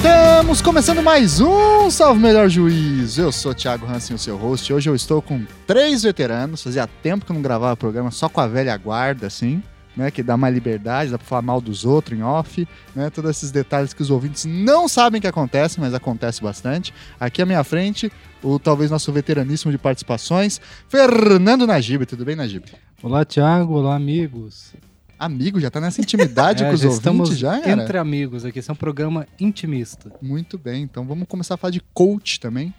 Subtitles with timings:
[0.00, 3.18] Estamos começando mais um Salve Melhor Juiz.
[3.18, 4.72] Eu sou Thiago Hansen, o seu host.
[4.72, 6.62] Hoje eu estou com três veteranos.
[6.62, 9.62] Fazia tempo que eu não gravava programa só com a velha guarda, assim,
[9.94, 10.10] né?
[10.10, 13.10] Que dá mais liberdade, dá pra falar mal dos outros em off, né?
[13.10, 16.94] Todos esses detalhes que os ouvintes não sabem que acontecem, mas acontece bastante.
[17.20, 18.10] Aqui à minha frente,
[18.42, 22.06] o talvez nosso veteraníssimo de participações, Fernando Najib.
[22.06, 22.64] Tudo bem, Najib?
[23.02, 23.74] Olá, Thiago.
[23.74, 24.72] Olá, amigos.
[25.20, 27.82] Amigo, já tá nessa intimidade É, com os já ouvintes, estamos já era?
[27.82, 28.58] entre amigos aqui.
[28.58, 30.10] Esse é um programa intimista.
[30.22, 32.72] Muito bem, então vamos começar a falar de coach também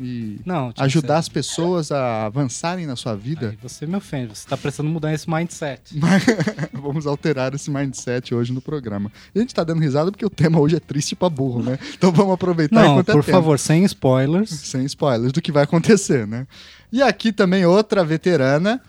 [0.00, 3.48] e Não, ajudar as pessoas a avançarem na sua vida.
[3.50, 4.38] Aí você me ofende.
[4.38, 5.98] Você tá precisando mudar esse mindset.
[6.72, 9.10] vamos alterar esse mindset hoje no programa.
[9.34, 11.80] E a gente tá dando risada porque o tema hoje é triste pra burro, né?
[11.94, 13.36] Então vamos aproveitar Não, enquanto é por tempo.
[13.36, 14.50] favor, sem spoilers.
[14.50, 16.46] Sem spoilers do que vai acontecer, né?
[16.92, 18.80] E aqui também outra veterana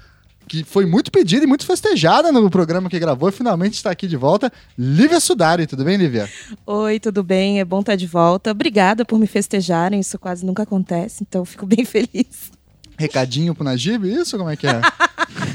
[0.50, 4.08] que foi muito pedida e muito festejada no programa que gravou e finalmente está aqui
[4.08, 5.68] de volta, Lívia Sudari.
[5.68, 6.28] Tudo bem, Lívia?
[6.66, 7.60] Oi, tudo bem?
[7.60, 8.50] É bom estar de volta.
[8.50, 12.52] Obrigada por me festejarem, isso quase nunca acontece, então fico bem feliz.
[12.98, 14.38] Recadinho pro Najib, isso?
[14.38, 14.82] Como é que é?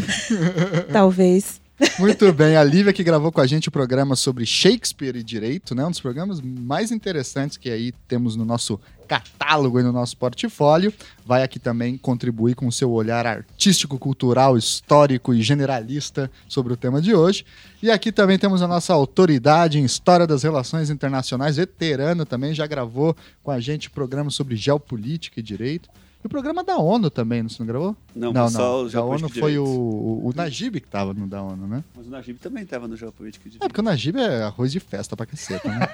[0.92, 1.60] Talvez.
[1.98, 5.74] Muito bem, a Lívia que gravou com a gente o programa sobre Shakespeare e Direito,
[5.74, 5.84] né?
[5.84, 10.92] Um dos programas mais interessantes que aí temos no nosso catálogo no nosso portfólio.
[11.24, 16.76] Vai aqui também contribuir com o seu olhar artístico, cultural, histórico e generalista sobre o
[16.76, 17.44] tema de hoje.
[17.82, 22.66] E aqui também temos a nossa autoridade em História das Relações Internacionais, veterano também, já
[22.66, 25.88] gravou com a gente o programa sobre geopolítica e direito.
[26.24, 27.94] E o programa da ONU também, não, você não gravou?
[28.16, 29.80] Não, não, só o Da ONU foi o, Direito.
[29.80, 31.84] o, o Najib que tava no da ONU, né?
[31.94, 34.80] Mas o Najib também estava no Geopolítica de É, porque o Najib é arroz de
[34.80, 35.86] festa pra caceta, né?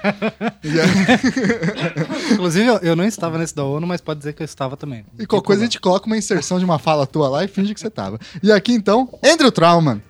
[2.31, 5.05] Inclusive, eu- não estava nesse da ONU, mas pode dizer que eu estava também.
[5.19, 7.73] e qualquer coisa a gente coloca uma inserção de uma fala tua lá e finge
[7.73, 8.17] que você tava.
[8.41, 10.01] E aqui então, Andrew Trauman.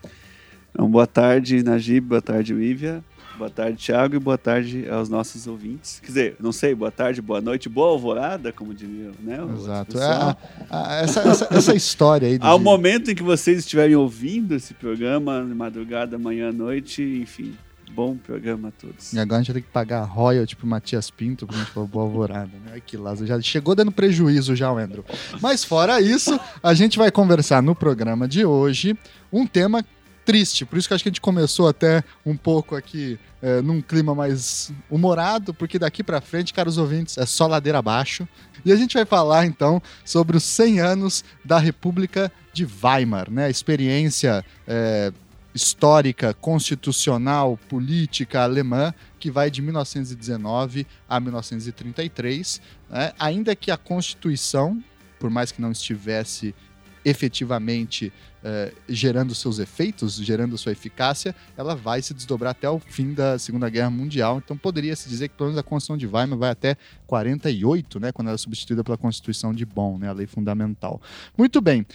[0.73, 3.03] Então, boa tarde, Najib, boa tarde, Wívia,
[3.41, 5.99] boa tarde, Thiago, e boa tarde aos nossos ouvintes.
[5.99, 9.39] Quer dizer, não sei, boa tarde, boa noite, boa alvorada, como diria, né?
[9.57, 9.97] Exato.
[9.97, 10.37] É, a-
[10.69, 12.37] a- essa, essa, essa história aí.
[12.39, 17.55] Ao momento em que vocês estiverem ouvindo esse programa, madrugada, manhã, noite, enfim,
[17.95, 19.11] bom programa a todos.
[19.11, 21.73] E agora a gente vai ter que pagar royalty pro Matias Pinto, porque a gente
[21.73, 22.73] falou boa alvorada, né?
[22.73, 23.25] Ai, que Lázaro.
[23.25, 25.03] Já chegou dando prejuízo já, o Andrew.
[25.41, 28.95] Mas fora isso, a gente vai conversar no programa de hoje
[29.33, 29.83] um tema
[30.25, 30.65] triste.
[30.65, 34.13] Por isso que acho que a gente começou até um pouco aqui é, num clima
[34.13, 38.27] mais humorado, porque daqui pra frente, caros ouvintes, é só ladeira abaixo.
[38.63, 43.45] E a gente vai falar então sobre os 100 anos da República de Weimar, né?
[43.45, 45.11] A experiência é,
[45.53, 53.13] histórica, constitucional, política alemã que vai de 1919 a 1933, né?
[53.19, 54.83] ainda que a Constituição,
[55.19, 56.55] por mais que não estivesse
[57.03, 58.11] efetivamente
[58.43, 63.37] eh, gerando seus efeitos, gerando sua eficácia, ela vai se desdobrar até o fim da
[63.37, 64.41] Segunda Guerra Mundial.
[64.43, 66.75] Então poderia se dizer que pelo menos a Constituição de Weimar vai até
[67.05, 70.99] 48, né, quando ela é substituída pela Constituição de Bonn, né, a lei fundamental.
[71.37, 71.85] Muito bem.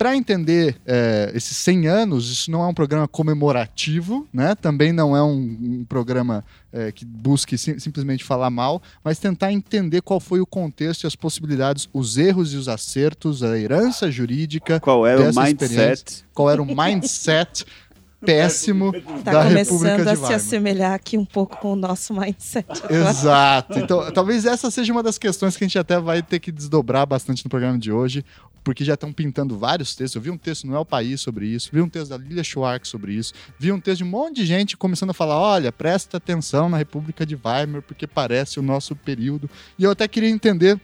[0.00, 4.54] Para entender eh, esses 100 anos, isso não é um programa comemorativo, né?
[4.54, 5.34] Também não é um,
[5.80, 10.46] um programa eh, que busque sim- simplesmente falar mal, mas tentar entender qual foi o
[10.46, 15.24] contexto e as possibilidades, os erros e os acertos, a herança jurídica, Qual era o
[15.34, 16.24] mindset?
[16.32, 17.66] qual era o mindset
[18.24, 18.92] péssimo
[19.24, 20.36] Tá da começando República de a se Weimar.
[20.36, 22.66] assemelhar aqui um pouco com o nosso mindset.
[22.88, 23.78] Exato.
[23.78, 27.06] Então, talvez essa seja uma das questões que a gente até vai ter que desdobrar
[27.06, 28.24] bastante no programa de hoje,
[28.62, 30.14] porque já estão pintando vários textos.
[30.16, 32.88] Eu vi um texto no El País sobre isso, vi um texto da Lilia Schwartz
[32.90, 36.18] sobre isso, vi um texto de um monte de gente começando a falar: olha, presta
[36.18, 39.48] atenção na República de Weimar, porque parece o nosso período.
[39.78, 40.78] E eu até queria entender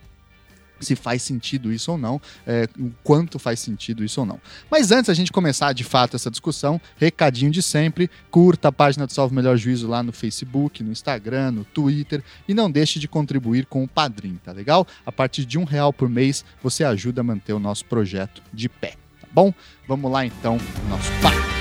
[0.80, 4.40] se faz sentido isso ou não, é, o quanto faz sentido isso ou não.
[4.70, 9.06] Mas antes a gente começar de fato essa discussão, recadinho de sempre, curta a página
[9.06, 13.08] do Salve Melhor Juízo lá no Facebook, no Instagram, no Twitter e não deixe de
[13.08, 14.86] contribuir com o Padrim, tá legal?
[15.04, 18.68] A partir de um real por mês você ajuda a manter o nosso projeto de
[18.68, 19.52] pé, tá bom?
[19.88, 21.55] Vamos lá então, no nosso papo.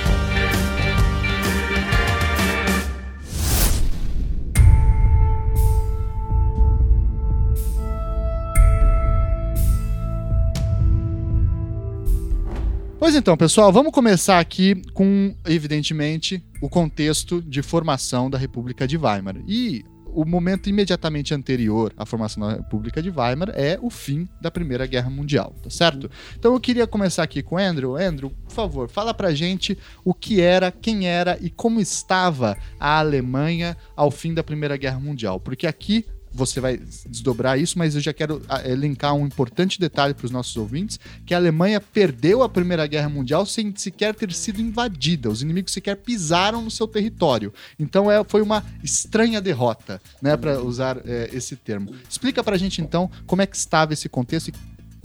[12.97, 18.97] Pois então, pessoal, vamos começar aqui com, evidentemente, o contexto de formação da República de
[18.97, 19.35] Weimar.
[19.45, 24.49] E o momento imediatamente anterior à formação da República de Weimar é o fim da
[24.49, 26.09] Primeira Guerra Mundial, tá certo?
[26.39, 27.97] Então eu queria começar aqui com o Andrew.
[27.97, 32.97] Andrew, por favor, fala pra gente o que era, quem era e como estava a
[32.99, 35.37] Alemanha ao fim da Primeira Guerra Mundial.
[35.37, 36.77] Porque aqui você vai
[37.07, 40.99] desdobrar isso, mas eu já quero ah, elencar um importante detalhe para os nossos ouvintes,
[41.25, 45.29] que a Alemanha perdeu a Primeira Guerra Mundial sem sequer ter sido invadida.
[45.29, 47.53] Os inimigos sequer pisaram no seu território.
[47.79, 51.93] Então é, foi uma estranha derrota, né, para usar é, esse termo.
[52.09, 54.53] Explica para a gente então como é que estava esse contexto e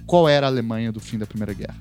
[0.04, 1.76] qual era a Alemanha do fim da Primeira Guerra.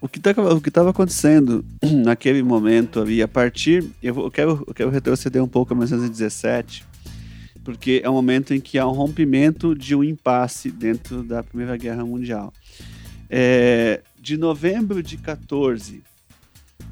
[0.00, 3.84] O que tá, estava acontecendo naquele momento ali, a partir.
[4.02, 6.84] Eu, vou, eu, quero, eu quero retroceder um pouco a 1917,
[7.68, 11.76] porque é um momento em que há um rompimento de um impasse dentro da Primeira
[11.76, 12.50] Guerra Mundial.
[13.28, 16.02] É, de novembro de 14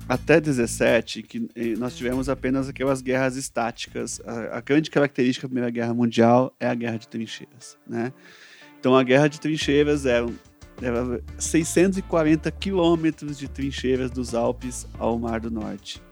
[0.06, 4.20] até 17, que nós tivemos apenas aquelas guerras estáticas.
[4.26, 8.12] A, a, grande característica da Primeira Guerra Mundial é a guerra de trincheiras, né?
[8.79, 10.26] Então a guerra de trincheiras era,
[10.82, 16.02] era 640 quilômetros de trincheiras dos Alpes ao Mar do Norte,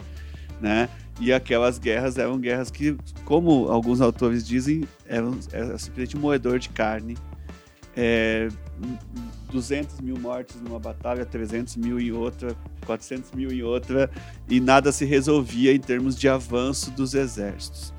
[0.59, 0.89] né?
[1.21, 6.59] E aquelas guerras eram guerras que, como alguns autores dizem, eram, eram simplesmente um moedor
[6.59, 7.17] de carne.
[7.97, 8.49] É,
[9.53, 14.11] 200 mil mortes numa batalha, 300 mil em outra, 400 mil em outra,
[14.49, 17.95] e nada se resolvia em termos de avanço dos exércitos.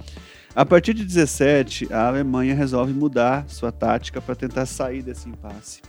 [0.54, 5.82] A partir de 17, a Alemanha resolve mudar sua tática para tentar sair desse impasse,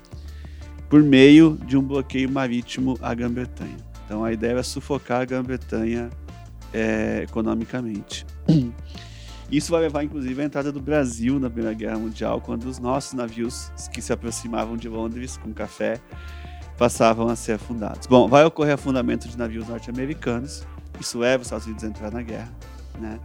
[0.89, 3.77] por meio de um bloqueio marítimo à Grã-Bretanha.
[4.05, 6.11] Então a ideia era sufocar a Grã-Bretanha
[6.73, 8.27] é, economicamente.
[9.51, 13.13] Isso vai levar, inclusive, à entrada do Brasil na Primeira Guerra Mundial, quando os nossos
[13.13, 16.01] navios que se aproximavam de Londres com café
[16.77, 18.07] passavam a ser afundados.
[18.07, 20.67] Bom, vai ocorrer afundamento de navios norte-americanos,
[21.01, 22.53] isso leva os Estados Unidos a entrar na guerra,
[22.99, 23.21] né?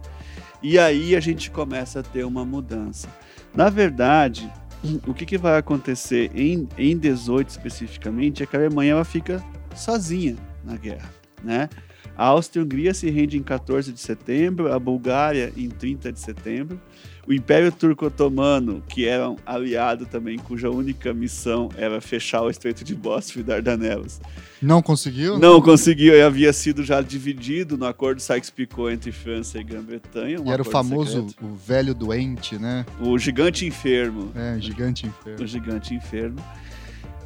[0.62, 3.08] E aí a gente começa a ter uma mudança.
[3.54, 4.50] Na verdade,
[5.06, 9.44] o que, que vai acontecer em, em 18 especificamente é que a Alemanha ela fica
[9.74, 11.10] sozinha na guerra,
[11.42, 11.68] né?
[12.16, 16.80] A Áustria-Hungria se rende em 14 de setembro, a Bulgária em 30 de setembro.
[17.26, 22.50] O Império Turco Otomano, que era um aliado também, cuja única missão era fechar o
[22.50, 24.20] Estreito de Bósforo e Dardanelos.
[24.60, 25.38] Não conseguiu?
[25.38, 30.40] Não conseguiu, e havia sido já dividido no acordo Sykes-Picot entre França e Grã-Bretanha.
[30.40, 31.46] Um e era o famoso secreto.
[31.46, 32.84] o velho doente, né?
[33.00, 34.32] O gigante enfermo.
[34.34, 35.44] É, gigante enfermo.
[35.44, 36.42] O gigante enfermo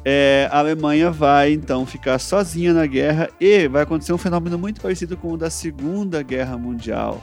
[0.09, 4.79] é, a Alemanha vai então ficar sozinha na guerra e vai acontecer um fenômeno muito
[4.79, 7.21] parecido com o da Segunda Guerra Mundial.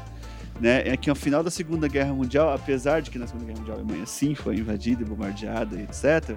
[0.60, 0.86] Né?
[0.86, 3.78] É que ao final da Segunda Guerra Mundial, apesar de que na Segunda Guerra Mundial
[3.78, 6.36] a Alemanha sim foi invadida e bombardeada, etc.,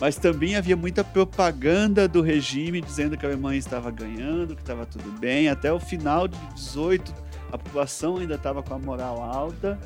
[0.00, 4.84] mas também havia muita propaganda do regime dizendo que a Alemanha estava ganhando, que estava
[4.84, 5.48] tudo bem.
[5.48, 7.14] Até o final de 18,
[7.52, 9.78] a população ainda estava com a moral alta,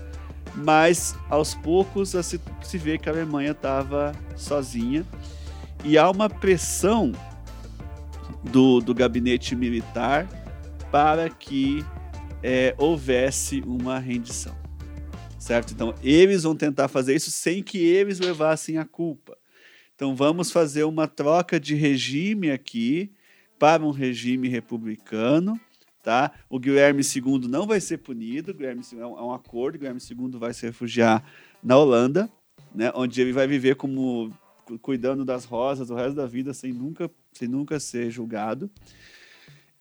[0.55, 5.05] mas aos poucos se, se vê que a Alemanha estava sozinha
[5.85, 7.13] e há uma pressão
[8.43, 10.27] do, do gabinete militar
[10.91, 11.85] para que
[12.43, 14.57] é, houvesse uma rendição.
[15.39, 15.73] Certo?
[15.73, 19.37] Então, eles vão tentar fazer isso sem que eles levassem a culpa.
[19.95, 23.11] Então, vamos fazer uma troca de regime aqui
[23.59, 25.59] para um regime republicano.
[26.03, 26.33] Tá?
[26.49, 30.55] O Guilherme II não vai ser punido, Guilherme II é um acordo, Guilherme II vai
[30.55, 31.23] se refugiar
[31.63, 32.31] na Holanda,
[32.75, 34.33] né, onde ele vai viver como
[34.83, 38.71] cuidando das rosas o resto da vida sem nunca, sem nunca ser julgado.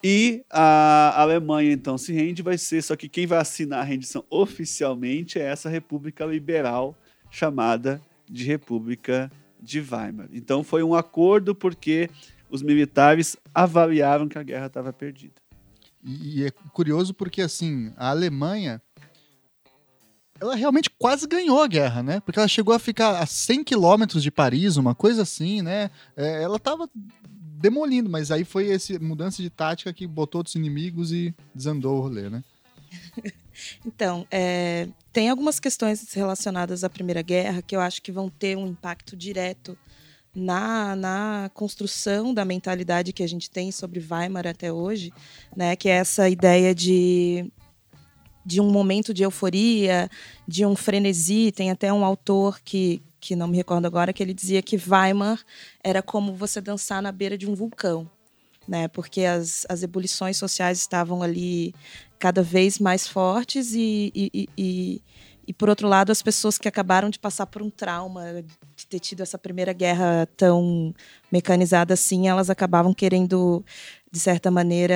[0.03, 4.23] E a Alemanha então se rende, vai ser, só que quem vai assinar a rendição
[4.29, 6.95] oficialmente é essa República Liberal
[7.31, 10.29] chamada de República de Weimar.
[10.31, 12.09] Então foi um acordo porque
[12.49, 15.41] os militares avaliaram que a guerra estava perdida.
[16.03, 18.81] E é curioso porque assim, a Alemanha
[20.39, 22.19] ela realmente quase ganhou a guerra, né?
[22.19, 25.89] Porque ela chegou a ficar a 100 quilômetros de Paris, uma coisa assim, né?
[26.15, 26.89] É, ela tava
[27.59, 32.01] demolindo, mas aí foi essa mudança de tática que botou outros inimigos e desandou o
[32.01, 32.43] rolê, né?
[33.85, 38.55] então, é, tem algumas questões relacionadas à Primeira Guerra que eu acho que vão ter
[38.55, 39.77] um impacto direto
[40.33, 45.11] na, na construção da mentalidade que a gente tem sobre Weimar até hoje,
[45.55, 45.75] né?
[45.75, 47.51] Que é essa ideia de
[48.47, 50.09] de um momento de euforia,
[50.47, 51.51] de um frenesi.
[51.51, 55.43] Tem até um autor que, que não me recordo agora, que ele dizia que Weimar
[55.83, 58.09] era como você dançar na beira de um vulcão,
[58.65, 58.87] né?
[58.87, 61.75] Porque as, as ebulições sociais estavam ali
[62.17, 65.01] cada vez mais fortes e, e, e,
[65.45, 68.45] e, por outro lado, as pessoas que acabaram de passar por um trauma,
[68.77, 70.95] de ter tido essa primeira guerra tão
[71.29, 73.63] mecanizada assim, elas acabavam querendo,
[74.09, 74.95] de certa maneira,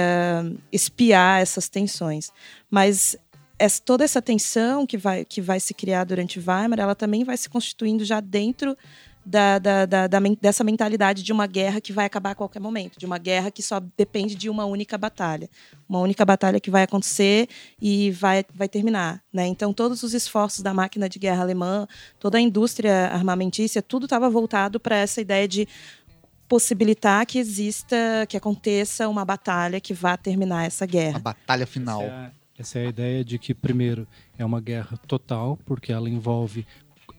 [0.71, 2.31] espiar essas tensões.
[2.69, 3.17] Mas
[3.61, 7.37] essa, toda essa tensão que vai, que vai se criar durante Weimar, ela também vai
[7.37, 8.75] se constituindo já dentro
[9.23, 10.07] da, da, da,
[10.41, 13.61] dessa mentalidade de uma guerra que vai acabar a qualquer momento, de uma guerra que
[13.61, 15.47] só depende de uma única batalha.
[15.87, 17.47] Uma única batalha que vai acontecer
[17.79, 19.21] e vai, vai terminar.
[19.31, 19.45] Né?
[19.45, 21.87] Então, todos os esforços da máquina de guerra alemã,
[22.19, 25.67] toda a indústria armamentícia, tudo estava voltado para essa ideia de
[26.47, 31.19] possibilitar que exista, que aconteça uma batalha que vá terminar essa A guerra.
[31.19, 32.01] batalha final.
[32.01, 35.91] Essa é, a, essa é a ideia de que, primeiro, é uma guerra total, porque
[35.91, 36.65] ela envolve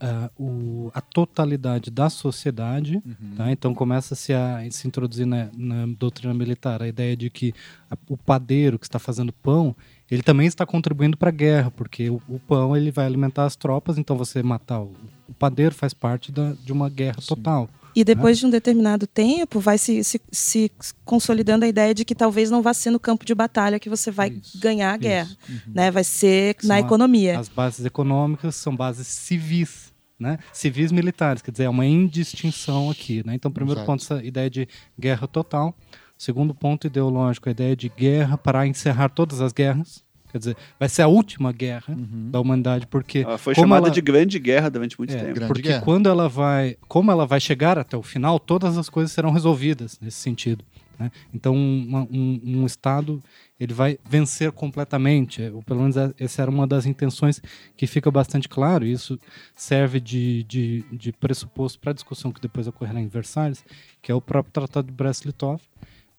[0.05, 2.97] ah, o- a totalidade da sociedade.
[3.07, 3.37] Uhum.
[3.37, 3.53] Tá?
[3.53, 7.55] Então começa-se a se introduzir na, na doutrina militar a ideia de que
[7.89, 9.77] a- o padeiro que está fazendo pão,
[10.11, 13.55] ele também está contribuindo para a guerra, porque o, o pão ele vai alimentar as
[13.55, 14.93] tropas, então você matar o,
[15.29, 17.29] o padeiro faz parte da- de uma guerra Sim.
[17.29, 17.69] total.
[17.95, 20.71] E depois de um determinado tempo, vai se, se, se
[21.05, 24.11] consolidando a ideia de que talvez não vá ser no campo de batalha que você
[24.11, 25.31] vai Isso, ganhar a guerra.
[25.49, 25.59] Uhum.
[25.75, 25.91] Né?
[25.91, 27.39] Vai ser São na a- economia.
[27.39, 30.39] As bases econômicas são bases civis, né?
[30.53, 33.35] Civis militares, quer dizer, é uma indistinção aqui, né?
[33.35, 33.87] Então, primeiro Exato.
[33.93, 34.69] ponto, essa ideia de
[34.99, 35.77] guerra total.
[36.17, 40.05] Segundo ponto ideológico, a ideia de guerra para encerrar todas as guerras.
[40.33, 42.31] Quer dizer, vai ser a última guerra Uhum.
[42.31, 45.35] da humanidade, porque Ela foi como chamada ela- de Grande Guerra durante muito é, tempo.
[45.35, 45.83] Grande porque guerra.
[45.83, 49.99] quando ela vai, como ela vai chegar até o final, todas as coisas serão resolvidas
[50.01, 50.65] nesse sentido.
[50.99, 51.11] né?
[51.35, 53.21] Então, uma- um, um Estado
[53.59, 57.41] ele vai vencer completamente, é, ou pelo menos é- essa era uma das intenções
[57.77, 58.85] que fica bastante claro.
[58.87, 59.19] E isso
[59.57, 63.65] serve de, de, de pressuposto para a discussão que depois ocorrerá em Versalhes,
[64.01, 65.65] que é o próprio Tratado de Brest-Litovsk.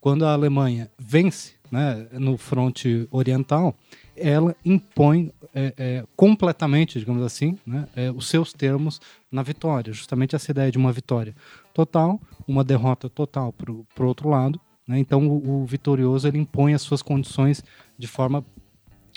[0.01, 3.75] Quando a Alemanha vence né, no fronte oriental,
[4.15, 8.99] ela impõe é, é, completamente, digamos assim, né, é, os seus termos
[9.31, 9.93] na vitória.
[9.93, 11.35] Justamente essa ideia de uma vitória
[11.73, 14.59] total, uma derrota total para o outro lado.
[14.87, 14.99] né?
[14.99, 17.63] Então, o, o vitorioso ele impõe as suas condições
[17.97, 18.45] de forma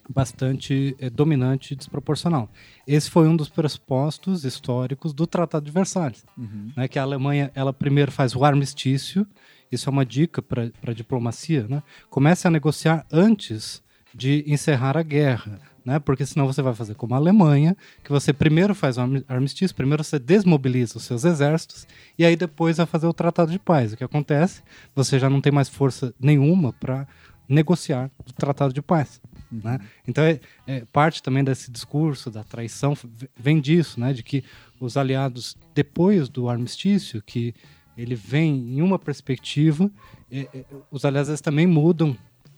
[0.09, 2.49] bastante é, dominante e desproporcional.
[2.87, 6.71] Esse foi um dos pressupostos históricos do Tratado de Versalhes Uhum.
[6.77, 9.27] né, que a Alemanha ela primeiro faz o armistício,
[9.71, 11.83] isso é uma dica para a diplomacia, né?
[12.09, 13.83] Comece a negociar antes
[14.17, 15.99] de encerrar a guerra, né?
[15.99, 19.77] Porque senão você vai fazer como a Alemanha, que você primeiro faz o armi- armistício,
[19.77, 21.87] primeiro você desmobiliza os seus exércitos
[22.19, 23.93] e aí depois vai fazer o tratado de paz.
[23.93, 24.63] O que acontece?
[24.95, 27.07] Você já não tem mais força nenhuma para
[27.47, 29.21] negociar o tratado de paz.
[29.53, 29.79] Né?
[30.09, 32.97] Então, é, é, parte também desse discurso da traição
[33.39, 34.13] vem disso, né?
[34.13, 34.43] de que
[34.81, 37.55] os aliados, depois do armistício, que
[37.97, 39.91] ele vem em uma perspectiva,
[40.31, 42.17] é, é, os aliados também mudam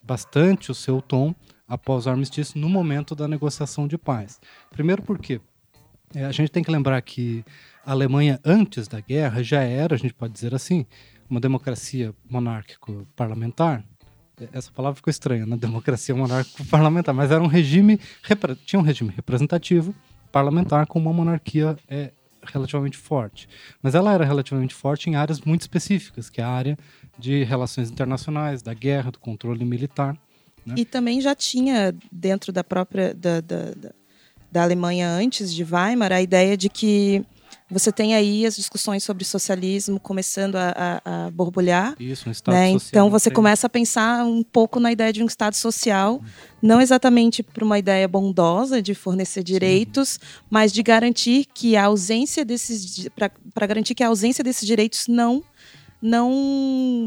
[0.09, 1.35] bastante o seu tom
[1.69, 4.41] após o armistício no momento da negociação de paz.
[4.71, 5.39] Primeiro porque
[6.15, 7.45] é, a gente tem que lembrar que
[7.85, 10.87] a Alemanha, antes da guerra, já era, a gente pode dizer assim,
[11.29, 13.85] uma democracia monárquico-parlamentar.
[14.51, 15.57] Essa palavra ficou estranha, né?
[15.61, 18.01] Democracia monárquico-parlamentar, mas era um regime,
[18.65, 19.95] tinha um regime representativo
[20.33, 22.13] parlamentar com uma monarquia é,
[22.43, 23.49] relativamente forte.
[23.83, 26.79] Mas ela era relativamente forte em áreas muito específicas, que é a área
[27.19, 30.17] de relações internacionais, da guerra, do controle militar.
[30.65, 30.75] né?
[30.79, 33.73] E também já tinha dentro da própria da, da,
[34.53, 37.25] da, Alemanha antes de Weimar a ideia de que
[37.71, 41.95] você tem aí as discussões sobre socialismo começando a, a, a borbulhar.
[42.01, 42.73] Isso, um estado Né?
[42.73, 42.89] social.
[42.89, 46.23] Então você tem- começa a pensar um pouco na ideia de um Estado social,
[46.63, 52.43] não exatamente para uma ideia bondosa de fornecer direitos, mas de garantir que a ausência
[52.45, 53.07] desses
[53.55, 55.43] para garantir que a ausência desses direitos não
[56.01, 56.31] não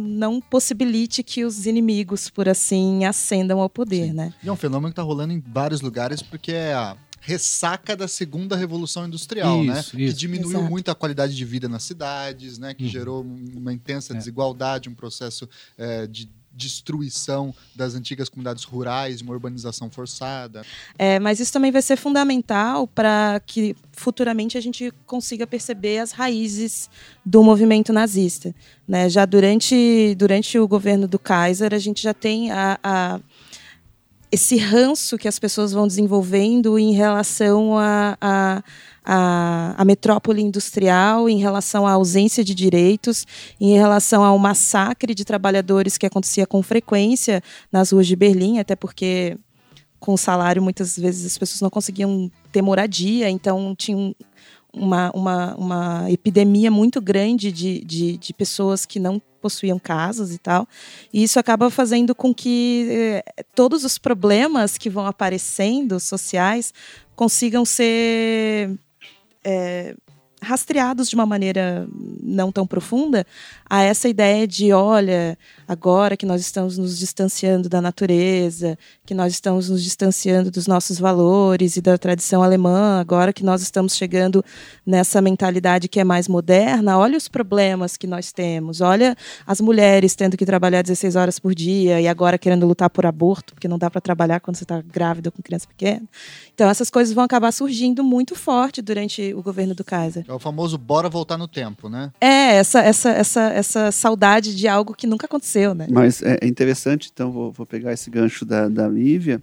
[0.08, 4.14] não possibilite que os inimigos, por assim, ascendam ao poder, Sim.
[4.14, 4.34] né?
[4.44, 8.08] E é um fenômeno que está rolando em vários lugares porque é a ressaca da
[8.08, 9.80] segunda revolução industrial, né?
[9.80, 10.18] Isso, Que isso.
[10.18, 10.70] diminuiu Exato.
[10.72, 12.74] muito a qualidade de vida nas cidades, né?
[12.74, 12.90] Que Uhum.
[12.90, 13.22] gerou
[13.56, 14.18] uma intensa É.
[14.18, 20.64] desigualdade, um processo é, de destruição das antigas comunidades rurais, uma urbanização forçada.
[20.98, 26.12] É, mas isso também vai ser fundamental para que futuramente a gente consiga perceber as
[26.12, 26.90] raízes
[27.26, 28.54] do movimento nazista.
[28.88, 29.10] Né?
[29.10, 33.20] Já durante, durante o governo do Kaiser, a gente já tem a, a-
[34.32, 38.64] esse ranço que as pessoas vão desenvolvendo em relação à a,
[39.04, 43.26] a, a metrópole industrial, em relação à ausência de direitos,
[43.60, 47.42] em relação ao massacre de trabalhadores que acontecia com frequência
[47.72, 49.38] nas ruas de Berlim, até porque
[50.00, 54.14] com o salário muitas vezes as pessoas não conseguiam ter moradia, então tinha um-
[54.74, 60.38] uma, uma, uma epidemia muito grande de, de, de pessoas que não possuíam casas e
[60.38, 60.66] tal.
[61.12, 66.74] E isso acaba fazendo com que eh, todos os problemas que vão aparecendo sociais
[67.18, 68.70] consigam ser
[69.44, 69.96] eh,
[70.42, 71.88] rastreados de uma maneira
[72.24, 73.26] não tão profunda
[73.72, 79.32] a essa ideia de, olha, agora que nós estamos nos distanciando da natureza, que nós
[79.32, 84.44] estamos nos distanciando dos nossos valores e da tradição alemã, agora que nós estamos chegando
[84.86, 89.16] nessa mentalidade que é mais moderna, olha os problemas que nós temos, olha
[89.48, 93.54] as mulheres tendo que trabalhar 16 horas por dia e agora querendo lutar por aborto,
[93.54, 96.04] porque não dá para trabalhar quando você está grávida com criança pequena.
[96.54, 100.26] Então, essas coisas vão acabar surgindo muito forte durante o governo do Kaiser.
[100.28, 102.12] É o famoso bora voltar no tempo, né?
[102.20, 105.88] É, essa, essa, essa, essa saudade de algo que nunca aconteceu, né?
[105.90, 109.42] Mas é interessante, então, vou, vou pegar esse gancho da, da Lívia,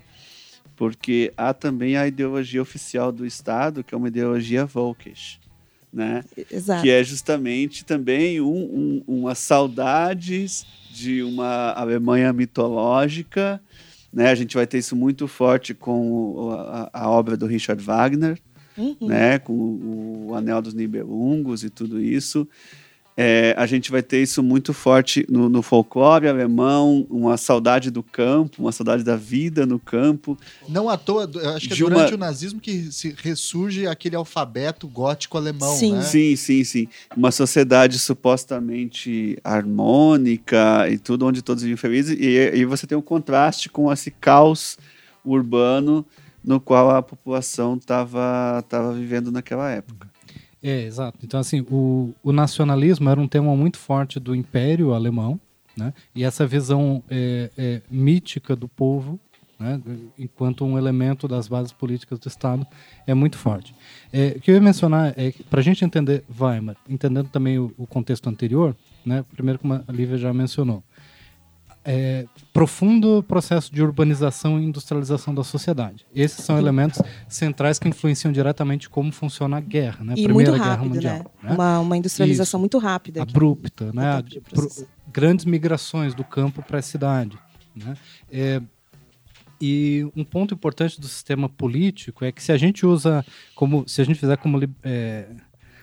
[0.76, 5.40] porque há também a ideologia oficial do Estado, que é uma ideologia Volkisch,
[5.92, 6.22] né?
[6.50, 6.82] Exato.
[6.82, 13.60] Que é justamente também um, um, umas saudades de uma Alemanha mitológica,
[14.12, 14.30] né?
[14.30, 18.38] A gente vai ter isso muito forte com a, a obra do Richard Wagner,
[18.76, 19.08] Uhum.
[19.08, 19.40] né?
[19.40, 22.46] Com o Anel dos Nibelungos e tudo isso.
[23.20, 28.00] É, a gente vai ter isso muito forte no, no, folclore alemão, uma saudade do
[28.00, 30.38] campo, uma saudade da vida no campo.
[30.68, 34.86] Não à toa, acho que é durante uma- o nazismo que se ressurge aquele alfabeto
[34.86, 35.94] gótico alemão, Sim.
[35.94, 36.02] né?
[36.02, 36.88] Sim, sim, sim.
[37.16, 42.16] Uma sociedade supostamente harmônica e tudo, onde todos vivem felizes.
[42.20, 44.78] E aí você tem um contraste com esse caos
[45.24, 46.06] urbano
[46.44, 50.07] no qual a população estava tava vivendo naquela época.
[50.62, 51.18] É, exato.
[51.22, 55.40] Então, assim, o, o nacionalismo era um tema muito forte do Império Alemão,
[55.76, 55.94] né?
[56.14, 59.18] E essa visão é, é, mítica do povo,
[59.58, 59.80] né?
[60.18, 62.66] enquanto um elemento das bases políticas do Estado,
[63.06, 63.74] é muito forte.
[64.12, 67.72] É, o que eu ia mencionar é para a gente entender Weimar, entendendo também o,
[67.76, 69.24] o contexto anterior, né?
[69.32, 70.82] primeiro, como a Lívia já mencionou,
[71.90, 76.04] é, profundo processo de urbanização e industrialização da sociedade.
[76.14, 80.12] Esses são elementos centrais que influenciam diretamente como funciona a guerra, né?
[80.14, 81.32] E Primeira muito Guerra rápido, Mundial.
[81.42, 81.52] né?
[81.54, 83.22] Uma, uma industrialização muito rápida.
[83.22, 83.30] aqui.
[83.32, 84.12] Abrupta, né?
[84.16, 84.68] Rápido de Pro-
[85.10, 87.38] grandes migrações do campo para a cidade.
[87.74, 87.96] Né?
[88.30, 88.60] É,
[89.58, 94.02] e um ponto importante do sistema político é que se a gente usa como se
[94.02, 95.26] a gente fizer como é,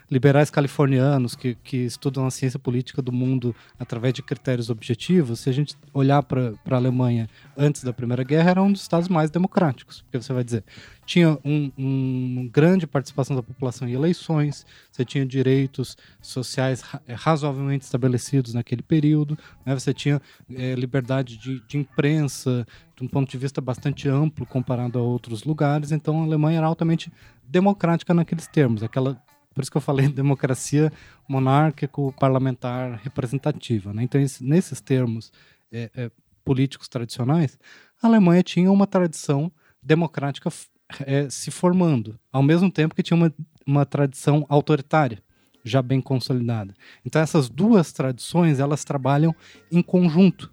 [0.09, 5.49] liberais californianos que, que estudam a ciência política do mundo através de critérios objetivos, se
[5.49, 9.29] a gente olhar para a Alemanha antes da Primeira Guerra, era um dos estados mais
[9.29, 10.01] democráticos.
[10.01, 10.63] Porque você vai dizer,
[11.05, 17.85] tinha um, um grande participação da população em eleições, você tinha direitos sociais eh, razoavelmente
[17.85, 19.73] estabelecidos naquele período, né?
[19.73, 20.21] você tinha
[20.53, 22.65] eh, liberdade de, de imprensa
[22.95, 26.67] de um ponto de vista bastante amplo comparado a outros lugares, então a Alemanha era
[26.67, 27.11] altamente
[27.47, 29.21] democrática naqueles termos, aquela
[29.55, 30.91] por isso que eu falei democracia
[31.27, 33.93] monárquico-parlamentar representativa.
[33.93, 34.03] Né?
[34.03, 35.31] Então, esse- nesses termos
[35.71, 36.11] eh, eh,
[36.43, 37.57] políticos tradicionais,
[38.01, 40.49] a Alemanha tinha uma tradição democrática
[41.05, 43.33] eh, se formando, ao mesmo tempo que tinha uma,
[43.65, 45.23] uma tradição autoritária
[45.63, 46.75] já bem consolidada.
[47.03, 49.35] Então essas duas tradições elas trabalham
[49.71, 50.51] em conjunto,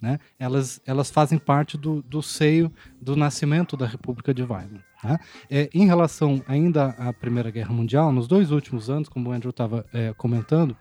[0.00, 0.18] né?
[0.38, 4.84] Elas elas fazem parte do, do seio do nascimento da República de Weimar.
[5.02, 5.18] né?
[5.50, 9.50] É, em relação ainda à Primeira Guerra Mundial, nos dois últimos anos, como o Andrew
[9.50, 9.84] estava
[10.16, 10.76] comentando,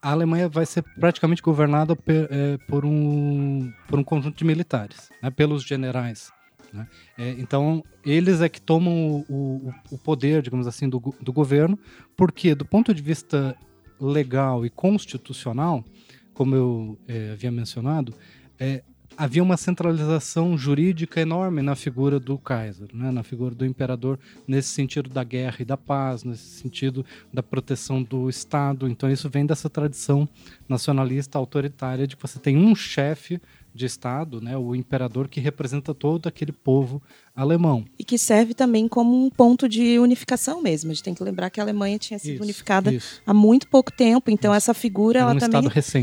[0.00, 5.10] a Alemanha vai ser praticamente governada pe- eh, por, um, por um conjunto de militares,
[5.22, 6.32] né, pelos generais.
[6.72, 6.88] né?
[7.16, 11.78] Eh, então, eles é que tomam o, o, o poder, digamos assim, do, do governo,
[12.16, 13.56] porque, do ponto de vista
[14.00, 15.84] legal e constitucional,
[16.34, 18.14] como eu eh, havia mencionado,
[18.58, 18.82] eh,
[19.16, 24.68] havia uma centralização jurídica enorme na figura do Kaiser, né, na figura do imperador, nesse
[24.68, 28.88] sentido da guerra e da paz, nesse sentido da proteção do Estado.
[28.88, 30.28] Então, isso vem dessa tradição
[30.68, 33.40] nacionalista autoritária de que você tem um chefe
[33.74, 37.02] de Estado, né, o imperador, que representa todo aquele povo
[37.34, 37.84] alemão.
[37.98, 40.90] E que serve também como um ponto de unificação mesmo.
[40.90, 43.22] A gente tem que lembrar que a Alemanha tinha sido Isso, unificada isso.
[43.26, 45.62] há muito pouco tempo, então essa figura É ela um também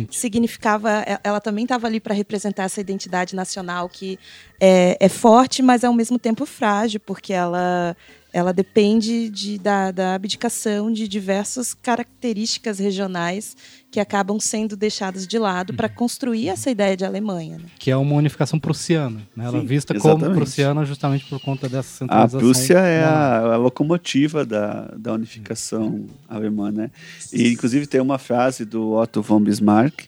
[0.09, 0.89] significava,
[1.23, 4.17] ela também estava ali para representar essa identidade nacional que
[4.59, 7.95] é, é forte, mas ao mesmo tempo frágil, porque ela
[8.31, 13.57] ela depende de, da, da abdicação de diversas características regionais
[13.91, 15.75] que acabam sendo deixadas de lado Uhum.
[15.77, 17.57] para construir essa ideia de Alemanha.
[17.57, 17.65] né?
[17.79, 19.19] Que é uma unificação prussiana.
[19.35, 19.45] Né?
[19.45, 20.35] Ela Sim, vista como exatamente.
[20.37, 22.39] prussiana justamente por conta dessa A centralização.
[22.39, 26.91] Prússia é a, a locomotiva da, da unificação alemã, né?
[27.33, 30.03] E, inclusive, tem uma frase do Otto von Bismarck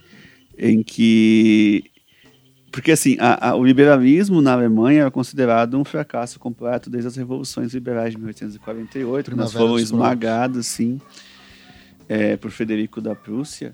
[0.58, 1.84] em que...
[2.72, 7.16] Porque, assim, a- a- o liberalismo na Alemanha é considerado um fracasso completo desde as
[7.18, 11.02] revoluções liberais de 1848, que nós fomos esmagados, sim,
[12.12, 13.74] é, por Frederico da Prússia.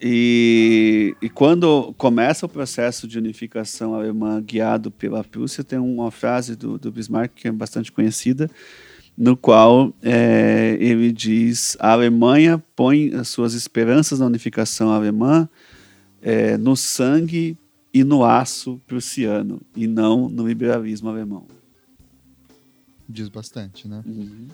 [0.00, 6.56] E, e quando começa o processo de unificação alemã guiado pela Prússia, tem uma frase
[6.56, 8.50] do, do Bismarck que é bastante conhecida,
[9.14, 15.46] no qual é, ele diz a Alemanha põe as suas esperanças na unificação alemã
[16.22, 17.58] é, no sangue
[17.92, 21.46] e no aço prussiano, e não no liberalismo alemão.
[23.06, 24.02] Diz bastante, né?
[24.06, 24.48] Uhum.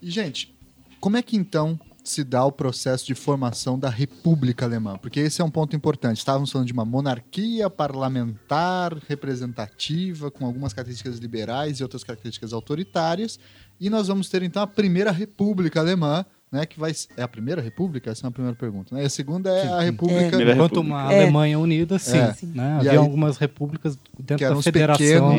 [0.00, 0.54] E, gente,
[1.00, 4.98] como é que então se dá o processo de formação da República Alemã?
[4.98, 6.18] Porque esse é um ponto importante.
[6.18, 13.38] Estávamos falando de uma monarquia parlamentar, representativa, com algumas características liberais e outras características autoritárias.
[13.80, 16.66] E nós vamos ter então a primeira República Alemã, né?
[16.66, 18.10] Que vai é a primeira República.
[18.10, 18.94] Essa é a primeira pergunta.
[18.94, 19.02] Né?
[19.02, 19.84] E a segunda é a Sim.
[19.86, 21.22] República Primeira Enquanto uma É.
[21.22, 22.18] Alemanha unida, sim.
[22.18, 22.34] É.
[22.44, 22.74] né?
[22.74, 25.32] E Havia aí- algumas repúblicas dentro da federação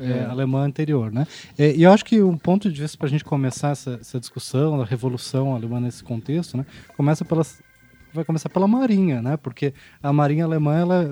[0.00, 1.12] é, é, alemã anterior.
[1.12, 1.26] Né?
[1.56, 4.18] É, e eu acho que um ponto de vista para a gente começar essa, essa
[4.18, 6.66] discussão da revolução alemã nesse contexto, né?
[6.96, 7.64] começa pelas
[8.12, 9.36] vai começar pela marinha, né?
[9.36, 11.10] Porque a marinha alemã ela,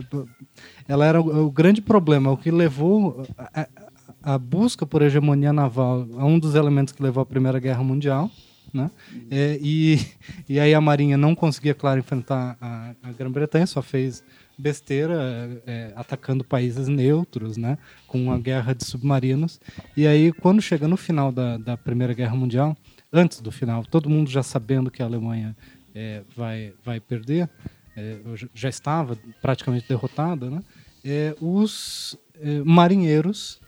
[0.88, 3.69] ela era o, o grande problema, o que levou a, a-
[4.23, 8.31] a busca por hegemonia naval, é um dos elementos que levou à Primeira Guerra Mundial,
[8.75, 8.91] né?
[9.31, 9.99] É, e,
[10.49, 14.23] e aí a marinha não conseguia, claro, enfrentar a, a Grã-Bretanha, só fez
[14.59, 17.79] besteira é, atacando países neutros, né?
[18.07, 19.61] Com uma guerra de submarinos.
[19.97, 22.77] E aí, quando chega no final da, da Primeira Guerra Mundial,
[23.13, 25.57] antes do final, todo mundo já sabendo que a Alemanha
[25.95, 27.49] é, vai, vai perder,
[27.97, 30.63] é, já- já estava praticamente derrotada, né?
[31.05, 33.61] É, os é, marinheiros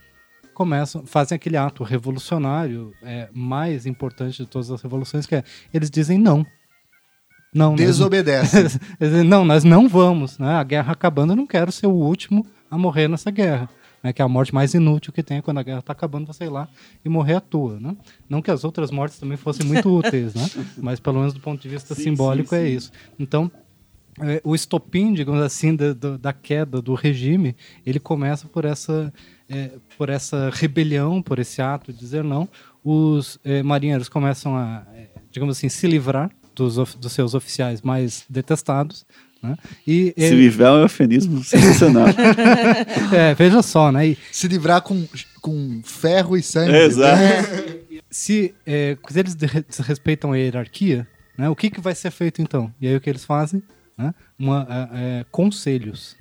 [0.56, 5.90] começam, fazem aquele ato revolucionário é, mais importante de todas as revoluções, que é eles
[5.90, 6.44] dizem não.
[7.54, 8.78] Não, nós- desobedece.
[8.98, 10.54] dizem, não, nós não vamos, né?
[10.54, 13.68] A guerra acabando, eu não quero ser o último a morrer nessa guerra.
[14.02, 16.26] Né, que é a morte mais inútil que tem é quando a guerra está acabando,
[16.26, 16.68] você ir lá
[17.04, 17.80] e morrer à toa.
[17.80, 17.96] Né?
[18.28, 20.48] Não que as outras mortes também fossem muito úteis, né?
[20.76, 22.74] mas pelo menos do ponto de vista Sim, simbólico sim, é sim.
[22.76, 22.92] isso.
[23.18, 23.50] Então,
[24.20, 29.12] é, o estopim, digamos assim, da- da queda do regime, ele começa por essa,
[29.48, 32.48] é, por essa rebelião, por esse ato de dizer não.
[32.84, 37.82] Os é, marinheiros começam a, é, digamos assim, se livrar dos, of- dos seus oficiais
[37.82, 39.04] mais detestados.
[39.42, 39.56] Né?
[39.86, 42.06] E, Se livrar é um eufemismo sensacional.
[43.14, 44.08] é, veja só, né?
[44.08, 45.06] E Se livrar com,
[45.40, 46.74] com ferro e sangue.
[46.74, 47.16] Exato.
[47.20, 48.00] né?
[48.10, 51.06] se, é, se eles de- desrespeitam a hierarquia,
[51.36, 52.72] né, o que, que vai ser feito então?
[52.80, 53.62] E aí o que eles fazem?
[53.98, 54.14] Né?
[54.38, 56.16] Uma, é, é, conselhos.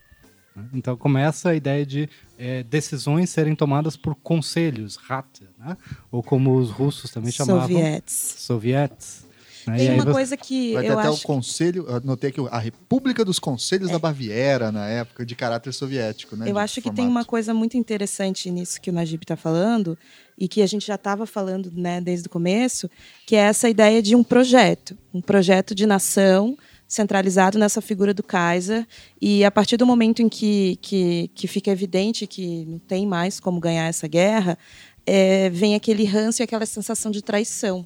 [0.55, 0.63] Né?
[0.73, 5.25] Então começa a ideia de é, decisões serem tomadas por conselhos, rat,
[5.59, 5.75] né?
[6.11, 8.35] ou como os russos também chamavam, Sovietes.
[8.39, 9.25] sovietes.
[9.67, 9.75] né?
[9.75, 11.25] E Tem aí uma você- coisa que Vai ter eu até o acho É.
[11.25, 16.35] conselho, eu notei aqui a República dos Conselhos da Baviera, na época, de caráter soviético,
[16.35, 16.49] né?
[16.51, 17.11] Eu acho que tem formato.
[17.11, 19.97] uma coisa muito interessante nisso que o Najib está falando
[20.37, 22.87] e que a gente já estava falando né, desde o começo,
[23.25, 26.55] que é essa ideia de um projeto, um projeto de nação
[26.95, 28.88] centralizado nessa figura do Kaiser
[29.21, 33.39] e a partir do momento em que, que, que fica evidente que não tem mais
[33.39, 34.58] como ganhar essa guerra,
[35.05, 37.86] é, vem aquele ranço e aquela sensação de traição.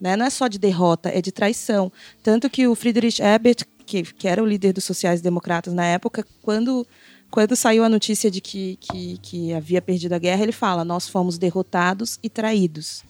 [0.00, 0.16] Né?
[0.16, 1.90] Não é só de derrota, é de traição.
[2.22, 6.86] Tanto que o Friedrich Ebert, que, que era o líder dos sociais-democratas na época, quando
[7.30, 11.08] quando saiu a notícia de que, que, que havia perdido a guerra, ele fala: Nós
[11.08, 13.02] fomos derrotados e traídos.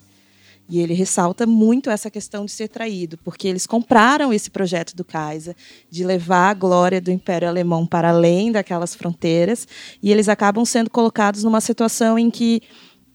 [0.72, 5.04] E ele ressalta muito essa questão de ser traído, porque eles compraram esse projeto do
[5.04, 5.54] Kaiser
[5.90, 9.68] de levar a glória do Império Alemão para além daquelas fronteiras,
[10.02, 12.62] e eles acabam sendo colocados numa situação em que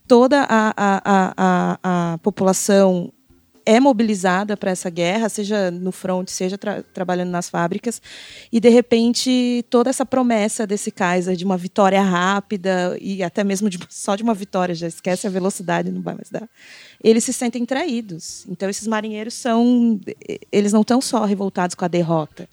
[0.07, 1.79] toda a, a, a,
[2.13, 3.11] a, população
[3.67, 8.01] é mobilizada para essa guerra, seja no front, seja tra trabalhando nas fábricas,
[8.49, 13.69] e de repente toda essa promessa desse Kaiser de uma vitória rápida e até mesmo
[13.69, 16.47] de, só de uma vitória, já esquece a velocidade, não vai mais dar.
[17.03, 18.45] Eles se sentem traídos.
[18.47, 19.99] Então esses marinheiros são,
[20.49, 22.47] eles não estão só revoltados com a derrota.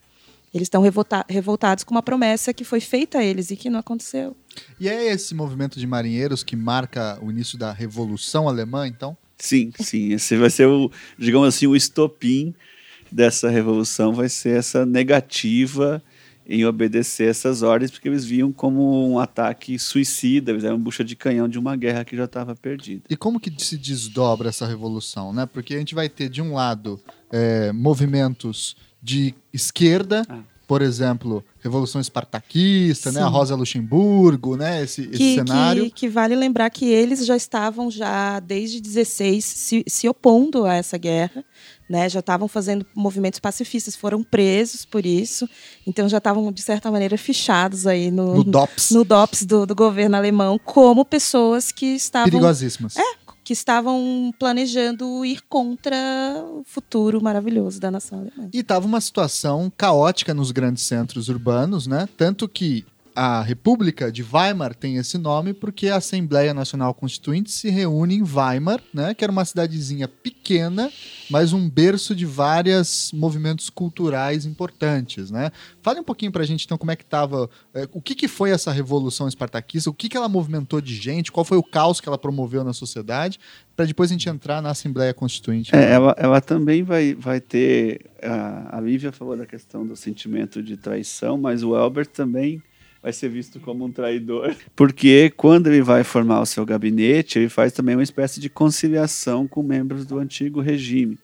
[0.52, 3.78] Eles estão revolta revoltados com uma promessa que foi feita a eles e que não
[3.78, 4.36] aconteceu.
[4.80, 9.16] E é esse movimento de marinheiros que marca o início da Revolução Alemã, então?
[9.44, 10.12] Sim, sim.
[10.14, 12.54] Esse vai ser o, digamos assim, o estopim
[13.12, 16.02] dessa revolução, vai ser essa negativa
[16.46, 21.14] em obedecer essas ordens, porque eles viam como um ataque suicida, eles eram bucha de
[21.14, 23.02] canhão de uma guerra que já estava perdida.
[23.08, 25.46] E como que se desdobra essa revolução, né?
[25.46, 26.98] Porque a gente vai ter, de um lado,
[27.30, 30.40] é, movimentos de esquerda, Ah.
[30.66, 33.22] por exemplo, Revolução Espartaquista, né?
[33.22, 33.30] A Sim.
[33.30, 34.82] Rosa Luxemburgo, né?
[34.82, 35.84] Esse, esse que, cenário.
[35.84, 40.74] que, que vale lembrar que eles já estavam já desde 16 se, se opondo a
[40.74, 41.42] essa guerra,
[41.88, 42.06] né?
[42.08, 45.48] Já estavam fazendo movimentos pacifistas, foram presos por isso,
[45.86, 48.90] então já estavam de certa maneira fichados aí no, No DOPS.
[48.90, 52.94] no DOPS do, do governo alemão como pessoas que estavam Perigosíssimas.
[53.44, 55.96] Que estavam planejando ir contra
[56.42, 58.48] o futuro maravilhoso da nação alemã.
[58.52, 62.08] E estava uma situação caótica nos grandes centros urbanos, né?
[62.16, 67.70] Tanto que a República de Weimar tem esse nome porque a Assembleia Nacional Constituinte se
[67.70, 70.90] reúne em Weimar, né, que era uma cidadezinha pequena,
[71.30, 75.52] mas um berço de vários movimentos culturais importantes, né?
[75.82, 78.50] Fale um pouquinho pra gente então como é que tava, é, o que, que foi
[78.50, 82.08] essa revolução espartaquista, o que, que ela movimentou de gente, qual foi o caos que
[82.08, 83.38] ela promoveu na sociedade,
[83.76, 85.74] para depois a gente entrar na Assembleia Constituinte.
[85.74, 90.62] É, ela, ela também vai, vai ter, a, a Lívia falou da questão do sentimento
[90.62, 92.62] de traição, mas o Albert também
[93.04, 94.56] vai ser visto como um traidor.
[94.74, 99.46] Porque quando ele vai formar o seu gabinete, ele faz também uma espécie de conciliação
[99.46, 101.18] com membros do antigo regime.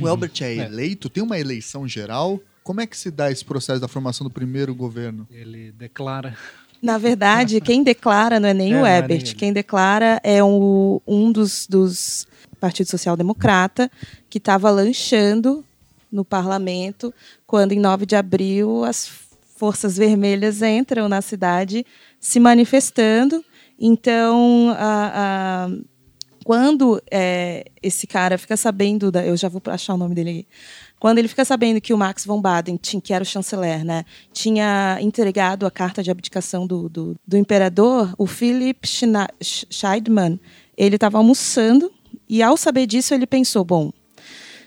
[0.00, 1.08] O Albert é eleito?
[1.08, 2.40] Tem uma eleição geral?
[2.64, 5.24] Como é que se dá esse processo da formação do primeiro governo?
[5.30, 6.36] Ele declara.
[6.82, 9.22] Na verdade, quem declara não é nem É, o é Ebert.
[9.22, 9.34] nem ele.
[9.36, 12.26] quem declara é um, um dos, dos
[12.58, 13.88] Partido Social Democrata
[14.28, 15.64] que estava lanchando
[16.10, 17.14] no parlamento
[17.46, 19.29] quando, em 9 de abril, as
[19.60, 21.84] forças vermelhas entram na cidade
[22.18, 23.44] se manifestando.
[23.78, 25.12] Então, a-
[25.66, 25.70] a-
[26.44, 30.46] quando é, esse cara fica sabendo, da, eu já vou achar o nome dele aqui,
[30.98, 34.98] quando ele fica sabendo que o Max von Baden, que era o chanceler, né, tinha
[35.00, 40.40] entregado a carta de abdicação do, do, do imperador, o Philip Schna- Sch- Scheidmann,
[40.76, 41.90] ele estava almoçando
[42.28, 43.92] e, ao saber disso, ele pensou, bom,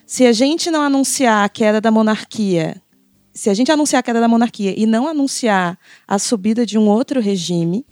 [0.05, 2.81] se a gente não anunciar a queda da monarquia,
[3.33, 6.87] se a gente anunciar a queda da monarquia e não anunciar a subida de um
[6.87, 7.85] outro regime,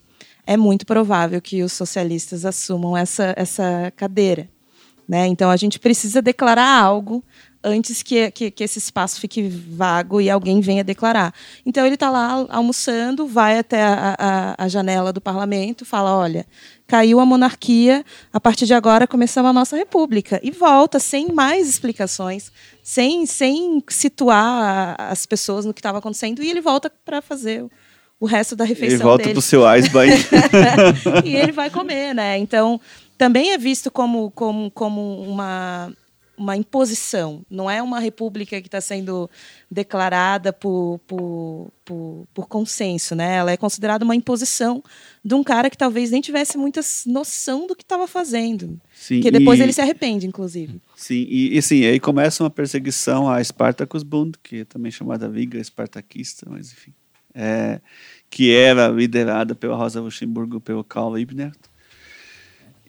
[0.45, 4.49] é muito provável que os socialistas assumam essa, essa cadeira.
[5.07, 5.27] Né?
[5.27, 7.23] Então, a gente precisa declarar algo
[7.63, 11.33] antes que, que, que esse espaço fique vago e alguém venha declarar.
[11.65, 16.45] Então, ele está lá almoçando, vai até a, a, a janela do parlamento, fala: olha,
[16.91, 20.41] caiu a monarquia, a partir de agora começamos a nossa república.
[20.43, 22.51] E volta sem mais explicações,
[22.83, 27.63] sem, sem situar as pessoas no que estava acontecendo, e ele volta para fazer
[28.19, 29.33] o- resto da refeição Ele volta dele.
[29.35, 30.11] pro seu Eisbein.
[31.23, 32.37] e ele vai comer, né?
[32.37, 32.77] Então,
[33.17, 35.93] também é visto como, como, como uma,
[36.41, 37.45] uma imposição.
[37.49, 39.29] Não é uma república que está sendo
[39.69, 43.35] declarada por, por, por, por consenso, né?
[43.35, 44.83] Ela é considerada uma imposição
[45.23, 48.79] de um cara que talvez nem tivesse muita noção do que estava fazendo.
[48.93, 50.81] Sim, Porque depois e- ele se arrepende, inclusive.
[50.95, 55.27] Sim, e, e sim, aí começa uma perseguição a Spartacus Bund, que é também chamada
[55.27, 56.93] Liga Espartaquista, mas enfim,
[57.33, 57.79] é,
[58.29, 61.70] que era liderada pela Rosa Luxemburgo e pelo Karl Liebknecht.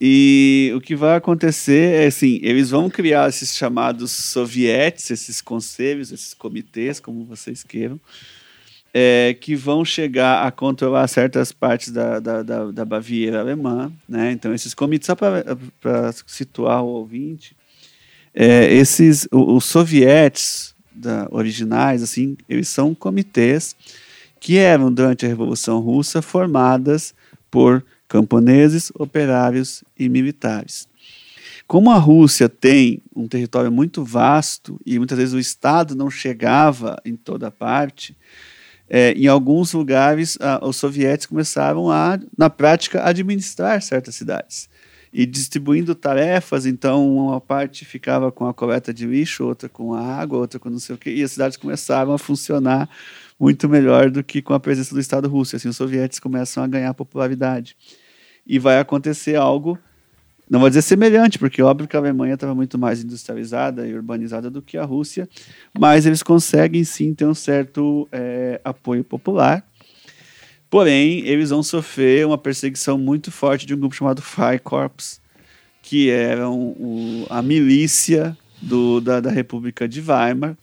[0.04, 6.10] E o que vai acontecer é assim, eles vão criar esses chamados sovietes, esses conselhos,
[6.10, 8.00] esses comitês, como vocês queiram,
[8.92, 13.92] é, que vão chegar a controlar certas partes da, da, da, da Baviera alemã.
[14.08, 14.32] Né?
[14.32, 17.54] Então, esses comitês, só para situar o ouvinte,
[18.34, 23.76] é, esses, os sovietes da, originais, assim, eles são comitês
[24.40, 27.14] que eram, durante a Revolução Russa, formadas
[27.48, 30.86] por camponeses, operários e militares.
[31.66, 37.00] Como a Rússia tem um território muito vasto e muitas vezes o Estado não chegava
[37.06, 38.14] em toda parte,
[38.86, 44.68] é, em alguns lugares ah, os sovietes começaram a, na prática, administrar certas cidades
[45.10, 50.00] e distribuindo tarefas, então uma parte ficava com a coleta de lixo, outra com a
[50.00, 52.90] água, outra com não sei o quê, e as cidades começaram a funcionar
[53.40, 55.56] muito melhor do que com a presença do Estado russo.
[55.56, 57.76] Assim, os sovietes começam a ganhar popularidade.
[58.46, 59.78] E vai acontecer algo,
[60.50, 64.50] não vou dizer semelhante, porque óbvio que a Alemanha estava muito mais industrializada e urbanizada
[64.50, 65.28] do que a Rússia,
[65.78, 69.64] mas eles conseguem sim ter um certo eh, apoio popular.
[70.68, 75.20] Porém, eles vão sofrer uma perseguição muito forte de um grupo chamado Freikorps,
[75.82, 80.56] que eram o- a milícia do- da, da República de Weimar,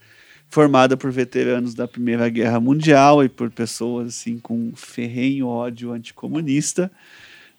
[0.50, 6.92] formada por veteranos da Primeira Guerra Mundial e por pessoas assim com ferrenho ódio anticomunista,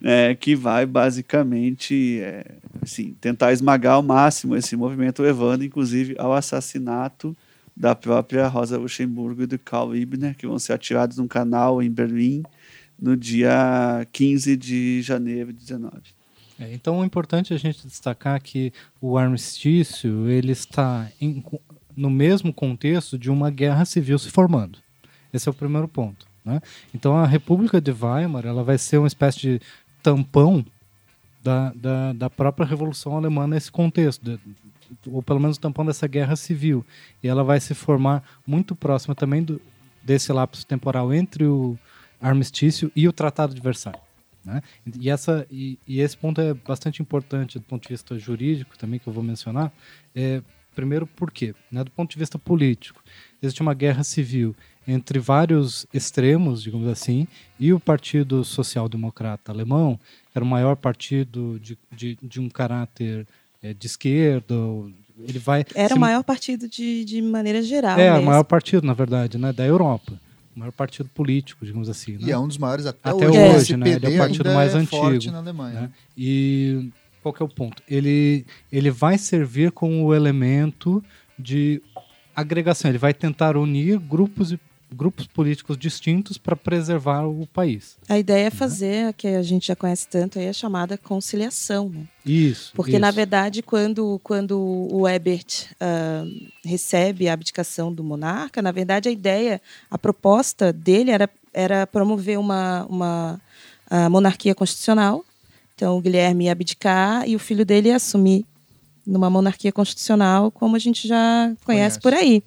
[0.01, 2.45] né, que vai basicamente é,
[2.83, 7.37] assim, tentar esmagar ao máximo esse movimento, levando inclusive ao assassinato
[7.77, 11.91] da própria Rosa Luxemburgo e do Karl Liebknecht, que vão ser atirados num canal em
[11.91, 12.43] Berlim
[13.01, 15.93] no dia 15 de janeiro de 19.
[16.59, 21.43] É, então é importante a gente destacar que o armistício ele está em-
[21.97, 24.79] no mesmo contexto de uma guerra civil se formando.
[25.33, 26.29] Esse é o primeiro ponto.
[26.45, 26.61] né?
[26.95, 29.61] Então a República de Weimar ela vai ser uma espécie de
[30.03, 30.65] tampão
[31.43, 34.39] da, da, da própria Revolução Alemã nesse contexto, de-
[35.07, 36.85] ou pelo menos tampão dessa guerra civil.
[37.23, 39.61] E ela vai se formar muito próxima também do,
[40.03, 41.79] desse lapso temporal entre o
[42.21, 44.01] armistício e o Tratado de Versalhes.
[44.45, 44.63] Né?
[44.99, 48.99] E, essa, e, e esse ponto é bastante importante do ponto de vista jurídico também,
[48.99, 49.73] que eu vou mencionar,
[50.15, 50.43] é,
[50.75, 51.55] Primeiro, por quê?
[51.71, 53.03] Né, do ponto de vista político,
[53.43, 54.55] existe uma guerra civil
[54.91, 59.99] entre vários extremos, digamos assim, e o Partido Social Democrata Alemão
[60.35, 63.27] era o maior partido de, de, de um caráter
[63.63, 64.55] é, de esquerda.
[65.29, 65.95] Ele vai era se...
[65.95, 67.99] o maior partido de, de maneira geral.
[67.99, 68.23] É, mesmo.
[68.23, 70.13] o maior partido, na verdade, né, da Europa.
[70.57, 72.13] O maior partido político, digamos assim.
[72.13, 72.23] Né?
[72.23, 73.39] E é um dos maiores até, até hoje.
[73.39, 73.91] hoje o né?
[73.91, 75.33] Ele é o partido mais é antigo.
[75.33, 75.81] na Alemanha.
[75.83, 75.91] Né?
[76.19, 76.91] E
[77.23, 77.81] qual que é o ponto?
[77.89, 81.03] Ele, ele vai servir como o elemento
[81.39, 81.81] de
[82.35, 82.91] agregação.
[82.91, 84.61] Ele vai tentar unir grupos e
[84.95, 87.97] grupos políticos distintos para preservar o país.
[88.09, 89.13] A ideia é fazer, uhum.
[89.13, 91.89] que a gente já conhece tanto, aí a chamada conciliação.
[91.89, 92.05] Né?
[92.25, 92.73] Isso.
[92.75, 93.01] Porque, isso.
[93.01, 99.13] na verdade, quando, quando o Ebert uh, recebe a abdicação do monarca, na verdade, a
[99.13, 103.41] ideia, a proposta dele era, era promover uma, uma
[104.11, 105.25] monarquia constitucional.
[105.75, 108.45] Então, o Guilherme ia abdicar e o filho dele ia assumir
[109.07, 112.01] numa monarquia constitucional, como a gente já conhece, conhece.
[112.01, 112.43] por aí.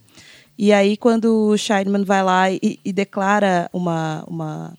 [0.57, 4.73] E aí, quando o Scheidman vai lá e, e declara uma, uma,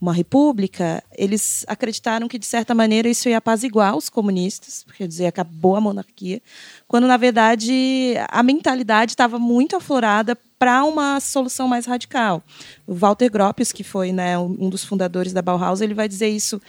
[0.00, 5.26] uma república, eles acreditaram que, de certa maneira, isso ia apaziguar os comunistas, quer dizer,
[5.26, 6.40] acabou a monarquia,
[6.88, 12.42] quando, na verdade, a mentalidade estava muito aflorada para uma solução mais radical.
[12.86, 16.60] O Walter Gropius, que foi né, um dos fundadores da Bauhaus, ele vai dizer isso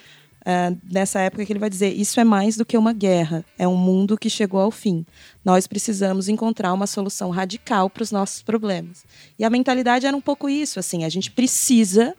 [0.44, 3.68] uh, nessa época que ele vai dizer: isso é mais do que uma guerra, é
[3.68, 5.06] um mundo que chegou ao fim.
[5.44, 9.04] Nós precisamos encontrar uma solução radical para os nossos problemas.
[9.38, 12.16] E a mentalidade era um pouco isso, assim, a gente precisa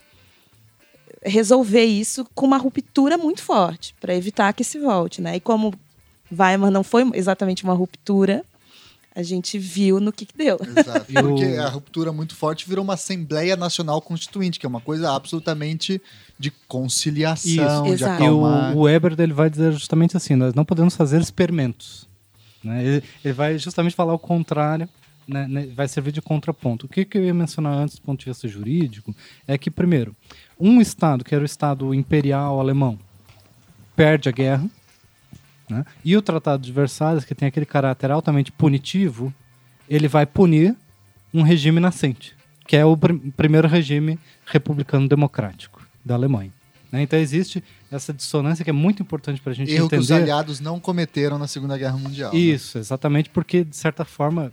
[1.23, 5.37] resolver isso com uma ruptura muito forte para evitar que se volte, né?
[5.37, 5.73] E como
[6.31, 8.45] Weimar não foi exatamente uma ruptura,
[9.15, 10.59] a gente viu no que, que deu.
[10.77, 11.07] Exato.
[11.13, 16.03] Porque a ruptura muito forte virou uma Assembleia Nacional Constituinte, que é uma coisa absolutamente
[16.39, 17.85] de conciliação, Isso.
[17.85, 18.23] de Exato.
[18.23, 18.73] acalmar.
[18.73, 22.09] E o, o Eber ele vai dizer justamente assim, nós não podemos fazer experimentos.
[22.63, 22.85] Né?
[22.85, 24.89] Ele, ele vai justamente falar o contrário,
[25.29, 25.47] né?
[25.47, 26.87] né vai servir de contraponto.
[26.87, 29.15] O que, que eu ia mencionar antes do ponto de vista jurídico
[29.47, 30.17] é que, primeiro,
[30.59, 32.99] um Estado, que era o Estado imperial alemão,
[33.95, 34.69] perde a guerra,
[35.69, 35.85] né?
[36.05, 39.33] E o Tratado de Versalhes, que tem aquele caráter altamente punitivo,
[39.89, 40.77] ele vai punir
[41.33, 46.53] um regime nascente, que é o pr primeiro regime republicano democrático da Alemanha.
[46.93, 47.03] Né?
[47.03, 49.97] Então existe essa dissonância que é muito importante para a gente Erro entender.
[49.97, 52.33] que os aliados não cometeram na Segunda Guerra Mundial.
[52.33, 52.39] Né?
[52.39, 52.83] Isso, né?
[52.83, 54.53] exatamente, porque de certa forma,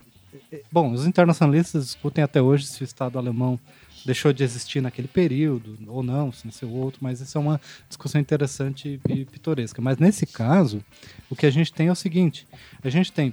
[0.70, 3.60] bom, os internacionalistas discutem até hoje se o Estado alemão
[4.04, 8.20] deixou de existir naquele período, ou não, se nasceu outro, mas isso é uma discussão
[8.20, 9.80] interessante e pitoresca.
[9.80, 10.84] Mas nesse caso,
[11.30, 12.46] o que a gente tem é o seguinte:
[12.82, 13.32] a gente tem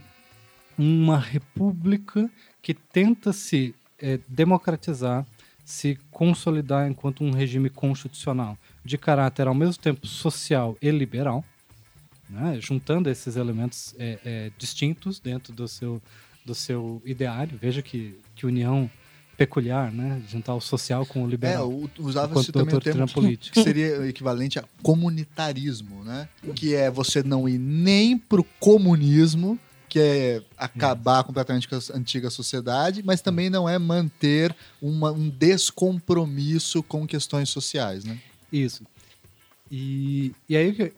[0.78, 2.30] uma república
[2.62, 5.26] que tenta se é, democratizar,
[5.66, 11.44] se consolidar enquanto um regime constitucional de caráter ao mesmo tempo social e liberal,
[12.30, 16.02] né, juntando esses elementos é, é, distintos dentro do seu,
[16.46, 17.58] do seu ideário.
[17.62, 18.90] Veja que, que união
[19.40, 20.22] peculiar, né?
[20.28, 21.72] Juntar o social com o liberal.
[21.72, 23.54] É, usava-se também o termo político.
[23.54, 26.28] que seria equivalente a comunitarismo, né?
[26.54, 32.30] Que é você não ir nem pro comunismo, que é acabar completamente com a antiga
[32.30, 38.20] sociedade, mas também não é manter uma, um descompromisso com questões sociais, né?
[38.52, 38.84] Isso.
[39.72, 40.92] E, e aí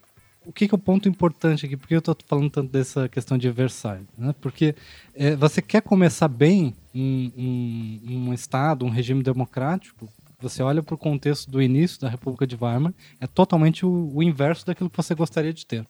[0.46, 1.78] o que, que, é o ponto importante aqui?
[1.78, 4.08] Por que eu estou falando tanto dessa questão de Versailles?
[4.18, 4.34] Né?
[4.42, 4.76] Porque
[5.14, 10.96] é, você quer começar bem um, um, um, Estado, um regime democrático, você olha para
[10.96, 14.98] o contexto do início da República de Weimar, é totalmente o, o, inverso daquilo que
[14.98, 15.86] você gostaria de ter.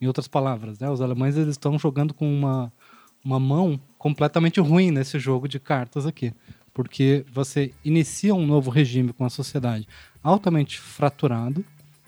[0.00, 0.90] Em outras palavras, né?
[0.90, 2.72] os alemães eles estão jogando com uma,
[3.24, 6.32] uma mão completamente ruim nesse jogo de cartas aqui.
[6.74, 9.86] Porque você inicia um novo regime com a sociedade
[10.20, 11.64] altamente fraturado,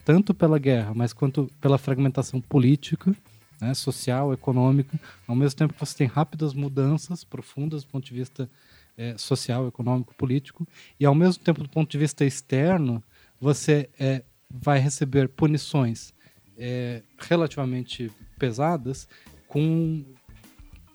[0.07, 3.13] tanto pela guerra, mas quanto pela fragmentação política,
[3.61, 8.15] né, social, econômica, ao mesmo tempo que você tem rápidas mudanças profundas do ponto de
[8.15, 8.49] vista
[8.97, 10.65] é, social, econômico, político,
[11.01, 13.03] e ao mesmo tempo do ponto de vista externo,
[13.41, 16.15] você é, vai receber punições
[16.57, 19.09] é, relativamente pesadas
[19.49, 20.05] com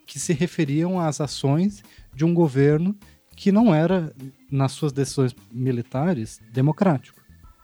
[0.06, 2.95] que se referiam às ações de um governo
[3.36, 4.15] que não era,
[4.50, 7.20] nas suas decisões militares, democrático.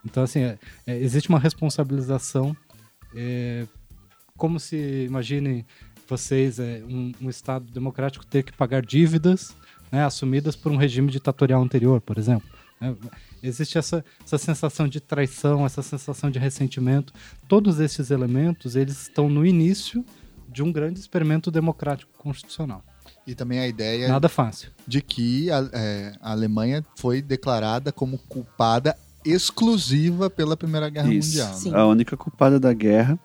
[0.09, 2.55] Então, assim, é, é, existe uma responsabilização,
[3.15, 3.65] é,
[4.37, 5.65] como se, imaginem
[6.07, 9.53] vocês, é, um, um, Estado democrático ter que pagar dívidas
[9.91, 12.47] né, assumidas por um regime ditatorial anterior, por exemplo.
[12.79, 12.95] Né?
[13.43, 17.13] Existe essa, essa sensação de traição, essa sensação de ressentimento.
[17.47, 20.05] Todos esses elementos, eles estão no início
[20.47, 22.83] de um grande experimento democrático constitucional.
[23.25, 24.71] E também a ideia Nada fácil.
[24.87, 28.97] de que a, é, a Alemanha foi declarada como culpada
[29.31, 31.29] exclusiva pela Primeira Guerra Isso.
[31.29, 31.61] Mundial.
[31.73, 31.79] Né?
[31.79, 33.19] A única culpada da guerra.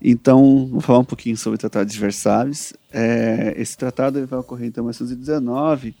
[0.00, 2.74] Então, vou falar um pouquinho sobre o Tratado de Versalhes.
[2.92, 5.94] É, esse tratado ele vai ocorrer então, em 1919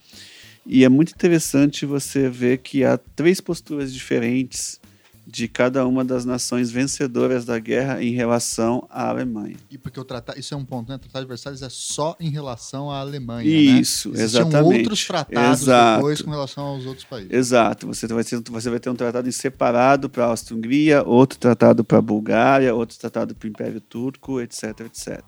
[0.66, 4.80] e é muito interessante você ver que há três posturas diferentes
[5.26, 9.56] de cada uma das nações vencedoras da guerra em relação à Alemanha.
[9.70, 10.96] E porque o tratado, isso é um ponto, né?
[10.96, 14.20] O Tratado de Versalhes é só em relação à Alemanha, Isso, né?
[14.20, 14.78] Existiam exatamente.
[14.78, 15.96] outros tratados Exato.
[15.96, 17.30] depois com relação aos outros países.
[17.30, 21.38] Exato, você vai, ter, você vai ter um tratado em separado para a Áustria-Hungria, outro
[21.38, 25.22] tratado para a Bulgária, outro tratado para o Império Turco, etc, etc.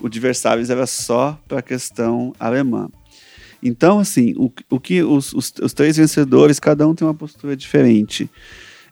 [0.00, 2.88] O de Versalhes era só para a questão alemã.
[3.62, 7.54] Então, assim, o, o que os, os, os três vencedores, cada um tem uma postura
[7.54, 8.30] diferente.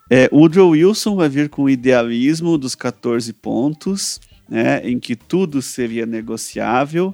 [0.09, 5.61] É, Woodrow Wilson vai vir com o idealismo dos 14 pontos, né, em que tudo
[5.61, 7.13] seria negociável,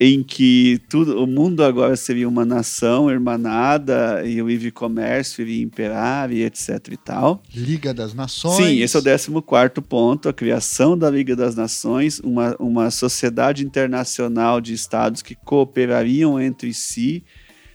[0.00, 5.60] em que tudo, o mundo agora seria uma nação hermanada e o livre comércio iria
[5.60, 7.42] imperar e etc e tal.
[7.52, 8.56] Liga das Nações.
[8.56, 13.64] Sim, esse é o 14 ponto, a criação da Liga das Nações, uma, uma sociedade
[13.64, 17.24] internacional de estados que cooperariam entre si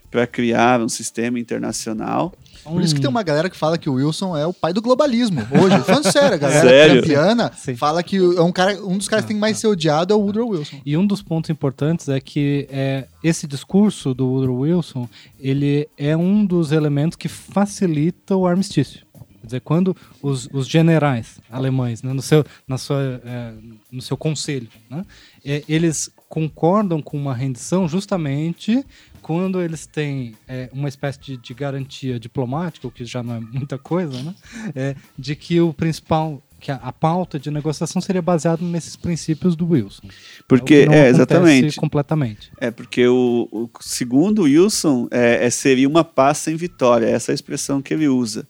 [0.09, 2.33] para criar um sistema internacional.
[2.63, 4.81] Por isso que tem uma galera que fala que o Wilson é o pai do
[4.81, 5.41] globalismo.
[5.51, 7.01] Hoje, falando sério, a galera Sério?
[7.01, 7.75] campeana Sim.
[7.75, 10.15] fala que é um, cara, um dos caras que tem que mais ser odiado é
[10.15, 10.77] o Woodrow Wilson.
[10.85, 15.07] E um dos pontos importantes é que é, esse discurso do Woodrow Wilson,
[15.39, 19.05] ele é um dos elementos que facilita o armistício.
[19.43, 23.53] Quer dizer, quando os, os generais alemães, né, no, seu, na sua, é,
[23.91, 25.03] no seu conselho, né,
[25.43, 28.85] é, eles concordam com uma rendição justamente
[29.23, 33.39] quando eles têm é, uma espécie de, de garantia diplomática, o que já não é
[33.39, 34.35] muita coisa, né,
[34.75, 39.55] é, de que o principal, que a, a pauta de negociação seria baseada nesses princípios
[39.55, 40.07] do Wilson.
[40.47, 41.77] Porque, É é, exatamente.
[41.77, 42.51] completamente.
[42.59, 47.33] É, porque o, o segundo Wilson é, é- seria uma paz sem vitória, essa é
[47.33, 48.45] a expressão que ele usa.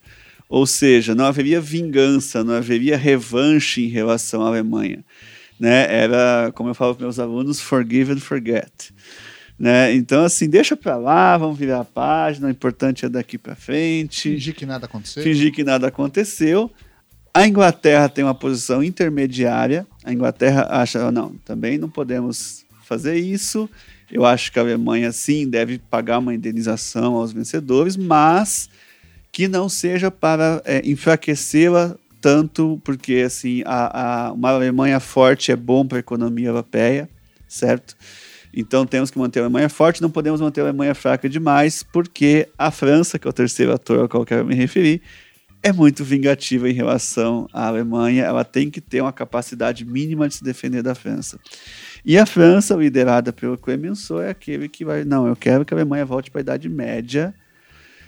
[0.50, 5.04] Ou seja, não haveria vingança, não haveria revanche em relação à Alemanha.
[5.60, 5.86] Né?
[5.90, 8.92] Era, como eu falo para meus alunos, forgive and forget.
[9.58, 9.94] Né?
[9.94, 14.32] Então, assim, deixa para lá, vamos virar a página, o importante é daqui para frente
[14.32, 15.24] Fingir que nada aconteceu.
[15.24, 16.72] fingir que nada aconteceu.
[17.34, 19.88] A Inglaterra tem uma posição intermediária.
[20.04, 23.70] A Inglaterra acha, não, também não podemos fazer isso.
[24.12, 28.70] Eu acho que a Alemanha, sim, deve pagar uma indenização aos vencedores, mas
[29.32, 35.56] que não seja para é, enfraquecê-la tanto, porque assim, a, a- uma Alemanha forte é
[35.56, 37.10] bom para a economia europeia,
[37.48, 37.96] certo?
[38.54, 42.48] Então temos que manter a Alemanha forte, não podemos manter a Alemanha fraca demais, porque
[42.58, 45.02] a França, que é o terceiro ator ao qual eu quero me referir,
[45.64, 48.24] é muito vingativa em relação à Alemanha.
[48.26, 51.40] Ela tem que ter uma capacidade mínima de se defender da França.
[52.06, 55.04] E a França, liderada pelo Clemenceau, é aquele que vai.
[55.06, 57.34] Não, eu quero que a Alemanha volte para a Idade Média.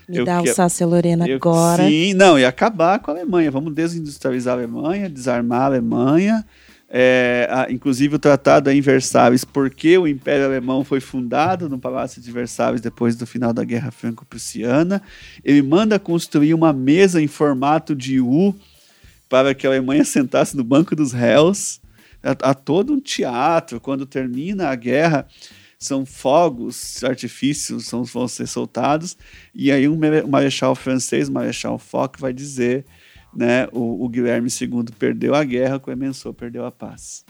[0.08, 1.88] Me Eu dá quero- o Sácia Lorena Eu- agora.
[1.88, 3.50] Sim, não, e acabar com a Alemanha.
[3.50, 6.44] Vamos desindustrializar a Alemanha, desarmar a Alemanha.
[6.88, 11.78] É, a- inclusive o tratado é em Versalhes, porque o Império Alemão foi fundado no
[11.78, 15.02] Palácio de Versalhes depois do final da Guerra Franco-Prussiana.
[15.44, 18.54] Ele manda construir uma mesa em formato de U
[19.28, 21.80] para que a Alemanha sentasse no banco dos réus.
[22.22, 23.80] Há, todo um teatro.
[23.80, 25.26] Quando termina a guerra,
[25.78, 29.16] são fogos, artifícios são, vão ser soltados.
[29.54, 32.84] E aí um marechal francês, o marechal Foch, vai dizer,
[33.36, 37.24] né, o, o Guilherme II perdeu a guerra, Clemenceau perdeu a paz.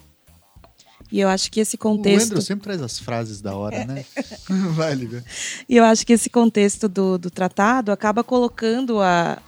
[1.11, 2.27] E eu acho que esse O contexto.
[2.27, 4.05] Andrew sempre traz as frases da hora, né?
[4.75, 5.25] Vai, Lívia.
[5.69, 9.39] E eu acho que esse contexto do, do tratado acaba colocando a,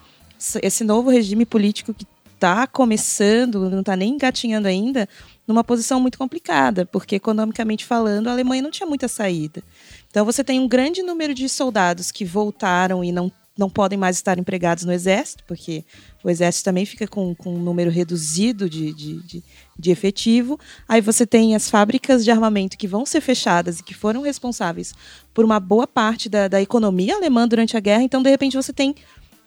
[0.63, 5.09] esse novo regime político que está começando, não está nem engatinhando ainda,
[5.47, 9.63] numa posição muito complicada, porque economicamente falando, a Alemanha não tinha muita saída.
[10.11, 14.17] Então você tem um grande número de soldados que voltaram e não, não podem mais
[14.17, 15.85] estar empregados no exército, porque
[16.23, 19.45] o exército também fica com, com um número reduzido de, de, de,
[19.77, 20.59] de efetivo.
[20.89, 24.95] Aí você tem as fábricas de armamento que vão ser fechadas e que foram responsáveis
[25.35, 28.03] por uma boa parte da, da economia alemã durante a guerra.
[28.03, 28.95] Então, de repente, você tem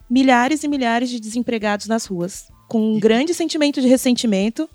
[0.10, 4.70] milhares e milhares de desempregados nas ruas, com um grande sentimento de ressentimento.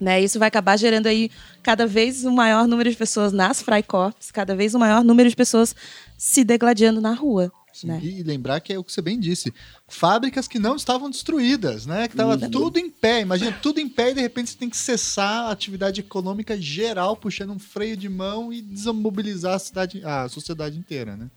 [0.00, 0.22] Né?
[0.22, 1.30] Isso vai acabar gerando aí
[1.62, 5.36] cada vez um maior número de pessoas nas Freikorps, cada vez um maior número de
[5.36, 5.74] pessoas
[6.16, 7.52] se degladiando na rua.
[7.72, 8.00] Sim, né?
[8.02, 9.52] E lembrar que é o que você bem disse.
[9.86, 12.08] Fábricas que não estavam destruídas, né?
[12.08, 13.20] Que estava tudo em pé.
[13.20, 17.16] Imagina, tudo em pé e de repente você tem que cessar a atividade econômica geral,
[17.16, 21.30] puxando um freio de mão e desmobilizar a, cidade, a sociedade inteira, né?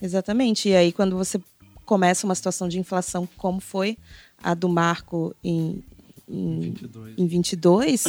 [0.00, 0.68] Exatamente.
[0.68, 1.40] E aí, quando você
[1.84, 3.98] começa uma situação de inflação como foi
[4.42, 5.82] a do Marco em,
[6.28, 7.14] em, 22.
[7.18, 8.04] em 22,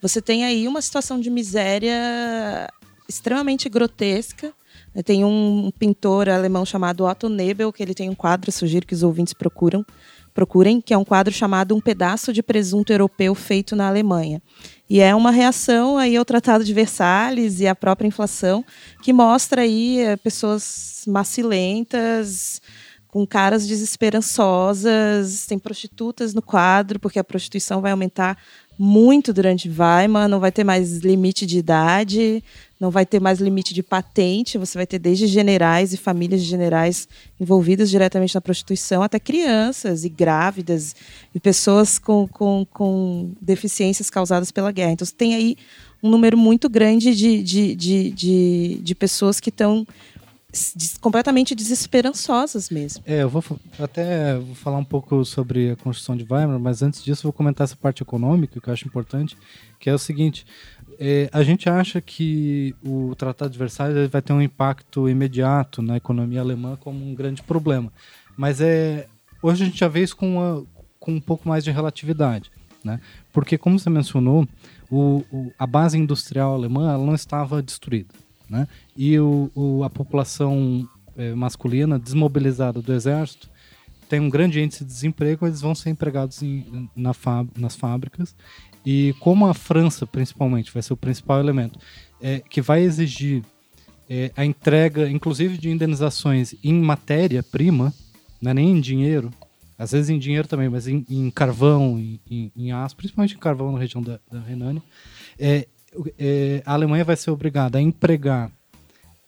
[0.00, 2.70] você tem aí uma situação de miséria
[3.08, 4.52] extremamente grotesca.
[5.04, 9.02] Tem um pintor alemão chamado Otto Nebel, que ele tem um quadro, sugiro que os
[9.02, 9.84] ouvintes procuram,
[10.32, 14.42] procurem, que é um quadro chamado Um Pedaço de Presunto Europeu Feito na Alemanha.
[14.88, 18.64] E é uma reação aí ao Tratado de Versalhes e à própria inflação,
[19.02, 22.60] que mostra aí é, pessoas macilentas,
[23.08, 28.36] com caras desesperançosas, tem prostitutas no quadro, porque a prostituição vai aumentar
[28.78, 32.44] muito durante Weimar, não vai ter mais limite de idade,
[32.78, 36.48] não vai ter mais limite de patente, você vai ter desde generais e famílias de
[36.48, 37.08] generais
[37.40, 40.94] envolvidas diretamente na prostituição, até crianças e grávidas
[41.34, 44.92] e pessoas com, com, com deficiências causadas pela guerra.
[44.92, 45.56] Então, você tem aí
[46.02, 49.86] um número muito grande de, de, de, de, de pessoas que estão
[51.00, 53.02] completamente desesperançosas mesmo.
[53.06, 53.44] É, eu vou
[53.78, 57.64] até vou falar um pouco sobre a construção de Weimar, mas antes disso vou comentar
[57.64, 59.36] essa parte econômica que eu acho importante,
[59.78, 60.46] que é o seguinte:
[60.98, 65.96] é, a gente acha que o Tratado de Versalhes vai ter um impacto imediato na
[65.96, 67.92] economia alemã como um grande problema,
[68.36, 69.06] mas é
[69.42, 70.64] hoje a gente já vê isso com, uma,
[70.98, 72.50] com um pouco mais de relatividade,
[72.82, 73.00] né?
[73.32, 74.48] Porque como você mencionou,
[74.90, 78.14] o, o, a base industrial alemã não estava destruída
[78.48, 78.68] né?
[78.96, 83.50] E o, o a população é, masculina desmobilizada do exército
[84.08, 87.12] tem um grande índice de desemprego, eles vão ser empregados em, na
[87.56, 88.36] nas fábricas.
[88.86, 91.76] E como a França, principalmente, vai ser o principal elemento,
[92.22, 93.42] é, que vai exigir
[94.08, 97.92] é, a entrega, inclusive de indenizações em matéria-prima,
[98.40, 99.32] não é nem em dinheiro,
[99.76, 103.38] às vezes em dinheiro também, mas em, em carvão, em, em, em, aço, principalmente em
[103.38, 104.82] carvão na região da, da Renânia,
[105.36, 105.66] é,
[106.16, 108.52] é, a Alemanha vai ser obrigada a empregar,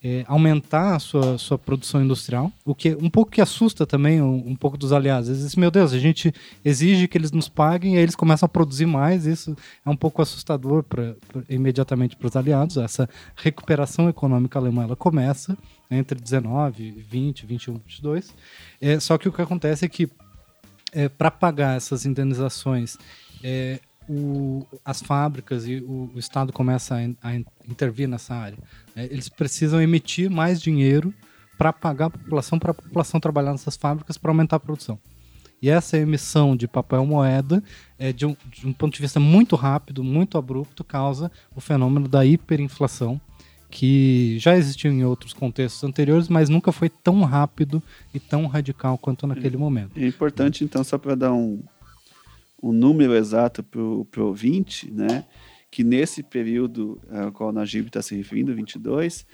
[0.01, 4.49] é, aumentar a sua, sua produção industrial, o que um pouco que assusta também um,
[4.49, 5.27] um pouco dos aliados.
[5.27, 6.33] Eles dizem, meu Deus, a gente
[6.63, 9.25] exige que eles nos paguem e aí eles começam a produzir mais.
[9.25, 12.77] Isso é um pouco assustador pra, pra imediatamente para os aliados.
[12.77, 15.57] Essa recuperação econômica alemã ela começa
[15.91, 18.33] entre 19, 20, 21, 22.
[18.79, 20.09] É, só que o que acontece é que
[20.93, 22.97] é, para pagar essas indenizações
[23.43, 23.79] é,
[24.09, 27.35] o, as fábricas e o, o Estado começa a, a,
[27.69, 28.57] intervir nessa área.
[28.95, 31.13] É, eles precisam emitir mais dinheiro
[31.57, 34.97] para pagar a população, para a população trabalhar nessas fábricas para aumentar a produção.
[35.61, 37.61] E essa emissão de papel moeda,
[37.99, 42.07] é, de, um, de um ponto de vista muito rápido, muito abrupto, causa o fenômeno
[42.07, 43.19] da hiperinflação,
[43.69, 47.83] que já existiu em outros contextos anteriores, mas nunca foi tão rápido
[48.13, 49.91] e tão radical quanto naquele é, momento.
[49.97, 51.61] É importante, então, só para dar um,
[52.61, 55.25] um número exato para o ouvinte, né?
[55.71, 59.25] que nesse período ao qual o Najib está se referindo, 22,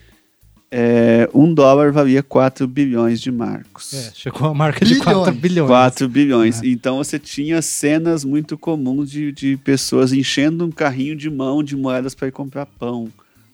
[0.69, 3.93] é, um dólar valia 4 bilhões de marcos.
[3.93, 4.99] É, chegou a marca bilhões.
[4.99, 5.67] de 4 bilhões.
[5.69, 6.61] 4 bilhões.
[6.61, 6.67] É.
[6.67, 11.75] Então você tinha cenas muito comuns de, de pessoas enchendo um carrinho de mão de
[11.75, 13.09] moedas para ir comprar pão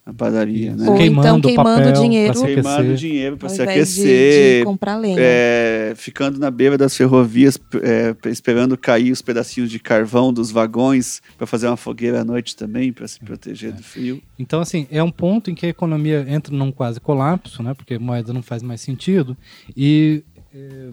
[0.05, 0.89] na padaria, né?
[0.89, 5.15] Ou queimando então queimando papel dinheiro, queimando dinheiro para se aquecer, de, de comprar lenha.
[5.19, 11.21] É, ficando na beira das ferrovias, é, esperando cair os pedacinhos de carvão dos vagões
[11.37, 13.73] para fazer uma fogueira à noite também para se proteger é.
[13.73, 14.21] do frio.
[14.39, 17.75] Então assim é um ponto em que a economia entra num quase colapso, né?
[17.75, 19.37] Porque moeda não faz mais sentido
[19.77, 20.23] e
[20.53, 20.89] é,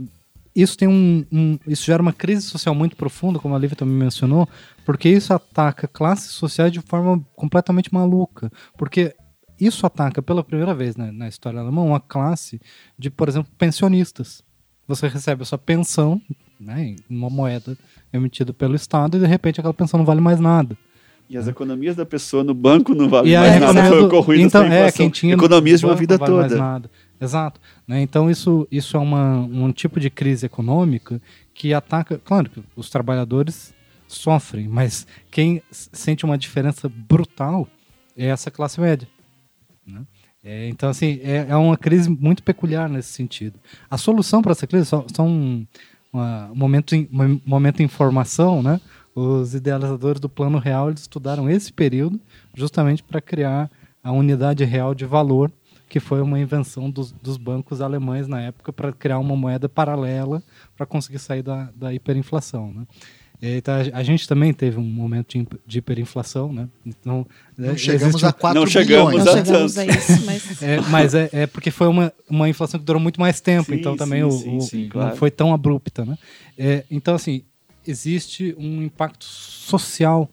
[0.63, 3.95] isso tem um, um, isso gera uma crise social muito profunda, como a Lívia também
[3.95, 4.49] mencionou,
[4.85, 9.15] porque isso ataca classes sociais de forma completamente maluca, porque
[9.61, 12.61] isso ataca pela primeira vez né, na história alemã uma classe
[12.99, 14.43] de, por exemplo, pensionistas.
[14.87, 16.21] Você recebe a sua pensão,
[16.59, 17.77] né, uma moeda
[18.13, 20.77] emitida pelo Estado, e de repente aquela pensão não vale mais nada.
[21.31, 23.89] E as economias da pessoa no banco não valem mais nada.
[23.89, 26.91] Foi o ruim então, é, quem tinha economias de uma vida vale toda.
[27.21, 27.61] Exato.
[27.87, 28.01] Né?
[28.01, 31.21] Então, isso, isso é uma, um tipo de crise econômica
[31.53, 32.19] que ataca.
[32.19, 33.75] Claro que os trabalhadores
[34.07, 37.69] sofrem, mas quem sente uma diferença brutal
[38.17, 39.09] é essa classe média.
[39.87, 40.03] Né?
[40.43, 43.59] É, então, assim, é, é, uma crise muito peculiar nesse sentido.
[43.91, 45.67] A solução para essa crise só um,
[46.13, 48.81] uma, um momento, em, um momento em formação, né?
[49.15, 52.21] Os idealizadores do Plano Real estudaram esse período
[52.55, 53.69] justamente para criar
[54.03, 55.51] a unidade real de valor
[55.89, 60.43] que foi uma invenção dos, dos bancos alemães na época para criar uma moeda paralela
[60.77, 62.73] para conseguir sair da, da hiperinflação.
[62.73, 62.87] Né?
[63.41, 66.69] Então, a gente também teve um momento de, hiperinflação, né?
[66.85, 67.25] Então,
[67.57, 69.29] não é, chegamos a 4 não chegamos bilhões.
[69.29, 70.63] A não chegamos a isso, mas...
[70.63, 73.79] É, mas é, é, porque foi uma, uma inflação que durou muito mais tempo, sim,
[73.79, 75.11] então também sim, o, sim, o claro.
[75.11, 76.19] não foi tão abrupta, né?
[76.59, 77.45] É, então, assim,
[77.87, 80.29] existe um impacto social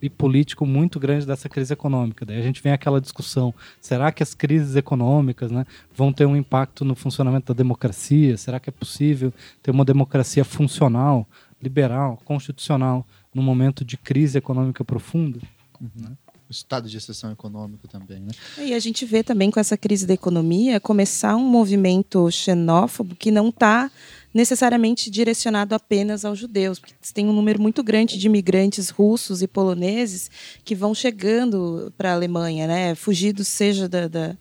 [0.00, 2.24] e político muito grande dessa crise econômica.
[2.24, 5.64] Daí a gente vem aquela discussão: será que as crises econômicas né,
[5.94, 8.36] vão ter um impacto no funcionamento da democracia?
[8.36, 11.26] Será que é possível ter uma democracia funcional,
[11.60, 15.38] liberal, constitucional, num momento de crise econômica profunda?
[15.80, 16.16] Uhum.
[16.48, 18.30] O estado de exceção econômico também, né?
[18.58, 23.30] E a gente vê também com essa crise da economia começar um movimento xenófobo que
[23.30, 23.90] não está
[24.32, 29.48] necessariamente direcionado apenas aos judeus, porque tem um número muito grande de imigrantes russos e
[29.48, 30.30] poloneses
[30.64, 32.94] que vão chegando para a Alemanha, né?
[32.94, 34.36] fugidos seja da, da,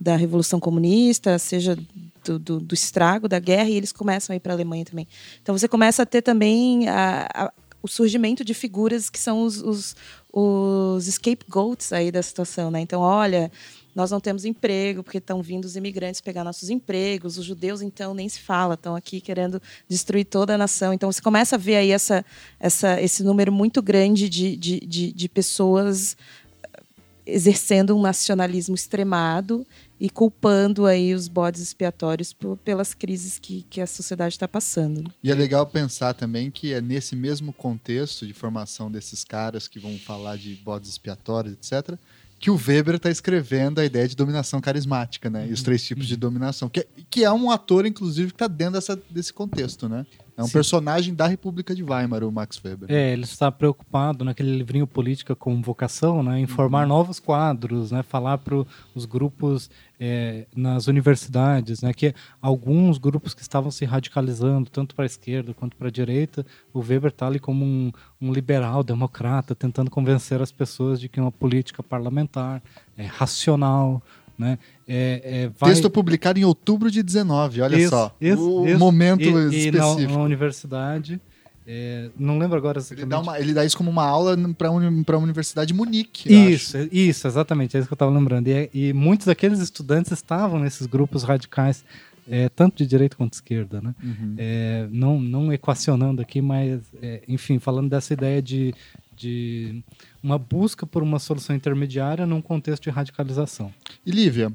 [0.00, 1.76] da Revolução Comunista, seja
[2.24, 5.06] do, do, do, estrago da guerra, e eles começam a ir para a Alemanha também.
[5.42, 9.60] Então você começa a ter também a, a, o surgimento de figuras que são os,
[9.60, 9.96] os,
[10.32, 12.70] os scapegoats aí da situação.
[12.70, 12.80] Né?
[12.80, 13.52] Então, olha,
[13.94, 18.12] nós não temos emprego porque estão vindo os imigrantes pegar nossos empregos, os judeus então
[18.12, 20.92] nem se fala, estão aqui querendo destruir toda a nação.
[20.92, 22.24] Então você começa a ver aí essa,
[22.58, 26.16] essa, esse número muito grande de, de, de, de pessoas
[26.62, 26.82] eh,
[27.24, 29.64] exercendo um nacionalismo extremado
[30.00, 35.10] e culpando aí os bodes expiatórios por, pelas crises que, que a sociedade está passando.
[35.22, 39.78] E é legal pensar também que é nesse mesmo contexto de formação desses caras que
[39.78, 41.96] vão falar de bodes expiatórios, etc.,
[42.44, 45.46] que o Weber está escrevendo a ideia de dominação carismática, né?
[45.48, 46.68] E os três tipos de dominação.
[46.68, 50.04] Que, é, que é um ator, inclusive, que está dentro dessa, desse contexto, né?
[50.36, 50.52] É um Sim.
[50.52, 52.90] personagem da República de Weimar, o Max Weber.
[52.90, 56.88] É, ele está preocupado naquele livrinho Política com Vocação, né, em formar uhum.
[56.88, 58.64] novos quadros, né, falar para
[58.94, 62.12] os grupos é, nas universidades, né, que
[62.42, 66.80] alguns grupos que estavam se radicalizando, tanto para a esquerda quanto para a direita, o
[66.80, 71.30] Weber está ali como um, um, liberal democrata, tentando convencer as pessoas de que uma
[71.30, 72.60] política parlamentar
[72.96, 74.02] é racional,
[74.38, 74.58] né?
[74.86, 75.70] É, é, vai...
[75.70, 78.14] Texto publicado em outubro de 19, olha isso, só.
[78.20, 78.78] Isso, o isso.
[78.78, 79.76] momento e, específico.
[79.76, 81.20] E na, na universidade.
[81.66, 83.04] É, não lembro agora exatamente.
[83.04, 86.30] Ele dá, uma, ele dá isso como uma aula para un, a Universidade de Munique.
[86.30, 88.48] Isso, isso, exatamente, é isso que eu estava lembrando.
[88.48, 91.82] E, e, muitos daqueles estudantes estavam nesses grupos radicais,
[92.28, 93.80] é, tanto de direita quanto de esquerda.
[93.80, 93.94] Né?
[94.02, 94.34] Uhum.
[94.38, 98.74] É, não, não equacionando aqui, mas, é, enfim, falando dessa ideia de,
[99.16, 99.82] de
[100.22, 103.72] uma busca por uma solução intermediária num contexto de radicalização.
[104.04, 104.52] E Lívia,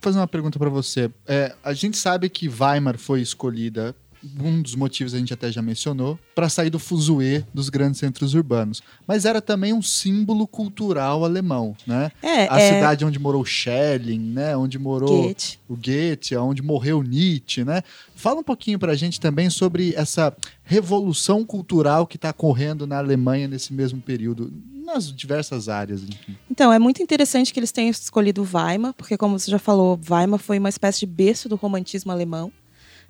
[0.00, 1.10] fazer uma pergunta para você.
[1.26, 3.94] É, a gente sabe que Weimar foi escolhida
[4.40, 8.34] um dos motivos a gente até já mencionou, para sair do fuzuê dos grandes centros
[8.34, 8.82] urbanos.
[9.06, 12.10] Mas era também um símbolo cultural alemão, né?
[12.22, 12.74] É, a é...
[12.74, 14.56] cidade onde morou Schelling, né?
[14.56, 15.58] Onde morou Goethe.
[15.68, 17.82] o Goethe, onde morreu Nietzsche, né?
[18.14, 22.98] Fala um pouquinho para a gente também sobre essa revolução cultural que está ocorrendo na
[22.98, 24.52] Alemanha nesse mesmo período,
[24.84, 26.02] nas diversas áreas.
[26.02, 26.36] Enfim.
[26.50, 30.38] Então, é muito interessante que eles tenham escolhido Weimar, porque, como você já falou, Weimar
[30.38, 32.52] foi uma espécie de berço do romantismo alemão.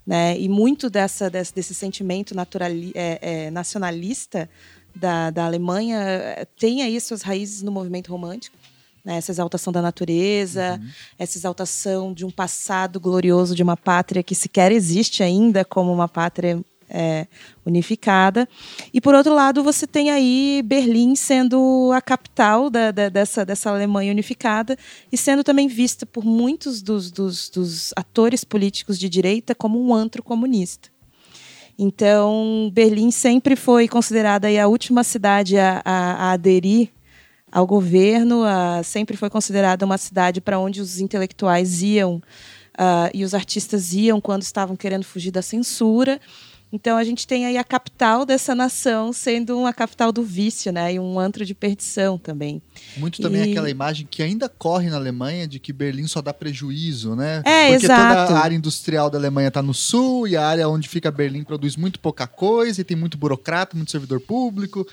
[0.08, 0.40] Né?
[0.40, 4.48] E muito dessa, desse, desse sentimento naturali, é, é, nacionalista
[4.96, 8.56] da, da Alemanha é, tem aí suas raízes no movimento romântico.
[9.04, 9.18] Né?
[9.18, 10.88] Essa exaltação da natureza, uhum.
[11.18, 16.08] essa exaltação de um passado glorioso de uma pátria que sequer existe ainda como uma
[16.08, 17.26] pátria é,
[17.64, 18.48] unificada.
[18.92, 23.70] E, por outro lado, você tem aí Berlim sendo a capital da, da, dessa, dessa
[23.70, 24.76] Alemanha unificada
[25.12, 29.94] e sendo também vista por muitos dos, dos, dos atores políticos de direita como um
[29.94, 30.88] antro comunista.
[31.78, 36.90] Então, Berlim sempre foi considerada a última cidade a, a, a aderir
[37.52, 42.20] ao governo, a, sempre foi considerada uma cidade para onde os intelectuais iam
[42.78, 46.20] uh, e os artistas iam quando estavam querendo fugir da censura.
[46.72, 50.92] Então a gente tem aí a capital dessa nação sendo uma capital do vício, né?
[50.92, 52.60] E um antro de perdição também.
[52.96, 53.50] Muito também e...
[53.50, 57.42] aquela imagem que ainda corre na Alemanha de que Berlim só dá prejuízo, né?
[57.44, 58.26] É, Porque exato.
[58.26, 61.42] toda a área industrial da Alemanha está no sul e a área onde fica Berlim
[61.42, 64.86] produz muito pouca coisa e tem muito burocrata, muito servidor público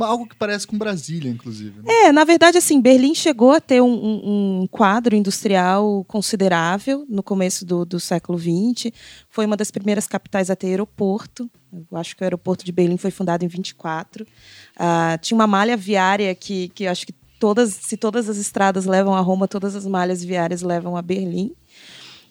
[0.00, 1.82] algo que parece com Brasília, inclusive.
[1.82, 2.06] Né?
[2.06, 7.22] É, na verdade, assim, Berlim chegou a ter um, um, um quadro industrial considerável no
[7.22, 8.92] começo do, do, século XX.
[9.28, 11.50] Foi uma das primeiras capitais a ter aeroporto.
[11.72, 14.24] Eu acho que o aeroporto de Berlim foi fundado em 24.
[14.24, 14.28] Uh,
[14.76, 19.14] ah, tinha uma malha viária que, que acho que todas, se todas as estradas levam
[19.14, 21.52] a Roma, todas as malhas viárias levam a Berlim.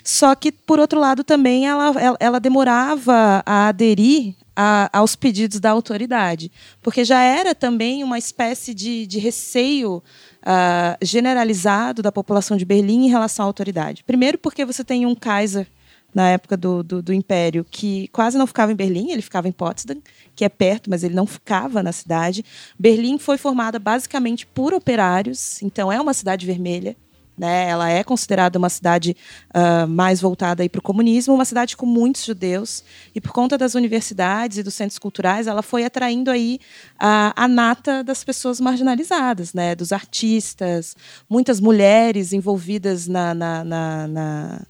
[0.04, 5.60] Só que, por outro lado, também ela, ela, ela demorava a aderir a, aos pedidos
[5.60, 9.97] da autoridade, porque já era também uma espécie de, de receio
[10.41, 14.04] uh, generalizado da população de Berlim em relação à autoridade.
[14.04, 15.68] Primeiro, porque você tem um Kaiser
[16.14, 19.52] na época do, do, do, Império, que quase não ficava em Berlim, ele ficava em
[19.52, 20.02] Potsdam,
[20.36, 22.43] que é perto, mas ele não ficava na cidade.
[22.78, 26.97] Berlim foi formada basicamente por operários, então é uma cidade vermelha.
[27.38, 27.69] Né?
[27.69, 29.15] Ela é considerada uma cidade
[29.55, 32.84] uh, mais voltada para o comunismo, uma cidade com muitos judeus.
[33.15, 36.59] E por conta das universidades e dos centros culturais, ela foi atraindo aí
[36.99, 39.75] a, a nata das pessoas marginalizadas, né?
[39.75, 40.95] dos artistas,
[41.29, 44.61] muitas mulheres envolvidas na, na, na, na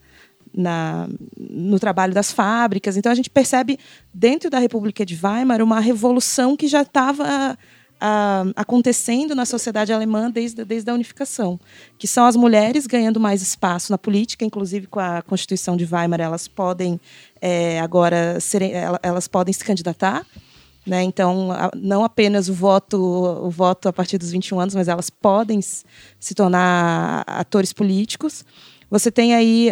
[0.53, 1.07] na,
[1.38, 2.97] no trabalho das fábricas.
[2.97, 3.80] Então a gente percebe
[4.14, 7.57] dentro da República de Weimar uma revolução que já estava
[8.56, 11.60] acontecendo na sociedade alemã desde, desde a unificação,
[11.97, 16.20] que são as mulheres ganhando mais espaço na política, inclusive com a Constituição de Weimar,
[16.20, 16.99] elas podem
[17.39, 18.72] é, agora serem,
[19.04, 20.26] elas podem se candidatar.
[20.86, 21.04] Né?
[21.04, 25.62] Então, não apenas o voto, o voto a partir dos 21 anos, mas elas podem
[25.62, 28.43] se tornar atores políticos.
[28.89, 29.70] Você tem aí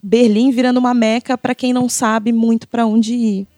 [0.00, 3.48] Berlim virando uma meca para quem não sabe muito para onde ir.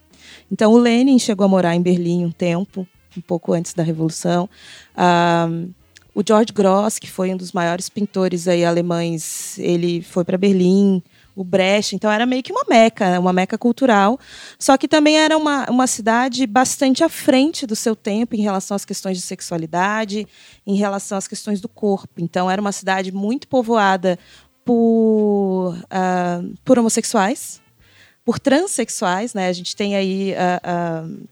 [0.50, 2.86] Então, o Lenin chegou a morar em Berlim um tempo,
[3.16, 4.48] um pouco antes da Revolução.
[4.94, 5.72] Uh,
[6.14, 11.02] o George Gross, que foi um dos maiores pintores aí alemães, ele foi para Berlim
[11.36, 11.94] o Brecht.
[11.94, 14.18] Então era meio que uma meca, uma meca cultural.
[14.58, 18.74] Só que também era uma, uma cidade bastante à frente do seu tempo em relação
[18.74, 20.26] às questões de sexualidade,
[20.66, 22.14] em relação às questões do corpo.
[22.18, 24.18] Então era uma cidade muito povoada
[24.64, 27.60] por, uh, por homossexuais,
[28.26, 29.32] por transexuais.
[29.32, 29.48] Né?
[29.48, 30.34] A gente tem aí.
[30.34, 31.26] Uh, uh,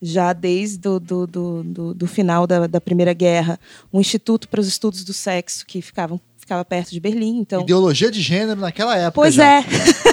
[0.00, 3.58] já desde o do, do, do, do, final da, da Primeira Guerra,
[3.90, 7.38] um instituto para os estudos do sexo que ficavam ficava perto de Berlim.
[7.38, 7.62] Então...
[7.62, 9.12] Ideologia de gênero naquela época.
[9.12, 9.60] Pois já.
[9.60, 9.64] é.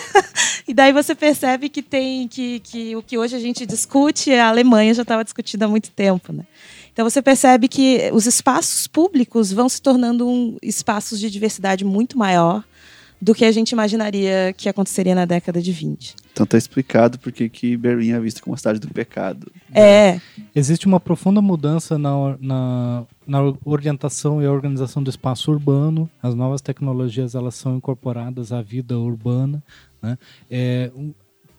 [0.67, 4.47] e daí você percebe que tem que, que o que hoje a gente discute, a
[4.47, 6.33] Alemanha já estava discutindo há muito tempo.
[6.33, 6.43] Né?
[6.91, 12.17] Então você percebe que os espaços públicos vão se tornando um, espaços de diversidade muito
[12.17, 12.63] maior
[13.23, 16.13] do que a gente imaginaria que aconteceria na década de 20.
[16.33, 19.49] Então tá explicado porque que Berlim é visto como a cidade do pecado.
[19.73, 20.19] É.
[20.53, 26.09] Existe uma profunda mudança na, na, na orientação e organização do espaço urbano.
[26.21, 29.63] As novas tecnologias elas são incorporadas à vida urbana.
[30.01, 30.17] Né?
[30.51, 30.91] É,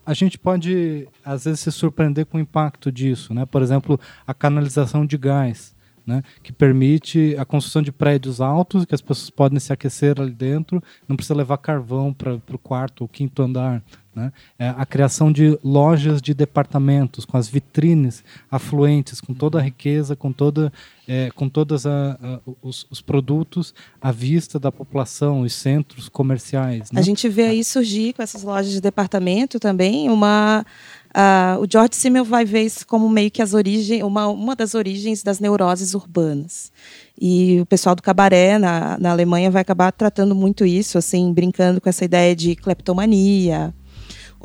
[0.05, 3.43] a gente pode às vezes se surpreender com o impacto disso, né?
[3.43, 5.74] Por exemplo, a canalização de gás
[6.05, 10.31] né, que permite a construção de prédios altos, que as pessoas podem se aquecer ali
[10.31, 13.81] dentro, não precisa levar carvão para o quarto ou quinto andar.
[14.15, 14.31] Né?
[14.57, 20.15] É a criação de lojas de departamentos, com as vitrines afluentes, com toda a riqueza,
[20.15, 20.71] com, toda,
[21.05, 21.83] é, com todos
[22.61, 26.91] os, os, produtos à vista da população, os centros comerciais.
[26.91, 26.99] Né?
[27.01, 30.65] A gente vê aí surgir com essas lojas de departamento também uma
[31.15, 34.75] Uh, o George Simmel vai ver isso como meio que as origens, uma, uma das
[34.75, 36.73] origens das neuroses urbanas.
[37.19, 41.79] E o pessoal do cabaré na, na Alemanha vai acabar tratando muito isso, assim, brincando
[41.79, 43.73] com essa ideia de cleptomania,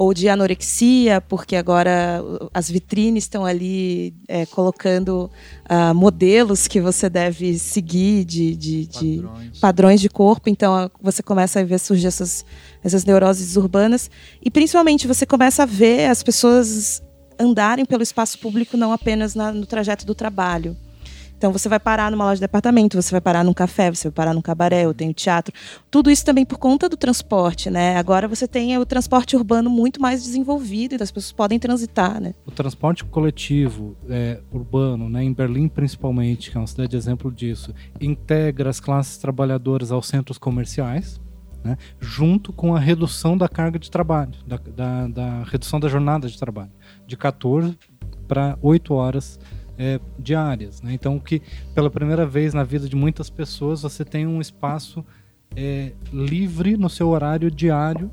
[0.00, 5.30] ou de anorexia, porque agora as vitrines estão ali é, colocando
[5.68, 9.58] uh, modelos que você deve seguir de, de, de padrões.
[9.58, 10.00] padrões.
[10.00, 10.48] de corpo.
[10.48, 12.46] Então você começa a ver surgir essas,
[12.82, 14.10] essas neuroses urbanas.
[14.42, 17.02] E principalmente você começa a ver as pessoas
[17.38, 20.76] andarem pelo espaço público não apenas na, no trajeto do trabalho
[21.40, 24.14] então você vai parar numa loja de departamento, você vai parar num café, você vai
[24.14, 25.54] parar num cabaré, eu tenho teatro.
[25.90, 27.96] Tudo isso também por conta do transporte, né?
[27.96, 32.34] Agora você tem o transporte urbano muito mais desenvolvido e as pessoas podem transitar, né?
[32.44, 37.32] O transporte coletivo é, urbano, né, em Berlim principalmente, que é uma cidade de exemplo
[37.32, 41.18] disso, integra as classes trabalhadoras aos centros comerciais,
[41.62, 46.28] né, junto com a redução da carga de trabalho, da, da, da redução da jornada
[46.28, 46.72] de trabalho,
[47.06, 47.78] de 14
[48.26, 49.38] para 8 horas
[49.78, 50.82] é, diárias.
[50.82, 50.92] Né?
[50.92, 51.42] Então, que
[51.74, 55.04] pela primeira vez na vida de muitas pessoas você tem um espaço
[55.56, 58.11] é, livre no seu horário diário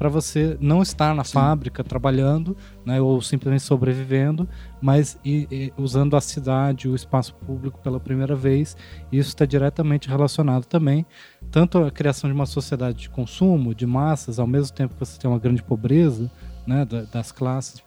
[0.00, 1.34] para você não estar na Sim.
[1.34, 4.48] fábrica trabalhando, né, ou simplesmente sobrevivendo,
[4.80, 8.74] mas e, e, usando a cidade, o espaço público pela primeira vez.
[9.12, 11.04] Isso está diretamente relacionado também
[11.50, 15.18] tanto à criação de uma sociedade de consumo, de massas, ao mesmo tempo que você
[15.18, 16.30] tem uma grande pobreza,
[16.66, 17.82] né, das classes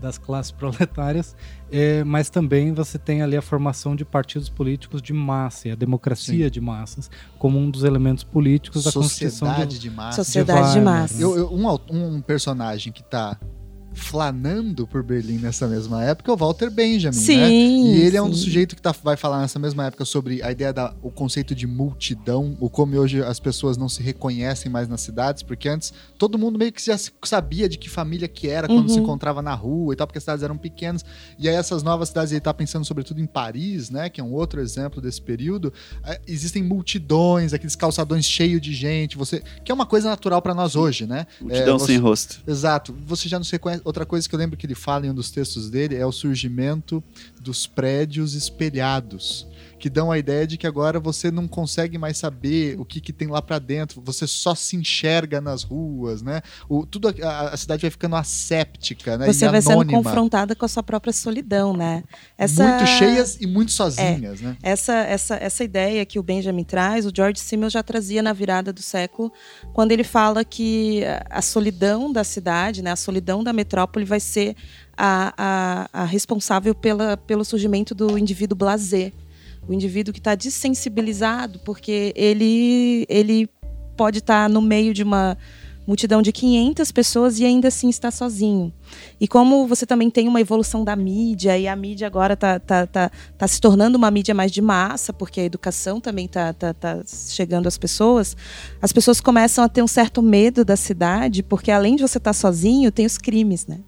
[0.00, 1.36] das classes proletárias,
[1.70, 5.74] é, mas também você tem ali a formação de partidos políticos de massa e a
[5.74, 6.50] democracia Sim.
[6.50, 10.26] de massas como um dos elementos políticos da Sociedade de, de massas.
[10.26, 11.20] Sociedade de, de massas.
[11.20, 13.38] Eu, eu, um, um personagem que está
[13.92, 17.50] flanando por Berlim nessa mesma época é o Walter Benjamin, sim, né?
[17.50, 18.16] E ele sim.
[18.16, 20.94] é um dos sujeitos que tá, vai falar nessa mesma época sobre a ideia da
[21.02, 25.42] o conceito de multidão, o como hoje as pessoas não se reconhecem mais nas cidades,
[25.42, 28.94] porque antes todo mundo meio que já sabia de que família que era quando uhum.
[28.94, 31.04] se encontrava na rua e tal, porque as cidades eram pequenas.
[31.38, 34.32] E aí essas novas cidades, ele tá pensando sobretudo em Paris, né, que é um
[34.32, 35.72] outro exemplo desse período,
[36.04, 40.54] é, existem multidões, aqueles calçadões cheios de gente, você que é uma coisa natural para
[40.54, 41.26] nós hoje, né?
[41.40, 42.40] Multidão é, você, sem rosto.
[42.46, 42.96] Exato.
[43.06, 45.14] Você já não se reconhece outra coisa que eu lembro que ele fala em um
[45.14, 47.02] dos textos dele é o surgimento
[47.40, 49.46] dos prédios espelhados
[49.80, 53.12] que dão a ideia de que agora você não consegue mais saber o que, que
[53.12, 56.42] tem lá para dentro, você só se enxerga nas ruas, né?
[56.68, 59.26] O, tudo a, a cidade vai ficando asséptica, né?
[59.26, 59.80] Você e vai anônima.
[59.80, 62.04] sendo confrontada com a sua própria solidão, né?
[62.36, 62.62] Essa...
[62.62, 64.56] Muito cheias e muito sozinhas, é, né?
[64.62, 68.72] Essa, essa, essa ideia que o Benjamin traz, o George Simmel já trazia na virada
[68.72, 69.32] do século,
[69.72, 74.54] quando ele fala que a solidão da cidade, né, a solidão da metrópole vai ser
[74.96, 79.12] a, a, a responsável pela, pelo surgimento do indivíduo blazer.
[79.70, 83.48] O indivíduo que está desensibilizado, porque ele, ele
[83.96, 85.38] pode estar tá no meio de uma
[85.86, 88.72] multidão de 500 pessoas e ainda assim está sozinho.
[89.20, 92.84] E como você também tem uma evolução da mídia, e a mídia agora está tá,
[92.84, 96.74] tá, tá se tornando uma mídia mais de massa, porque a educação também está tá,
[96.74, 98.36] tá chegando às pessoas,
[98.82, 102.30] as pessoas começam a ter um certo medo da cidade, porque além de você estar
[102.30, 103.78] tá sozinho, tem os crimes, né?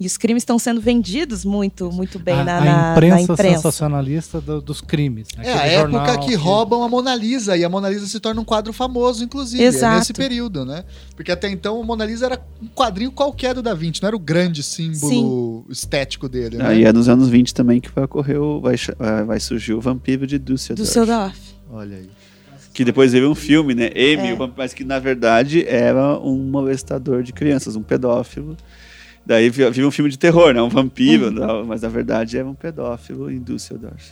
[0.00, 3.20] E os crimes estão sendo vendidos muito, muito bem a, na, a na, imprensa na
[3.20, 3.56] imprensa.
[3.56, 5.28] sensacionalista do, dos crimes.
[5.36, 8.40] É a época que, que, roubam a Mona Lisa e a Mona Lisa se torna
[8.40, 9.62] um quadro famoso, inclusive.
[9.62, 9.96] Exato.
[9.96, 10.84] É nesse período, né?
[11.14, 14.16] Porque até então a Mona Lisa era um quadrinho qualquer do Da Vinci, não era
[14.16, 15.72] o grande símbolo Sim.
[15.72, 16.56] estético dele.
[16.56, 16.64] Né?
[16.66, 18.76] Ah, e é nos anos 20 também que vai ocorrer, o, vai,
[19.26, 20.88] vai surgir o vampiro de Düsseldorf.
[20.88, 21.38] Düsseldorf.
[21.70, 22.08] Olha aí.
[22.72, 23.88] Que depois veio um filme, né?
[23.88, 24.50] Amy, é.
[24.56, 28.56] mas que na verdade era um molestador de crianças, um pedófilo.
[29.30, 30.60] Daí vive um filme de terror, né?
[30.60, 31.30] Um vampiro, uhum.
[31.30, 34.10] não, mas na verdade é um pedófilo em Düsseldorf.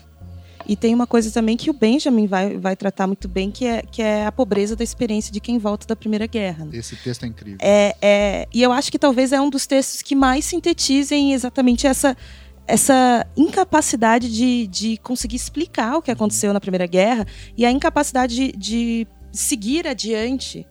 [0.65, 3.83] E tem uma coisa também que o Benjamin vai, vai tratar muito bem, que é,
[3.83, 6.67] que é a pobreza da experiência de quem volta da Primeira Guerra.
[6.67, 6.71] Né?
[6.75, 7.59] Esse texto é incrível.
[7.61, 11.85] É, é, e eu acho que talvez é um dos textos que mais sintetizem exatamente
[11.85, 12.17] essa,
[12.65, 18.37] essa incapacidade de, de conseguir explicar o que aconteceu na Primeira Guerra e a incapacidade
[18.37, 20.65] de, de seguir adiante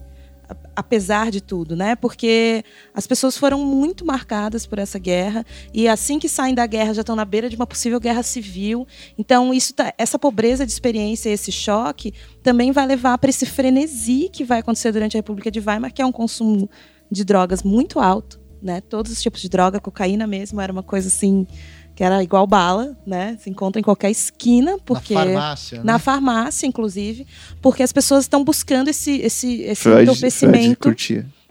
[0.75, 1.95] apesar de tudo, né?
[1.95, 6.93] Porque as pessoas foram muito marcadas por essa guerra e assim que saem da guerra
[6.93, 8.87] já estão na beira de uma possível guerra civil.
[9.17, 14.29] Então isso tá, essa pobreza de experiência, esse choque também vai levar para esse frenesi
[14.31, 16.69] que vai acontecer durante a República de Weimar, que é um consumo
[17.09, 18.81] de drogas muito alto, né?
[18.81, 21.47] Todos os tipos de droga, cocaína mesmo, era uma coisa assim
[21.97, 23.35] que era igual bala, né?
[23.41, 25.83] Se encontra em qualquer esquina, porque na farmácia, né?
[25.83, 27.25] na farmácia, inclusive,
[27.59, 30.95] porque as pessoas estão buscando esse esse esse Freud, entorpecimento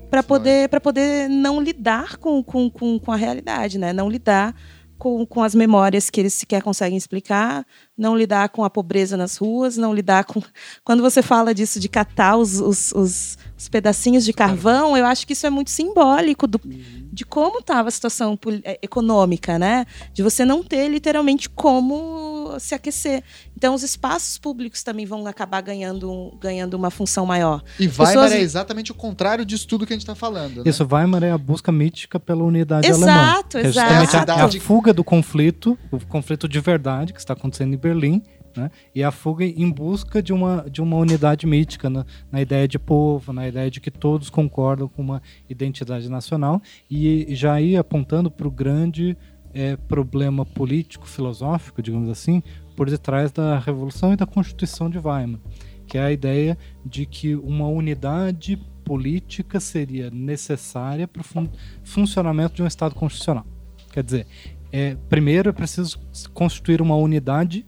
[0.09, 3.93] para poder para poder não lidar com, com, com, com a realidade, né?
[3.93, 4.55] Não lidar
[4.99, 7.67] com, com as memórias que eles sequer conseguem explicar,
[7.97, 10.43] não lidar com a pobreza nas ruas, não lidar com.
[10.85, 15.27] Quando você fala disso de catar os, os, os, os pedacinhos de carvão, eu acho
[15.27, 19.87] que isso é muito simbólico do, de como estava a situação é, econômica, né?
[20.13, 23.23] De você não ter literalmente como se aquecer.
[23.57, 27.63] Então, os espaços públicos também vão acabar ganhando, ganhando uma função maior.
[27.79, 28.33] E Weimar Pessoas...
[28.33, 30.59] é exatamente o contrário disso tudo que a gente está falando.
[30.59, 30.63] Né?
[30.67, 33.31] Isso, Weimar é a busca mítica pela unidade exato, alemã.
[33.31, 34.31] Exato, exato.
[34.31, 38.23] É a, a fuga do conflito, o conflito de verdade que está acontecendo em Berlim,
[38.57, 38.71] né?
[38.95, 42.79] E a fuga em busca de uma, de uma unidade mítica, na, na, ideia de
[42.79, 48.31] povo, na ideia de que todos concordam com uma identidade nacional, e já ia apontando
[48.31, 49.17] para o grande
[49.57, 52.43] é, problema político, filosófico, digamos assim,
[52.77, 55.41] por detrás da Revolução e da Constituição de Weimar,
[55.87, 61.49] que é a ideia de que uma unidade política seria necessária para o fun
[61.83, 63.47] funcionamento de um Estado constitucional.
[63.95, 64.27] Quer dizer,
[64.71, 65.99] é, primeiro é preciso
[66.35, 67.67] constituir uma unidade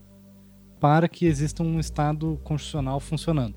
[0.78, 3.57] para que exista um Estado constitucional funcionando.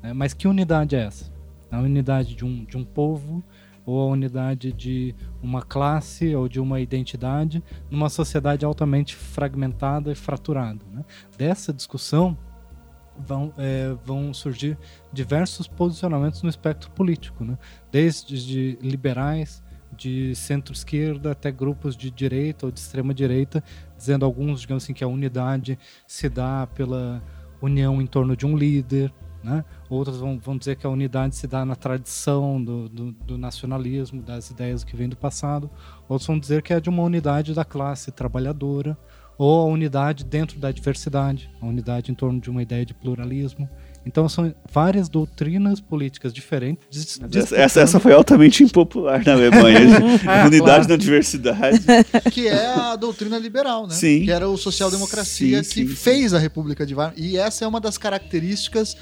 [0.00, 0.12] Né?
[0.12, 1.32] Mas que unidade é essa?
[1.68, 3.42] A unidade de um, de um povo
[3.84, 10.14] ou a unidade de uma classe ou de uma identidade numa sociedade altamente fragmentada e
[10.14, 10.80] fraturada.
[10.92, 11.04] Né?
[11.36, 12.36] Dessa discussão
[13.18, 14.78] vão, é, vão surgir
[15.12, 17.58] diversos posicionamentos no espectro político, né?
[17.90, 19.62] desde de liberais
[19.96, 23.62] de centro-esquerda até grupos de direita ou de extrema-direita,
[23.96, 27.22] dizendo alguns, digamos assim, que a unidade se dá pela
[27.60, 29.12] união em torno de um líder,
[29.42, 29.64] né?
[29.92, 34.22] Outros vão, vão dizer que a unidade se dá na tradição do, do, do, nacionalismo,
[34.22, 35.70] das ideias que vêm do passado.
[36.08, 38.96] Outros vão dizer que é de uma unidade da classe trabalhadora,
[39.36, 43.68] ou a unidade dentro da diversidade, a unidade em torno de uma ideia de pluralismo.
[44.04, 47.20] Então são várias doutrinas políticas diferentes.
[47.52, 49.78] Essa, essa foi altamente impopular na Alemanha.
[50.26, 50.88] é, Unidade claro.
[50.88, 51.80] na diversidade.
[52.32, 53.94] Que é a doutrina liberal, né?
[53.94, 54.24] Sim.
[54.24, 56.36] Que era o social-democracia que sim, fez sim.
[56.36, 57.14] a República de Weimar.
[57.16, 58.96] E essa é uma das características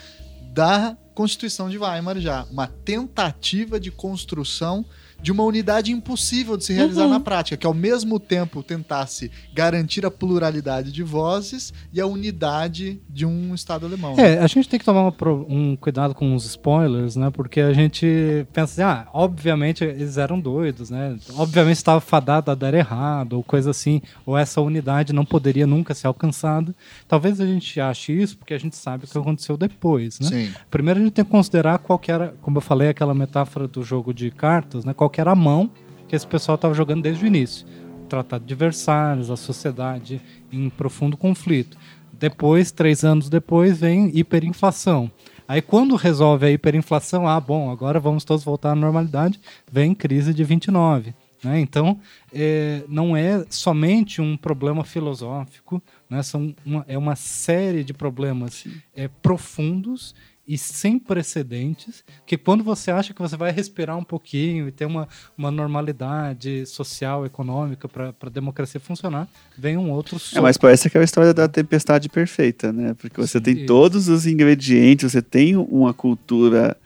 [0.53, 2.45] da Constituição de Weimar já.
[2.51, 4.85] Uma tentativa de construção
[5.23, 7.11] de uma unidade impossível de se realizar uhum.
[7.11, 13.01] na prática, que ao mesmo tempo tentasse garantir a pluralidade de vozes e a unidade
[13.09, 14.15] de um Estado alemão.
[14.19, 15.13] É, a gente tem que tomar
[15.49, 17.31] um cuidado com os spoilers, né?
[17.31, 21.17] Porque a gente pensa assim, ah, obviamente eles eram doidos, né?
[21.37, 25.95] Obviamente estava fadado a dar errado, ou coisa assim, ou essa unidade não poderia nunca
[25.95, 26.75] ser alcançada.
[27.07, 30.29] Talvez a gente ache isso porque a gente sabe o que aconteceu depois, né?
[30.29, 30.53] Sim.
[30.71, 33.83] Primeiro a gente tem que considerar qual que era, como eu falei, aquela metáfora do
[33.83, 34.95] jogo de cartas, né?
[34.95, 35.71] Qual que era a mão
[36.09, 37.67] que esse pessoal estava jogando desde o início.
[38.03, 41.77] O Tratado de Versalhes, a sociedade em profundo conflito.
[42.13, 45.11] Depois, três anos depois, vem hiperinflação.
[45.47, 49.41] Aí quando resolve a hiperinflação, ah, bom, agora vamos todos voltar à normalidade,
[49.71, 51.15] vem crise de 29.
[51.43, 51.61] Né?
[51.61, 51.99] Então,
[52.33, 56.23] é, não é somente um problema filosófico, né?
[56.23, 60.15] São uma, é uma série de problemas é, profundos
[60.51, 64.85] e sem precedentes, que quando você acha que você vai respirar um pouquinho e ter
[64.85, 65.07] uma,
[65.39, 71.05] uma normalidade social, econômica para a democracia funcionar, vem um outro É, mas parece aquela
[71.05, 72.95] história da tempestade perfeita, né?
[72.95, 73.67] Porque você Sim, tem isso.
[73.67, 76.77] todos os ingredientes, você tem uma cultura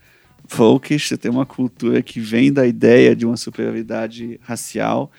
[0.47, 5.11] folkish, você tem uma cultura que vem da ideia de uma superioridade racial,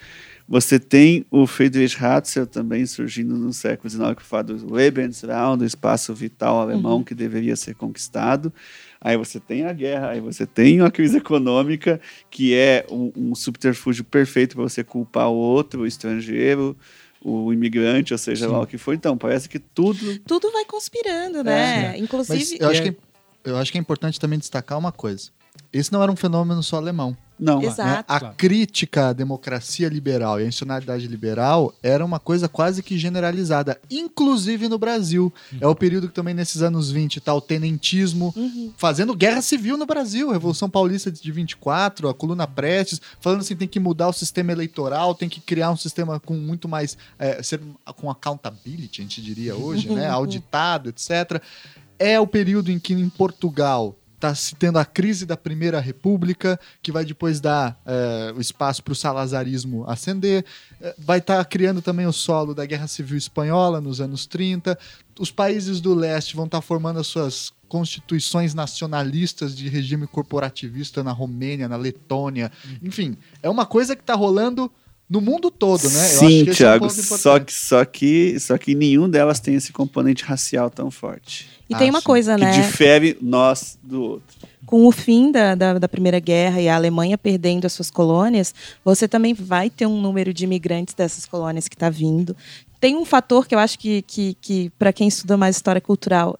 [0.47, 5.65] você tem o Friedrich Ratzel também surgindo no século XIX, que fala do Lebensraum, do
[5.65, 7.03] espaço vital alemão uhum.
[7.03, 8.53] que deveria ser conquistado.
[9.01, 13.35] Aí você tem a guerra, aí você tem a crise econômica, que é um, um
[13.35, 16.77] subterfúgio perfeito para você culpar o outro, o estrangeiro,
[17.23, 18.51] o imigrante, ou seja Sim.
[18.51, 18.93] lá o que for.
[18.93, 20.19] Então, parece que tudo.
[20.19, 21.95] Tudo vai conspirando, né?
[21.95, 21.97] É.
[21.97, 22.37] Inclusive.
[22.37, 22.97] Mas eu, acho é que,
[23.43, 25.31] eu acho que é importante também destacar uma coisa.
[25.73, 27.17] Esse não era um fenômeno só alemão.
[27.37, 27.67] Não, né?
[27.67, 28.05] Exato.
[28.07, 33.79] a crítica à democracia liberal e à institucionalidade liberal era uma coisa quase que generalizada,
[33.91, 35.33] inclusive no Brasil.
[35.51, 35.57] Uhum.
[35.61, 38.71] É o período que também nesses anos 20 tá o tenentismo uhum.
[38.77, 43.67] fazendo guerra civil no Brasil, Revolução Paulista de 24, a coluna Prestes, falando assim, tem
[43.67, 47.59] que mudar o sistema eleitoral, tem que criar um sistema com muito mais é, ser,
[47.97, 51.41] com accountability, a gente diria hoje, né, auditado, etc.
[51.99, 56.59] É o período em que em Portugal está se tendo a crise da Primeira República,
[56.81, 60.45] que vai depois dar é, o espaço para o salazarismo ascender,
[60.81, 64.77] é, vai estar tá criando também o solo da Guerra Civil Espanhola nos anos 30.
[65.19, 71.03] Os países do leste vão estar tá formando as suas constituições nacionalistas de regime corporativista
[71.03, 72.51] na Romênia, na Letônia.
[72.81, 74.71] Enfim, é uma coisa que está rolando
[75.09, 76.07] no mundo todo, né?
[76.07, 76.85] Sim, Thiago.
[76.85, 80.89] É um só, que, só, que, só que nenhum delas tem esse componente racial tão
[80.89, 81.47] forte.
[81.69, 82.05] E ah, tem uma sim.
[82.05, 82.51] coisa, né?
[82.51, 84.35] Que difere nós do outro.
[84.65, 88.53] Com o fim da, da, da, Primeira Guerra e a Alemanha perdendo as suas colônias,
[88.83, 92.35] você também vai ter um número de imigrantes dessas colônias que está vindo.
[92.79, 96.37] Tem um fator que eu acho que, que, que para quem estuda mais história cultural,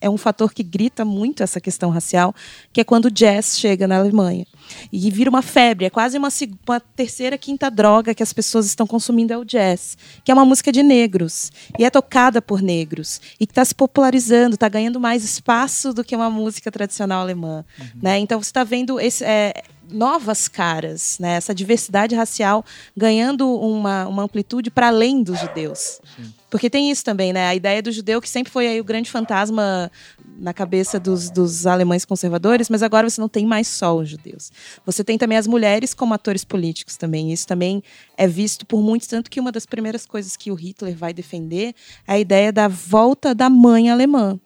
[0.00, 2.34] é um fator que grita muito essa questão racial,
[2.72, 4.46] que é quando o jazz chega na Alemanha.
[4.92, 6.28] E vira uma febre, é quase uma,
[6.66, 10.44] uma, terceira, quinta droga que as pessoas estão consumindo é o jazz, que é uma
[10.44, 15.00] música de negros, e é tocada por negros, e que está se popularizando, está ganhando
[15.00, 17.64] mais espaço do que uma música tradicional alemã.
[17.78, 17.86] Uhum.
[18.02, 18.18] Né?
[18.18, 21.32] Então você está vendo esse, é, novas caras, né?
[21.32, 22.64] essa diversidade racial
[22.96, 26.00] ganhando uma, uma amplitude para além dos judeus.
[26.16, 26.32] Sim.
[26.50, 27.46] Porque tem isso também, né?
[27.48, 29.90] A ideia do judeu que sempre foi aí o grande fantasma
[30.38, 34.50] na cabeça dos, dos alemães conservadores, mas agora você não tem mais só os judeus.
[34.86, 37.32] Você tem também as mulheres como atores políticos também.
[37.32, 37.82] Isso também
[38.16, 41.74] é visto por muitos, tanto que uma das primeiras coisas que o Hitler vai defender
[42.06, 44.38] é a ideia da volta da mãe alemã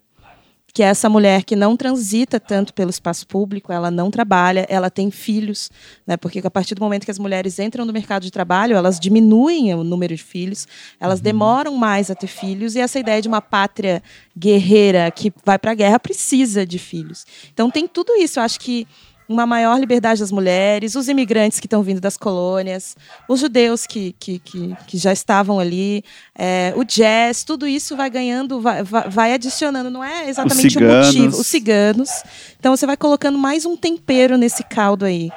[0.73, 4.91] que é essa mulher que não transita tanto pelo espaço público, ela não trabalha, ela
[4.91, 5.71] tem filhos,
[6.07, 6.17] né?
[6.17, 9.75] Porque a partir do momento que as mulheres entram no mercado de trabalho, elas diminuem
[9.75, 10.67] o número de filhos,
[10.99, 11.25] elas uhum.
[11.25, 14.03] demoram mais a ter filhos e essa ideia de uma pátria
[14.37, 17.27] guerreira que vai para a guerra precisa de filhos.
[17.53, 18.87] Então tem tudo isso, eu acho que
[19.29, 22.97] uma maior liberdade das mulheres, os imigrantes que estão vindo das colônias,
[23.29, 26.05] os judeus que, que, que, que já estavam ali,
[26.35, 31.41] é, o jazz, tudo isso vai ganhando, vai, vai adicionando, não é exatamente o motivo.
[31.41, 32.11] Os ciganos.
[32.59, 35.31] Então você vai colocando mais um tempero nesse caldo aí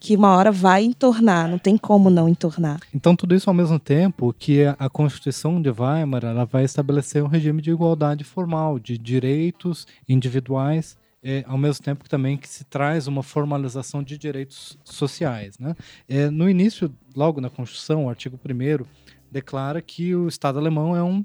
[0.00, 2.80] que uma hora vai entornar, não tem como não entornar.
[2.92, 7.26] Então tudo isso ao mesmo tempo que a Constituição de Weimar ela vai estabelecer um
[7.26, 12.64] regime de igualdade formal, de direitos individuais é, ao mesmo tempo que também que se
[12.64, 15.58] traz uma formalização de direitos sociais.
[15.58, 15.74] Né?
[16.08, 18.84] É, no início, logo na Constituição, o artigo 1
[19.30, 21.24] declara que o Estado alemão é um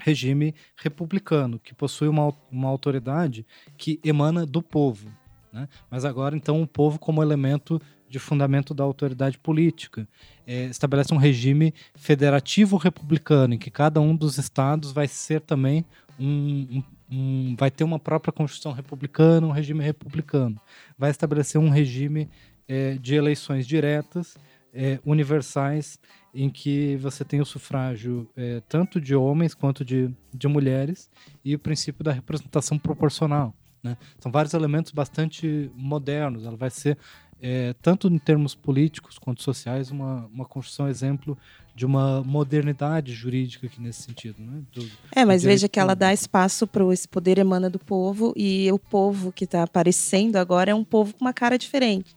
[0.00, 3.46] regime republicano, que possui uma, uma autoridade
[3.76, 5.08] que emana do povo.
[5.52, 5.68] Né?
[5.90, 7.80] Mas agora, então, o povo como elemento
[8.12, 10.06] de fundamento da autoridade política.
[10.46, 15.82] É, estabelece um regime federativo republicano, em que cada um dos estados vai ser também
[16.20, 16.26] um,
[16.70, 20.58] um, um, vai ter uma própria constituição republicana, um regime republicano.
[20.96, 22.28] Vai estabelecer um regime
[22.66, 24.36] é, de eleições diretas,
[24.72, 25.98] é, universais,
[26.34, 31.10] em que você tem o sufrágio é, tanto de homens quanto de, de mulheres
[31.44, 33.54] e o princípio da representação proporcional.
[33.82, 33.98] Né?
[34.18, 36.46] São vários elementos bastante modernos.
[36.46, 36.96] Ela vai ser,
[37.42, 41.36] é, tanto em termos políticos quanto sociais, uma, uma construção exemplo
[41.74, 44.36] de uma modernidade jurídica aqui nesse sentido.
[44.38, 44.62] Né?
[44.72, 48.70] Do, é, mas veja que ela dá espaço para esse poder emana do povo e
[48.70, 52.14] o povo que está aparecendo agora é um povo com uma cara diferente.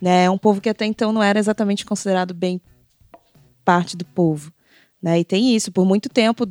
[0.00, 0.24] Né?
[0.24, 2.60] É um povo que até então não era exatamente considerado bem
[3.64, 4.52] parte do povo.
[5.00, 5.20] Né?
[5.20, 6.44] E tem isso, por muito tempo,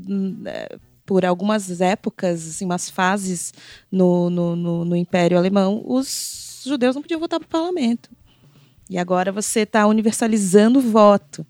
[0.45, 3.53] é, por algumas épocas, assim, umas fases
[3.91, 8.09] no, no, no, no Império Alemão, os judeus não podiam votar para o parlamento.
[8.89, 11.45] E agora você está universalizando o voto.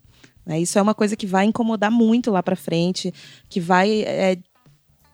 [0.46, 0.60] Né?
[0.60, 3.14] Isso é uma coisa que vai incomodar muito lá para frente,
[3.50, 4.38] que vai é,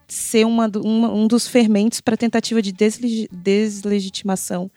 [0.08, 4.70] ser uma, uma, um dos fermentos para a tentativa de desleg deslegitimação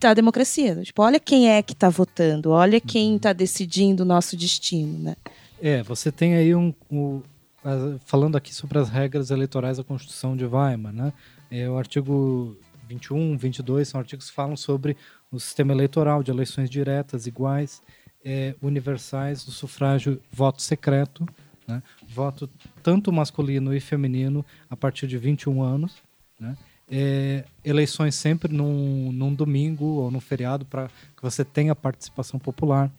[0.00, 0.80] da democracia.
[0.82, 4.98] Tipo, olha quem é que está votando, olha quem está decidindo o nosso destino.
[4.98, 5.16] Né?
[5.60, 7.20] É, você tem aí um, um,
[8.04, 11.12] falando aqui sobre as regras eleitorais da Constituição de Weimar, né?
[11.50, 12.56] É, o artigo
[12.88, 14.96] 21, 22 são artigos que falam sobre
[15.30, 17.82] o sistema eleitoral de eleições diretas, iguais,
[18.24, 21.26] é, universais, do sufrágio voto secreto,
[21.66, 21.82] né?
[22.08, 22.48] voto
[22.82, 25.96] tanto masculino e feminino a partir de 21 anos,
[26.40, 26.56] né?
[26.90, 32.90] É, eleições sempre num, num domingo ou num feriado para que você tenha participação popular.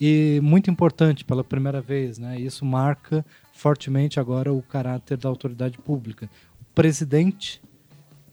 [0.00, 5.76] E muito importante, pela primeira vez, né, isso marca fortemente agora o caráter da autoridade
[5.78, 6.30] pública.
[6.60, 7.60] O presidente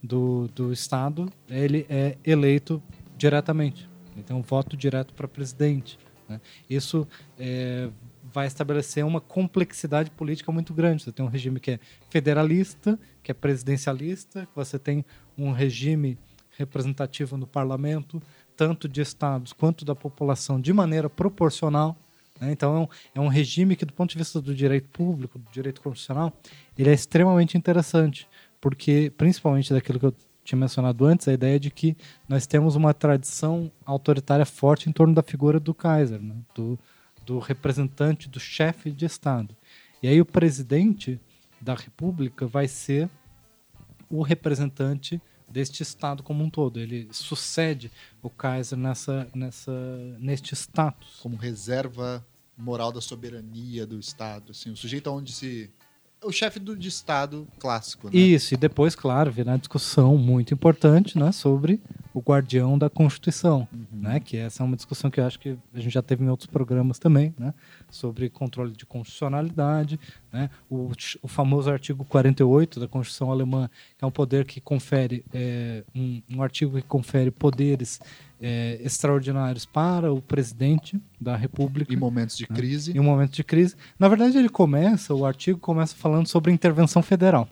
[0.02, 2.82] do, do Estado ele é eleito
[3.16, 3.88] diretamente.
[4.14, 5.98] Ele tem um voto direto para presidente.
[6.28, 6.40] Né?
[6.68, 7.06] Isso
[7.38, 7.88] é,
[8.32, 11.02] vai estabelecer uma complexidade política muito grande.
[11.02, 15.04] Você tem um regime que é federalista, que é presidencialista, você tem
[15.36, 16.18] um regime
[16.56, 18.22] representativo no parlamento,
[18.56, 21.96] tanto de estados quanto da população, de maneira proporcional.
[22.40, 22.52] Né?
[22.52, 25.50] Então, é um, é um, regime que, do ponto de vista do direito público, do
[25.50, 26.32] direito constitucional,
[26.78, 28.28] ele é extremamente interessante,
[28.60, 31.96] porque, principalmente daquilo que eu tinha mencionado antes, a ideia de que
[32.28, 36.36] nós temos uma tradição autoritária forte em torno da figura do Kaiser, né?
[36.54, 36.78] do,
[37.24, 39.56] do representante, do chefe de Estado.
[40.02, 41.20] E aí o presidente
[41.60, 43.08] da República vai ser
[44.08, 46.80] o representante deste Estado como um todo.
[46.80, 47.90] Ele sucede
[48.22, 49.72] o Kaiser nessa, nessa,
[50.18, 51.18] neste status.
[51.20, 52.24] Como reserva
[52.56, 54.52] moral da soberania do Estado.
[54.52, 55.70] Assim, o sujeito onde se
[56.22, 58.08] o chefe do, de Estado clássico.
[58.08, 58.18] Né?
[58.18, 61.80] Isso, e depois, claro, virá discussão muito importante né, sobre
[62.12, 63.86] o guardião da Constituição, uhum.
[63.92, 66.28] né, que essa é uma discussão que eu acho que a gente já teve em
[66.28, 67.54] outros programas também, né,
[67.90, 69.98] sobre controle de constitucionalidade,
[70.32, 70.90] né, o,
[71.22, 76.22] o famoso artigo 48 da Constituição Alemã, que é um poder que confere, é, um,
[76.30, 78.00] um artigo que confere poderes
[78.40, 81.92] é, extraordinários para o presidente da República.
[81.92, 82.56] Em momentos de né?
[82.56, 82.96] crise.
[82.96, 83.76] Em um momento de crise.
[83.98, 87.48] Na verdade, ele começa, o artigo começa falando sobre intervenção federal,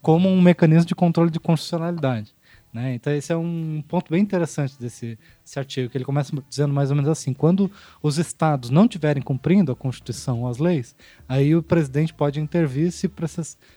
[0.00, 2.32] como um mecanismo de controle de constitucionalidade.
[2.72, 2.94] Né?
[2.94, 6.90] Então, esse é um ponto bem interessante desse, desse, artigo, que ele começa dizendo mais
[6.90, 10.94] ou menos assim: quando os estados não estiverem cumprindo a Constituição ou as leis,
[11.28, 13.10] aí o presidente pode intervir, se,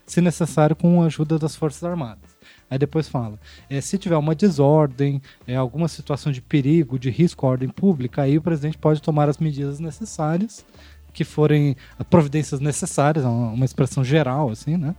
[0.05, 2.37] se necessário, com a ajuda das Forças Armadas.
[2.69, 3.39] Aí depois fala,
[3.69, 8.21] é, se tiver uma desordem, é, alguma situação de perigo, de risco à ordem pública,
[8.23, 10.65] aí o presidente pode tomar as medidas necessárias,
[11.13, 11.75] que forem
[12.09, 14.95] providências necessárias, uma, uma expressão geral, assim, né?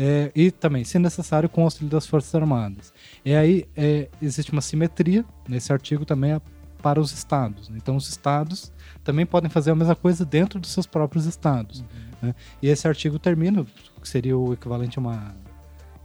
[0.00, 2.92] É, e também, se necessário, com o auxílio das Forças Armadas.
[3.24, 6.40] E aí é, existe uma simetria nesse artigo também
[6.80, 7.68] para os estados.
[7.68, 7.78] Né?
[7.82, 8.72] Então, os estados
[9.02, 11.80] também podem fazer a mesma coisa dentro dos seus próprios estados.
[11.80, 12.28] Uhum.
[12.28, 12.34] Né?
[12.62, 13.66] E esse artigo termina,
[14.00, 15.34] que seria o equivalente a uma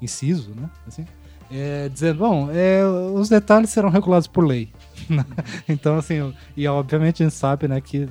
[0.01, 0.67] inciso, né?
[0.87, 1.05] Assim,
[1.51, 4.71] é, dizendo, bom, é, os detalhes serão regulados por lei.
[5.69, 8.09] então, assim, e obviamente a gente sabe, né, que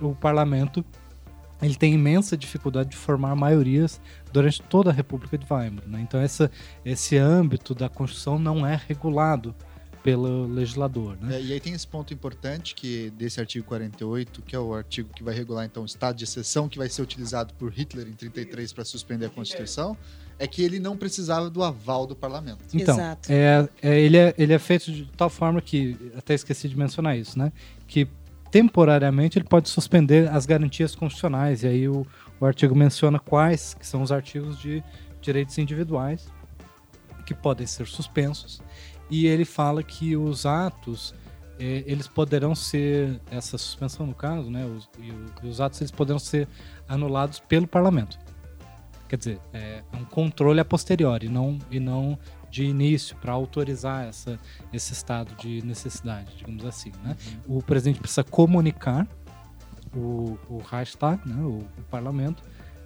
[0.00, 0.82] o parlamento
[1.62, 4.00] ele tem imensa dificuldade de formar maiorias
[4.32, 5.86] durante toda a República de Weimar.
[5.86, 6.00] Né?
[6.00, 6.50] Então, essa,
[6.84, 9.54] esse âmbito da Constituição não é regulado
[10.02, 11.16] pelo legislador.
[11.20, 11.36] Né?
[11.36, 15.08] É, e aí tem esse ponto importante que desse artigo 48, que é o artigo
[15.14, 18.12] que vai regular então o estado de exceção que vai ser utilizado por Hitler em
[18.12, 19.96] 33 para suspender a Constituição,
[20.38, 22.64] é que ele não precisava do aval do parlamento.
[22.74, 22.98] Então,
[23.28, 27.16] é, é, ele, é, ele é feito de tal forma que, até esqueci de mencionar
[27.16, 27.52] isso, né?
[27.86, 28.08] Que
[28.52, 31.62] temporariamente ele pode suspender as garantias constitucionais.
[31.62, 32.06] E aí o,
[32.38, 34.84] o artigo menciona quais que são os artigos de
[35.22, 36.30] direitos individuais
[37.24, 38.60] que podem ser suspensos.
[39.10, 41.14] E ele fala que os atos
[41.58, 44.66] é, eles poderão ser essa suspensão no caso, né?
[44.66, 46.46] Os, e, os atos eles poderão ser
[46.86, 48.18] anulados pelo parlamento.
[49.08, 52.18] Quer dizer, é um controle a posteriori, não, e não
[52.52, 54.38] de início para autorizar essa,
[54.72, 56.92] esse estado de necessidade, digamos assim.
[57.02, 57.16] Né?
[57.48, 57.56] Uhum.
[57.56, 59.08] O presidente precisa comunicar
[59.96, 62.42] o, o Reichstag, né, o, o parlamento,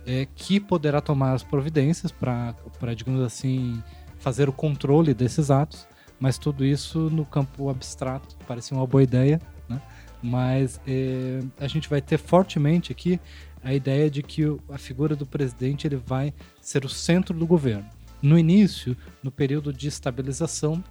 [0.07, 2.55] é, que poderá tomar as providências para,
[2.97, 3.83] digamos assim,
[4.19, 5.87] fazer o controle desses atos,
[6.21, 9.83] mas tudo isso no campo abstrato, parece uma boa ideia, né?
[10.23, 13.21] mas é, a gente vai ter fortemente aqui
[13.65, 17.96] a ideia de que a figura do presidente ele vai ser o centro do governo.
[18.23, 20.83] No início, no período de estabilização,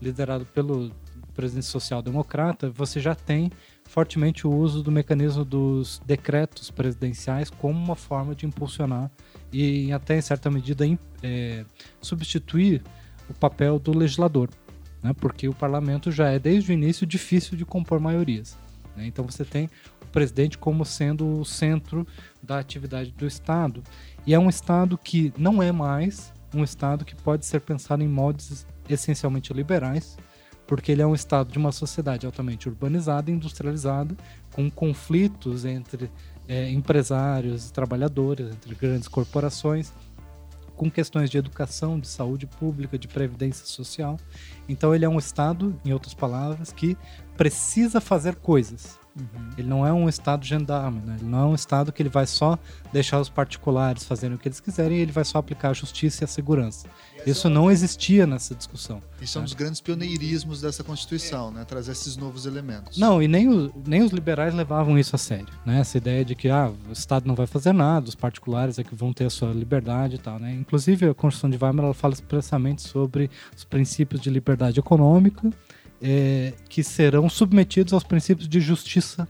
[0.00, 0.90] liderado pelo
[1.34, 3.50] presidente social-democrata, você já tem
[3.84, 9.10] fortemente o uso do mecanismo dos decretos presidenciais como uma forma de impulsionar
[9.52, 10.84] e até em certa medida
[11.22, 11.64] é,
[12.00, 12.82] substituir
[13.28, 14.48] o papel do legislador.
[15.02, 15.12] né?
[15.12, 18.56] porque o parlamento já é, desde o início, difícil de compor maiorias.
[18.96, 19.06] Né?
[19.06, 19.68] Então você tem
[20.02, 22.06] o presidente como sendo o centro
[22.42, 23.82] da atividade do Estado.
[24.26, 28.08] E é um Estado que não é mais um Estado que pode ser pensado em
[28.08, 30.16] modos essencialmente liberais,
[30.66, 34.16] porque ele é um Estado de uma sociedade altamente urbanizada e industrializada,
[34.52, 36.10] com conflitos entre
[36.48, 39.92] é, empresários e trabalhadores, entre grandes corporações,
[40.76, 44.16] com questões de educação, de saúde pública, de previdência social.
[44.68, 46.96] Então ele é um Estado, em outras palavras, que
[47.36, 48.98] precisa fazer coisas.
[49.18, 49.50] Uhum.
[49.58, 51.16] Ele não é um Estado gendarme, né?
[51.20, 52.58] ele não é um Estado que ele vai só
[52.92, 56.22] deixar os particulares fazerem o que eles quiserem e ele vai só aplicar a justiça
[56.22, 56.88] e a segurança.
[57.26, 59.02] Isso não existia nessa discussão.
[59.20, 61.64] Isso é um dos grandes pioneirismos dessa Constituição, né?
[61.64, 62.98] trazer esses novos elementos.
[62.98, 65.48] Não, e nem, o, nem os liberais levavam isso a sério.
[65.64, 65.80] Né?
[65.80, 68.94] Essa ideia de que ah, o Estado não vai fazer nada, os particulares é que
[68.94, 70.38] vão ter a sua liberdade e tal.
[70.38, 70.52] Né?
[70.54, 75.50] Inclusive, a Constituição de Weimar ela fala expressamente sobre os princípios de liberdade econômica
[76.02, 79.28] é, que serão submetidos aos princípios de justiça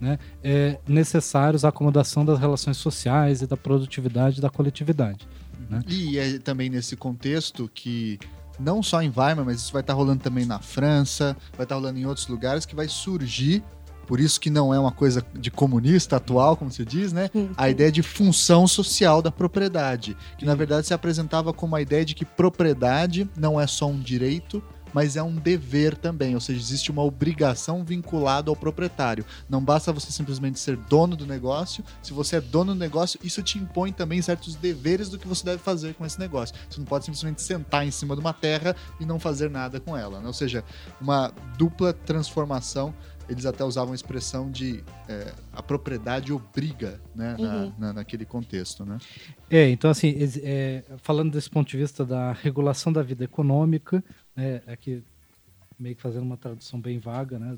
[0.00, 5.26] né, é, necessários à acomodação das relações sociais e da produtividade da coletividade.
[5.70, 5.82] Né?
[5.88, 8.18] E é também nesse contexto que
[8.60, 11.98] não só em Weimar, mas isso vai estar rolando também na França, vai estar rolando
[11.98, 13.64] em outros lugares que vai surgir
[14.06, 17.30] por isso que não é uma coisa de comunista atual, como se diz, né?
[17.34, 17.50] Uhum.
[17.56, 22.04] A ideia de função social da propriedade, que na verdade se apresentava como a ideia
[22.04, 24.62] de que propriedade não é só um direito,
[24.94, 29.26] mas é um dever também, ou seja, existe uma obrigação vinculada ao proprietário.
[29.48, 33.42] Não basta você simplesmente ser dono do negócio, se você é dono do negócio, isso
[33.42, 36.54] te impõe também certos deveres do que você deve fazer com esse negócio.
[36.70, 39.96] Você não pode simplesmente sentar em cima de uma terra e não fazer nada com
[39.96, 40.26] ela, né?
[40.28, 40.62] ou seja,
[41.00, 42.94] uma dupla transformação
[43.28, 47.46] eles até usavam a expressão de é, a propriedade obriga, né, uhum.
[47.46, 48.98] na, na, naquele contexto, né?
[49.50, 54.04] É, então assim, é, falando desse ponto de vista da regulação da vida econômica,
[54.36, 55.02] né, aqui
[55.78, 57.56] meio que fazendo uma tradução bem vaga, né,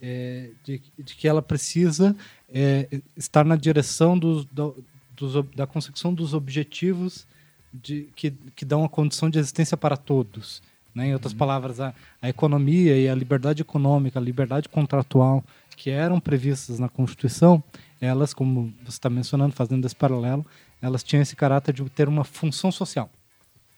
[0.00, 2.14] é, de, de, que ela precisa
[2.52, 4.84] é, estar na direção dos, do,
[5.16, 7.26] dos, da consecução dos objetivos
[7.72, 10.62] de, que, que dão a condição de existência para todos.
[10.94, 11.08] Né?
[11.08, 11.38] Em outras uhum.
[11.38, 15.42] palavras, a, a economia e a liberdade econômica, a liberdade contratual,
[15.76, 17.62] que eram previstas na Constituição,
[18.00, 20.46] elas, como você está mencionando, fazendo esse paralelo,
[20.80, 23.10] elas tinham esse caráter de ter uma função social.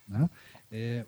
[0.07, 0.29] Né?
[0.71, 1.05] É,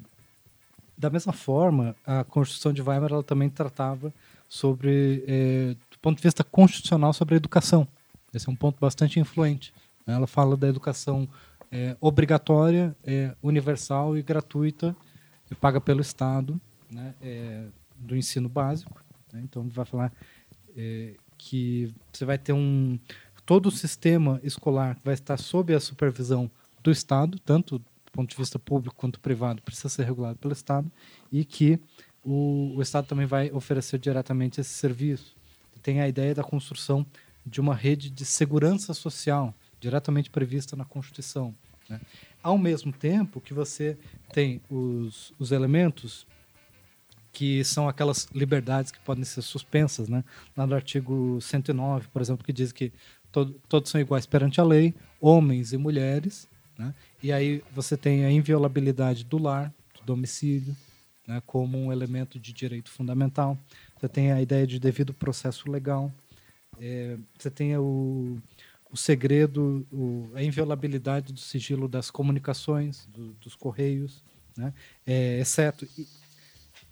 [0.98, 4.12] da mesma forma, a Constituição de Weimar ela também tratava
[4.48, 7.86] sobre, é, do ponto de vista constitucional, sobre a educação.
[8.34, 9.72] Esse é um ponto bastante influente.
[10.04, 10.14] Né?
[10.14, 11.28] Ela fala da educação
[11.70, 14.96] é, obrigatória, é, universal e gratuita,
[15.50, 16.60] e paga pelo Estado,
[16.90, 17.14] né?
[17.96, 19.02] Do ensino básico.
[19.32, 19.40] Né?
[19.44, 20.12] Então, vai falar
[21.38, 22.98] que você vai ter um
[23.46, 26.50] todo o sistema escolar vai estar sob a supervisão
[26.82, 27.80] do Estado, tanto
[28.18, 30.90] ponto de vista público quanto privado, precisa ser regulado pelo Estado
[31.30, 31.78] e que
[32.24, 35.36] o, o Estado também vai oferecer diretamente esse serviço.
[35.84, 37.06] Tem a ideia da construção
[37.46, 41.54] de uma rede de segurança social diretamente prevista na Constituição.
[41.88, 42.00] Né?
[42.42, 43.96] Ao mesmo tempo que você
[44.32, 46.26] tem os, os elementos
[47.30, 50.24] que são aquelas liberdades que podem ser suspensas, né?
[50.56, 52.92] Lá no artigo 109, por exemplo, que diz que
[53.30, 56.48] todo, todos são iguais perante a lei, homens e mulheres,
[56.78, 56.94] né?
[57.22, 60.76] E aí você tem a inviolabilidade do lar, do domicílio,
[61.26, 63.58] né, como um elemento de direito fundamental.
[63.98, 66.10] Você tem a ideia de devido processo legal.
[66.80, 68.38] É, você tem o,
[68.90, 74.22] o segredo, o, a inviolabilidade do sigilo das comunicações, do, dos correios,
[74.56, 74.72] né?
[75.06, 75.86] É, exceto.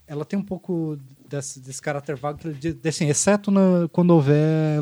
[0.07, 0.99] Ela tem um pouco
[1.29, 2.39] desse, desse caráter vago
[2.87, 4.81] assim, exceto na, quando houver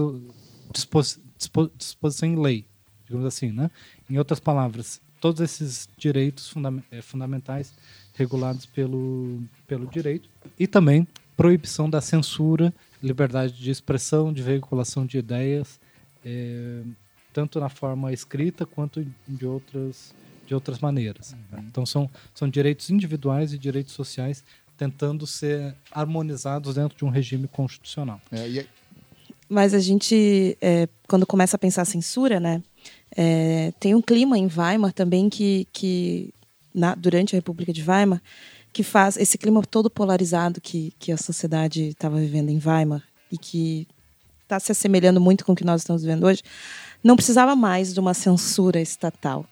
[0.73, 2.67] dispos, dispo, disposição em lei,
[3.07, 3.71] digamos assim, né?
[4.15, 6.55] Em outras palavras, todos esses direitos
[6.93, 7.75] eh, fundamentais
[8.15, 11.05] regulados pelo, pelo direito e também
[11.37, 12.73] proibição da censura,
[13.03, 15.81] liberdade de expressão, de veiculação de ideias,
[16.25, 16.83] é,
[17.33, 20.15] tanto na forma escrita quanto de outras,
[20.47, 21.33] de outras maneiras.
[21.33, 21.65] Uhum.
[21.69, 24.45] Então são, são direitos individuais e direitos sociais
[24.79, 28.21] tentando ser harmonizados dentro de um regime constitucional.
[28.31, 28.67] É, e...
[29.49, 32.63] Mas a gente, é, quando começa a pensar censura, né,
[33.17, 36.35] é, tem um clima em Weimar também que, que
[36.75, 38.21] na, durante a República de Weimar,
[38.73, 43.39] que faz esse clima todo polarizado que, que a sociedade estava vivendo em Weimar e
[43.39, 43.87] que
[44.43, 46.43] está se assemelhando muito com o que nós estamos vivendo hoje,
[47.03, 49.47] não precisava mais de uma censura estatal,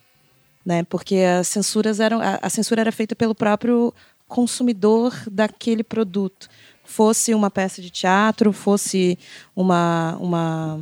[0.67, 0.83] né?
[0.85, 3.95] Porque as censuras eram a, a censura era feita pelo próprio
[4.27, 6.49] consumidor daquele produto,
[6.85, 9.19] fosse uma peça de teatro, fosse
[9.55, 10.81] uma uma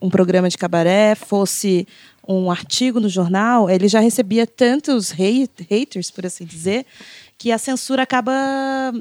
[0.00, 1.86] um programa de cabaré, fosse
[2.26, 6.86] um artigo no jornal, ele já recebia tantos haters, por assim dizer,
[7.36, 8.32] que a censura acaba,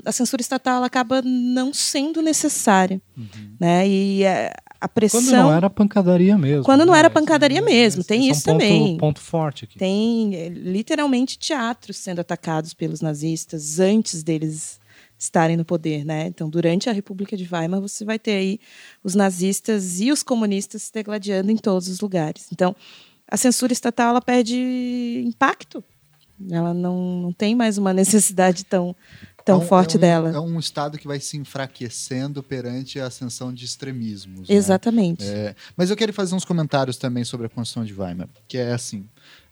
[0.05, 3.01] a censura estatal acaba não sendo necessária,
[3.59, 3.87] né?
[3.87, 4.51] E é,
[4.81, 6.63] a pressão Quando não era pancadaria mesmo.
[6.63, 6.99] Quando não né?
[6.99, 8.97] era pancadaria Esse- mesmo, tem esse isso é um ponto- também.
[8.97, 9.77] ponto forte aqui.
[9.77, 14.78] tem eh, literalmente teatros sendo atacados pelos nazistas antes deles
[15.19, 16.27] estarem no poder, né?
[16.27, 18.59] Então, durante a República de Weimar, você vai ter aí
[19.03, 22.47] os nazistas e os comunistas se degladiando em todos os lugares.
[22.53, 22.73] Então,
[23.29, 24.55] a censura estatal ela perde
[25.25, 25.83] impacto.
[26.49, 28.95] Ela não, não tem mais uma necessidade tão,
[29.43, 30.29] tão É um- forte é um- dela.
[30.31, 34.47] É um Estado que vai se enfraquecendo perante a ascensão de extremismos.
[34.47, 34.55] né?
[34.55, 35.25] Exatamente.
[35.25, 38.71] É, mas eu quero fazer uns comentários também sobre a Constituição de Weimar, que é
[38.71, 39.05] assim.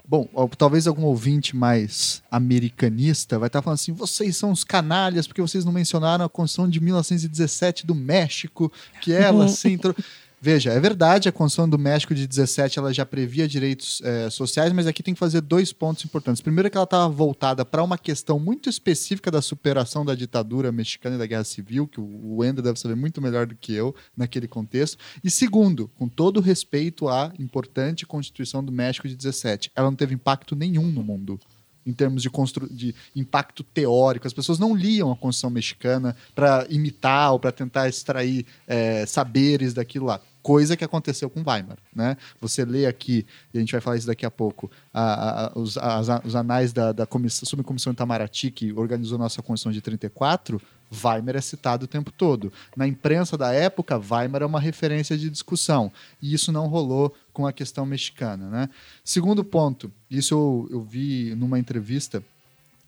[0.09, 0.25] Bom,
[0.57, 5.65] talvez algum ouvinte mais americanista vai estar falando assim: vocês são os canalhas porque vocês
[5.65, 8.71] não mencionaram a Constituição de 1917 do México,
[9.01, 9.93] que ela se intro...
[10.39, 14.71] Veja, é verdade, a Constituição do México de 17 ela já previa direitos eh, sociais,
[14.71, 16.43] mas aqui tem que fazer dois pontos importantes.
[16.43, 21.15] Primeiro, que ela estava voltada para uma questão muito específica da superação da ditadura mexicana
[21.15, 24.47] e da Guerra Civil, que o Wender deve saber muito melhor do que eu naquele
[24.47, 24.99] contexto.
[25.23, 30.13] E segundo, com todo respeito à importante Constituição do México de 17, ela não teve
[30.13, 31.39] impacto nenhum no mundo
[31.87, 32.67] em termos de, constru...
[32.69, 34.27] de impacto teórico.
[34.27, 39.73] As pessoas não liam a Constituição mexicana para imitar ou para tentar extrair eh, saberes
[39.73, 40.19] daquilo lá.
[40.47, 41.77] Coisa que aconteceu com Weimar.
[41.93, 42.15] Né?
[42.39, 45.77] Você lê aqui, e a gente vai falar isso daqui a pouco, a- a- os,
[45.77, 50.61] as- os anais da, da comissão, subcomissão Itamaraty, que organizou nossa Constituição de 34,
[51.03, 52.49] Weimar é citado o tempo todo.
[52.77, 55.91] Na imprensa da época, Weimar é uma referência de discussão.
[56.21, 58.49] E isso não rolou com a questão mexicana.
[58.49, 58.69] Né?
[59.03, 62.23] Segundo ponto, isso eu, eu vi numa entrevista,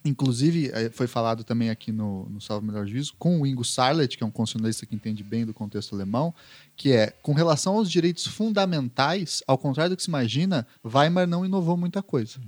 [0.03, 4.17] inclusive eh, foi falado também aqui no, no Salve Melhor Juízo, com o Ingo Sarlet,
[4.17, 6.33] que é um constitucionalista que entende bem do contexto alemão,
[6.75, 11.45] que é, com relação aos direitos fundamentais, ao contrário do que se imagina, Weimar não
[11.45, 12.39] inovou muita coisa.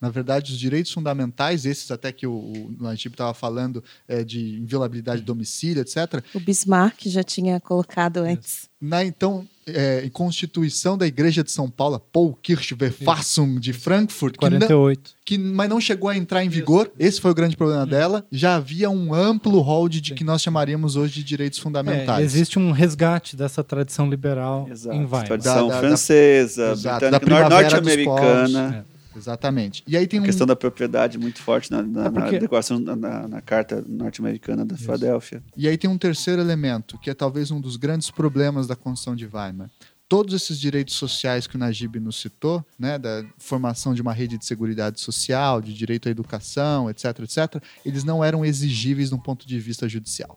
[0.00, 5.20] Na verdade, os direitos fundamentais, esses até que o, o estava falando, é, de inviolabilidade
[5.20, 8.70] de domicílio, etc., O Bismarck já tinha colocado antes.
[8.80, 14.58] na então é, Constituição da Igreja de São Paulo, Paul Kirchverfassung de Frankfurt, que não,
[14.58, 15.10] 48.
[15.24, 18.56] que, mas não chegou a entrar em vigor, esse foi o grande problema dela, já
[18.56, 22.24] havia um amplo rol de, que nós chamaríamos hoje de direitos É, fundamentais.
[22.24, 24.96] existe um resgate dessa tradição liberal Exato.
[24.96, 25.26] em Weimar.
[25.26, 28.84] Tradição Da- da- francesa, da britânica, norte-americana.
[29.16, 29.82] Exatamente.
[29.86, 32.38] E aí tem A um, questão da propriedade muito forte na, na, É porque- na
[32.38, 35.42] declaração, na, na- carta norte-americana da Filadélfia.
[35.56, 39.16] E aí tem um terceiro elemento, que é talvez um dos grandes problemas da Constituição
[39.16, 39.70] de Weimar.
[40.08, 44.36] Todos esses direitos sociais que o Najib nos citou, né, da formação de uma rede
[44.36, 49.18] de segurança social, de direito à educação, etc, etc, eles não eram exigíveis de um
[49.18, 50.36] ponto de vista judicial.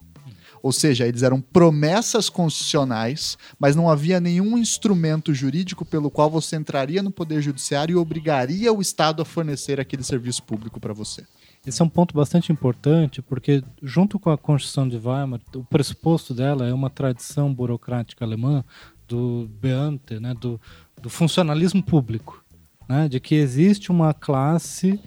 [0.64, 6.56] Ou seja, eles eram promessas constitucionais, mas não havia nenhum instrumento jurídico pelo qual você
[6.56, 11.26] entraria no Poder Judiciário e obrigaria o Estado a fornecer aquele serviço público para você.
[11.68, 16.34] Esse é um ponto bastante importante, porque junto com a Constituição de Weimar, o pressuposto
[16.34, 18.64] dela é uma tradição burocrática alemã
[19.06, 20.60] do Beamte, né, do,
[21.02, 22.42] do funcionalismo público,
[22.88, 24.98] né, de que existe uma classe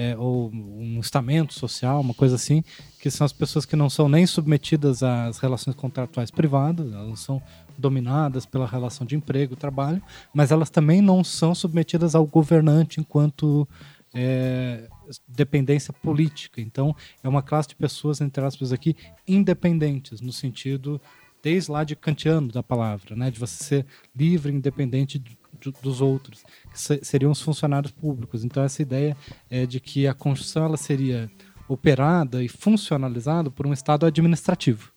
[0.00, 2.64] é, ou um estamento social, uma coisa assim,
[3.00, 7.16] que são as pessoas que não são nem submetidas às relações contratuais privadas, elas não
[7.16, 7.42] são
[7.76, 10.02] dominadas pela relação de emprego, trabalho,
[10.32, 13.68] mas elas também não são submetidas ao governante enquanto
[14.14, 14.88] é,
[15.28, 16.60] dependência política.
[16.60, 18.96] Então, é uma classe de pessoas, entre aspas, aqui,
[19.28, 21.00] independentes, no sentido,
[21.42, 23.30] desde lá de kantiano da palavra, né?
[23.30, 25.39] de você ser livre, independente de- de-
[25.82, 26.42] dos outros,
[26.72, 28.44] que se- seriam os funcionários públicos.
[28.44, 29.16] Então, essa ideia
[29.50, 31.30] é de que a Constituição ela seria
[31.68, 34.92] operada e funcionalizada por um Estado administrativo.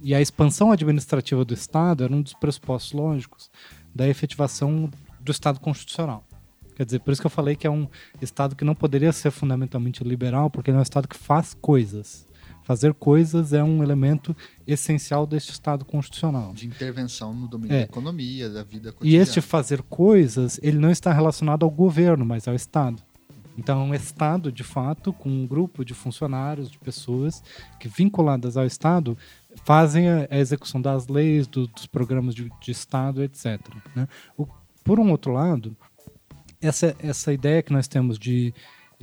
[0.00, 3.50] E a expansão administrativa do Estado era um dos pressupostos lógicos
[3.94, 4.90] da efetivação
[5.20, 6.24] do Estado constitucional.
[6.74, 7.86] Quer dizer, por isso que eu falei que é um
[8.20, 12.26] Estado que não poderia ser fundamentalmente liberal, porque ele é um Estado que faz coisas.
[12.72, 14.34] Fazer coisas é um elemento
[14.66, 16.54] essencial deste Estado constitucional.
[16.54, 17.78] De intervenção no domínio É.
[17.80, 19.22] da economia, da vida E cotidiana.
[19.22, 23.02] este fazer coisas, ele não está relacionado ao governo, mas ao Estado.
[23.58, 27.42] Então, é um Estado, de fato, com um grupo de funcionários, de pessoas
[27.78, 29.18] que, vinculadas ao Estado,
[29.66, 33.60] fazem a, a execução das leis, do- dos programas de, de Estado, etc.
[33.94, 34.08] né?
[34.34, 34.46] O-
[34.82, 35.76] por um outro lado,
[36.58, 38.54] essa, essa ideia que nós temos de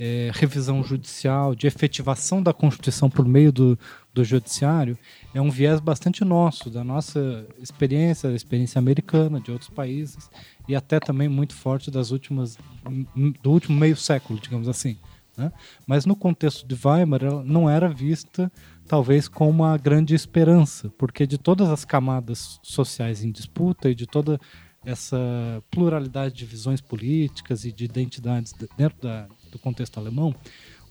[0.02, 3.78] eh, revisão judicial, de efetivação da Constituição por meio do,
[4.14, 4.96] do judiciário,
[5.34, 10.30] é um viés bastante nosso, da nossa experiência, da experiência americana, de outros países,
[10.66, 12.56] e até também muito forte das últimas,
[12.88, 14.96] m- do último meio século, digamos assim.
[15.36, 15.52] né?
[15.86, 18.50] Mas no contexto de Weimar, ela não era vista
[18.88, 24.06] talvez com uma grande esperança, porque de todas as camadas sociais em disputa e de
[24.06, 24.40] toda
[24.84, 30.34] essa pluralidade de visões políticas e de identidades de- dentro da- do contexto alemão,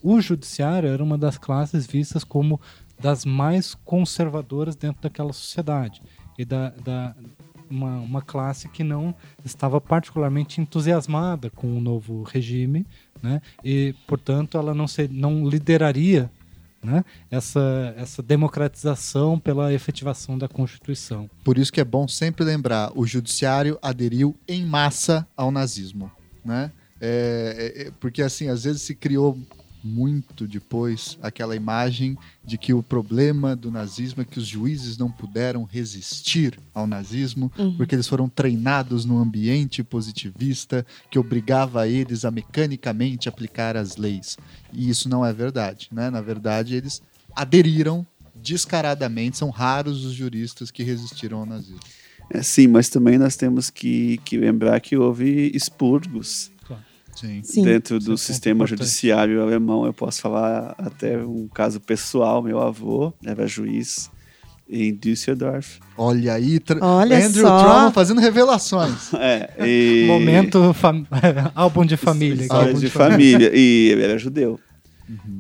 [0.02, 2.60] o judiciário era uma das classes vistas como
[3.00, 6.02] das mais conservadoras dentro daquela sociedade
[6.38, 7.16] e da, da
[7.70, 9.14] uma, uma classe que não
[9.46, 12.86] estava particularmente entusiasmada com o novo regime,
[13.22, 13.42] né?
[13.64, 16.32] E portanto ela não se, não lideraria
[16.82, 17.04] né?
[17.30, 21.30] essa, essa democratização pela efetivação da Constituição.
[21.44, 26.10] Por isso que é bom sempre lembrar, o judiciário aderiu em massa ao nazismo,
[26.44, 26.72] né?
[27.02, 29.38] É, é, é porque assim, às vezes se criou
[29.84, 35.10] muito depois aquela imagem de que o problema do nazismo é que os juízes não
[35.10, 37.78] puderam resistir ao nazismo uhum.
[37.78, 44.38] porque eles foram treinados num ambiente positivista que obrigava eles a mecanicamente aplicar as leis.
[44.74, 46.10] E isso não é verdade, né?
[46.10, 47.02] Na verdade, eles
[47.36, 48.06] aderiram
[48.36, 51.80] descaradamente, são raros os juristas que resistiram ao nazismo.
[52.30, 56.52] É, sim, mas também nós temos que, que lembrar que houve expurgos
[57.20, 57.42] Sim.
[57.44, 57.64] Sim.
[57.64, 59.86] dentro do Isso é sistema judiciário alemão.
[59.86, 62.42] Eu posso falar até um caso pessoal.
[62.42, 64.10] Meu avô era juiz
[64.70, 65.80] em Düsseldorf.
[65.98, 67.60] Olha aí, tra- Olha Andrew só.
[67.60, 69.10] Trauman fazendo revelações.
[69.20, 70.06] É, e...
[70.08, 71.06] Momento fam-
[71.56, 72.44] álbum de família.
[72.44, 73.52] História Álbum de família.
[73.54, 74.60] E ele era judeu.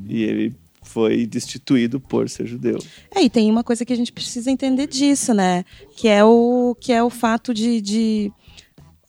[0.07, 2.79] E ele foi destituído por ser judeu.
[3.13, 5.63] É, e tem uma coisa que a gente precisa entender disso, né?
[5.95, 7.79] Que é o, que é o fato de.
[7.79, 8.31] de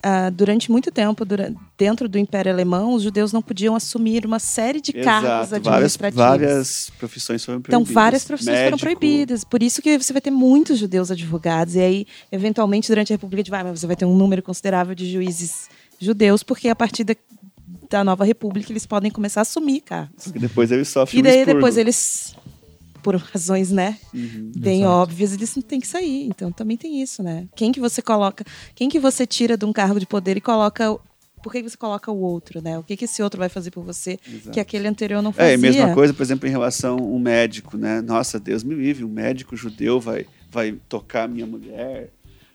[0.02, 4.38] ah, durante muito tempo, dura- dentro do Império Alemão, os judeus não podiam assumir uma
[4.38, 5.62] série de cargos Exato.
[5.64, 6.16] Várias, administrativos.
[6.26, 7.94] várias profissões foram Então, proibidas.
[7.94, 9.44] várias profissões foram Médico, proibidas.
[9.44, 11.74] Por isso que você vai ter muitos judeus advogados.
[11.74, 15.10] E aí, eventualmente, durante a República de Weimar, você vai ter um número considerável de
[15.10, 15.68] juízes
[15.98, 17.14] judeus, porque a partir da,
[17.90, 20.24] da nova República eles podem começar a assumir cargos.
[20.24, 21.54] Porque depois ele sofre E um daí, expurgo.
[21.58, 22.34] depois, eles,
[23.00, 24.52] por razões, né, Uhum.
[24.56, 24.92] bem Exato.
[24.94, 26.26] óbvias, eles não têm que sair.
[26.26, 27.46] Então, também tem isso, né?
[27.56, 28.44] Quem que você coloca,
[28.74, 30.96] quem que você tira de um cargo de poder e coloca...
[31.42, 32.78] Por que você coloca o outro, né?
[32.78, 34.50] O que, que esse outro vai fazer por você Exato.
[34.50, 35.52] que aquele anterior não fazia?
[35.52, 38.02] É, e mesma coisa, por exemplo, em relação a um médico, né?
[38.02, 42.10] Nossa, Deus me livre, um médico judeu vai, vai tocar minha mulher,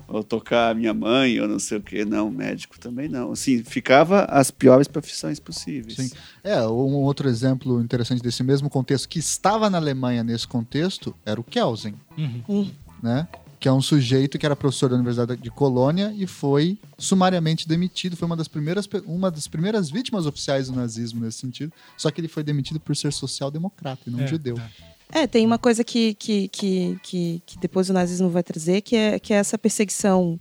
[0.08, 2.06] ou tocar minha mãe, ou não sei o quê.
[2.06, 3.32] Não, médico também não.
[3.32, 5.96] Assim, ficava as piores profissões possíveis.
[5.98, 6.12] Sim.
[6.44, 11.40] É, um outro exemplo interessante desse mesmo contexto que estava na Alemanha nesse contexto era
[11.40, 12.44] o Kelsen, Uhum.
[12.48, 12.72] Hum.
[13.02, 13.28] né?
[13.60, 18.16] Que é um sujeito que era professor da Universidade de Colônia e foi sumariamente demitido.
[18.16, 21.72] Foi uma das primeiras, uma das primeiras vítimas oficiais do nazismo nesse sentido.
[21.98, 24.58] Só que ele foi demitido por ser social-democrata e não É, judeu.
[24.58, 24.95] é.
[25.12, 28.96] É, tem uma coisa que, que, que, que, que depois o nazismo vai trazer, que
[28.96, 30.40] é, que é essa perseguição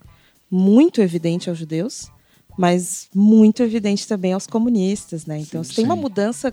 [0.51, 2.11] muito evidente aos judeus,
[2.57, 5.39] mas muito evidente também aos comunistas, né?
[5.39, 6.01] Então, Sim, se tem uma sim.
[6.01, 6.53] mudança,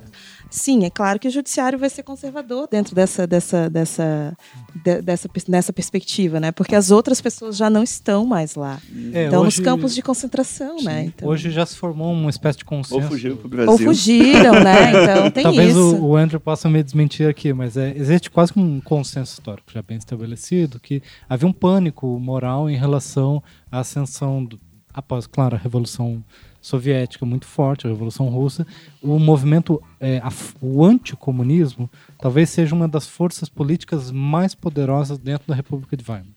[0.50, 4.36] sim, é claro que o judiciário vai ser conservador dentro dessa, dessa, dessa,
[4.84, 6.52] de- dessa, nessa perspectiva, né?
[6.52, 8.80] Porque as outras pessoas já não estão mais lá.
[9.14, 11.04] É, estão hoje- nos campos de concentração, né?
[11.06, 12.96] Então, Hoje já se formou uma espécie de consenso.
[12.96, 13.72] Ou fugiram para o Brasil.
[13.72, 14.92] ou fugiram, né?
[15.12, 15.96] Então tem Talvez isso.
[15.98, 19.82] o, o Andrew possa me desmentir aqui, mas é, existe quase um consenso histórico já
[19.82, 23.42] bem estabelecido que havia um pânico moral em relação
[23.72, 24.60] à ascensão, do-
[24.94, 26.24] após, claro, a Revolução
[26.62, 28.68] Soviética muito forte, a Revolução Russa,
[29.02, 30.30] o movimento, é, a
[30.62, 31.90] o anticomunismo,
[32.20, 36.28] talvez seja uma das forças políticas mais poderosas dentro da República de Weimar.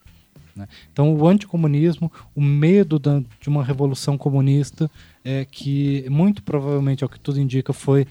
[0.56, 0.68] né?
[0.92, 4.90] Então, o anticomunismo, o medo da- de uma revolução comunista,
[5.24, 8.06] é, que muito provavelmente, ao que tudo indica, foi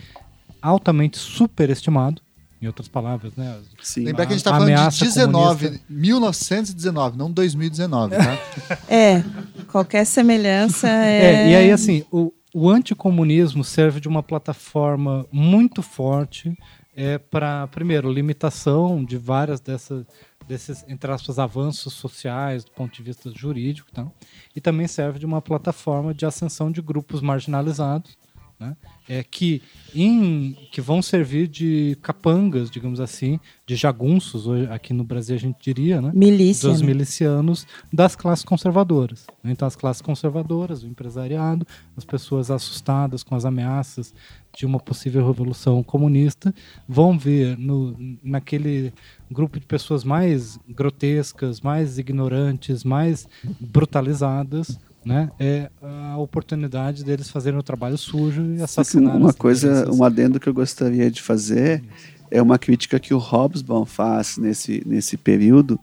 [0.61, 2.21] altamente superestimado,
[2.63, 3.59] em outras palavras, né?
[3.81, 4.05] Sim.
[4.05, 5.85] Lembrar que a gente está falando de ameaça 19, comunista.
[5.89, 8.37] 1919, não 2019, tá?
[8.87, 9.23] É,
[9.67, 11.23] qualquer semelhança é...
[11.23, 16.57] É, e aí, assim, o, o anticomunismo serve de uma plataforma muito forte
[16.95, 20.05] é, para, primeiro, limitação de várias dessas,
[20.47, 24.07] desses, entre aspas, avanços sociais do ponto de vista jurídico, tá?
[24.55, 28.17] e também serve de uma plataforma de ascensão de grupos marginalizados,
[28.63, 28.77] né?
[29.07, 29.61] é, que,
[29.93, 35.57] em, que vão servir de capangas, digamos assim, de jagunços, aqui no Brasil a gente
[35.61, 36.11] diria, né?
[36.13, 36.87] Milícia, dos né?
[36.87, 39.25] milicianos das classes conservadoras.
[39.43, 39.51] né?
[39.51, 41.67] Então, as classes conservadoras, o empresariado,
[41.97, 44.13] as pessoas assustadas com as ameaças
[44.55, 46.53] de uma possível revolução comunista,
[46.87, 48.93] vão ver no, naquele
[49.29, 53.27] grupo de pessoas mais grotescas, mais ignorantes, mais
[53.59, 59.99] brutalizadas, né, é a oportunidade deles fazerem o trabalho sujo e assassinar Uma coisa, lideranças.
[59.99, 61.83] um adendo que eu gostaria de fazer
[62.31, 65.79] é uma crítica que o Hobsbawm faz nesse, nesse período,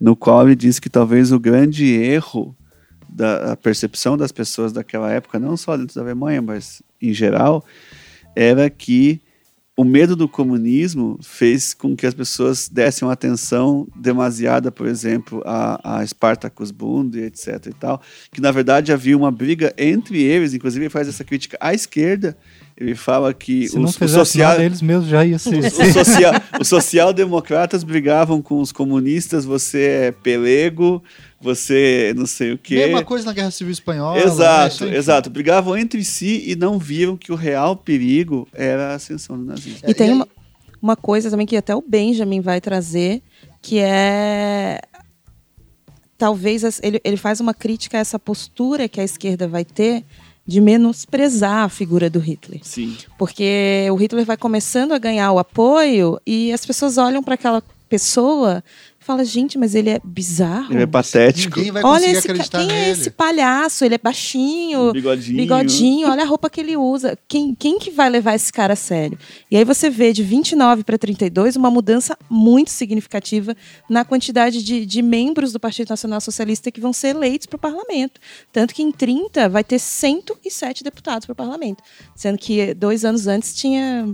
[0.00, 2.54] no qual ele diz que talvez o grande erro
[3.08, 7.64] da percepção das pessoas daquela época, não só dentro da Alemanha, mas em geral,
[8.34, 9.22] era que
[9.76, 15.42] o medo do comunismo fez com que as pessoas dessem uma atenção demasiada, por exemplo,
[15.44, 17.66] a, a Spartacus Bund, etc.
[17.66, 18.00] e tal,
[18.32, 22.34] que na verdade havia uma briga entre eles, inclusive ele faz essa crítica à esquerda,
[22.78, 25.48] Ele fala que Se não os, fizesse social, eles mesmos já iam se...
[25.56, 31.02] os, os social, os social-democratas brigavam com os comunistas, você é pelego,
[31.40, 32.74] você não sei o quê.
[32.74, 34.18] Mesma coisa na Guerra Civil Espanhola.
[34.18, 34.24] né?
[34.26, 34.94] Exato, aí.
[34.94, 35.30] exato.
[35.30, 39.78] Brigavam entre si e não viram que o real perigo era a ascensão do nazismo.
[39.82, 40.28] É, E tem e aí- uma,
[40.82, 43.22] uma coisa também que até o Benjamin vai trazer,
[43.62, 44.80] que é.
[46.18, 50.02] Talvez ele, ele faz uma crítica a essa postura que a esquerda vai ter
[50.46, 52.60] de menosprezar a figura do Hitler.
[52.62, 52.96] Sim.
[53.18, 57.62] Porque o Hitler vai começando a ganhar o apoio e as pessoas olham para aquela
[57.88, 58.62] pessoa
[59.06, 60.72] falam: gente, mas ele é bizarro.
[60.72, 61.56] Ele é patético.
[61.58, 62.80] Ninguém vai Olha conseguir esse ca- acreditar quem nele.
[62.80, 63.84] é esse palhaço?
[63.84, 65.36] Ele é baixinho, Bigodinho.
[65.36, 67.16] bigodinho, olha a roupa que ele usa.
[67.28, 69.18] Quem, quem que vai levar esse cara a sério?
[69.50, 73.56] E aí você vê de 29 para 32 uma mudança muito significativa
[73.88, 77.60] na quantidade de, de membros do Partido Nacional Socialista que vão ser eleitos para o
[77.60, 78.20] parlamento.
[78.52, 81.82] Tanto que em 30 vai ter 107 deputados para o parlamento.
[82.14, 84.08] Sendo que dois anos antes tinha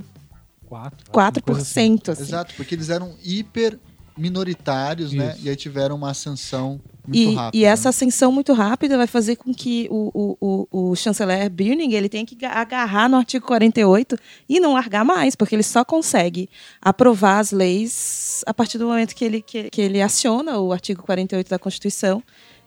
[0.68, 1.96] Quatro, alguma coisa assim.
[1.98, 2.08] 4%.
[2.12, 2.22] Assim.
[2.22, 3.78] Exato, porque eles eram hiper
[4.16, 5.32] minoritários, né?
[5.36, 5.46] Isso.
[5.46, 7.56] E aí tiveram uma ascensão muito E, rápida.
[7.56, 7.88] e essa né?
[7.90, 10.10] ascensão muito rápida vai fazer com que o,
[10.40, 14.16] o, o, o chanceler Birning ele tenha que ga- agarrar no artigo 48
[14.48, 16.48] e não largar mais, porque ele só consegue
[16.80, 21.02] aprovar as leis a partir do momento que ele, que, que ele aciona o artigo
[21.02, 22.22] 48 da Constituição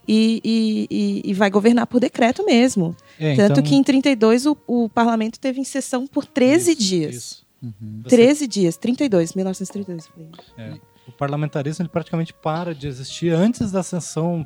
[0.07, 2.95] e, e, e- vai governar por decreto mesmo.
[3.19, 6.79] É, Tanto então- que em 32 o, o parlamento teve em sessão por 13 Isso,
[6.81, 7.15] dias.
[7.15, 7.45] isso.
[7.63, 8.01] Uhum.
[8.03, 10.07] Você- 13 dias, 32, 1932.
[10.07, 10.29] falei.
[10.57, 10.73] É,
[11.07, 14.45] o parlamentarismo ele praticamente para de existir antes da ascensão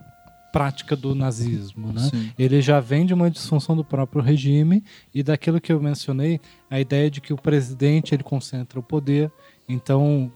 [0.51, 2.01] prática do nazismo, né?
[2.09, 2.31] Sim.
[2.37, 4.83] Ele já vem de uma disfunção do próprio regime
[5.13, 9.31] e daquilo que eu mencionei, a ideia de que o presidente ele concentra o poder.
[9.67, 10.31] Então,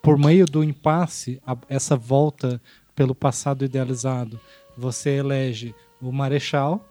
[0.00, 2.60] por meio do impasse, a- essa volta
[2.96, 4.40] pelo passado idealizado,
[4.76, 6.87] você elege o marechal?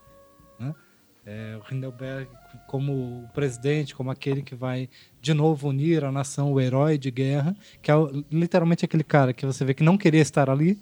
[1.29, 2.25] É, o Hindenburg
[2.67, 4.87] como o presidente, como aquele que vai
[5.21, 7.95] de novo unir a nação, o herói de guerra, que é
[8.31, 10.79] literalmente aquele cara que você vê que não queria estar ali,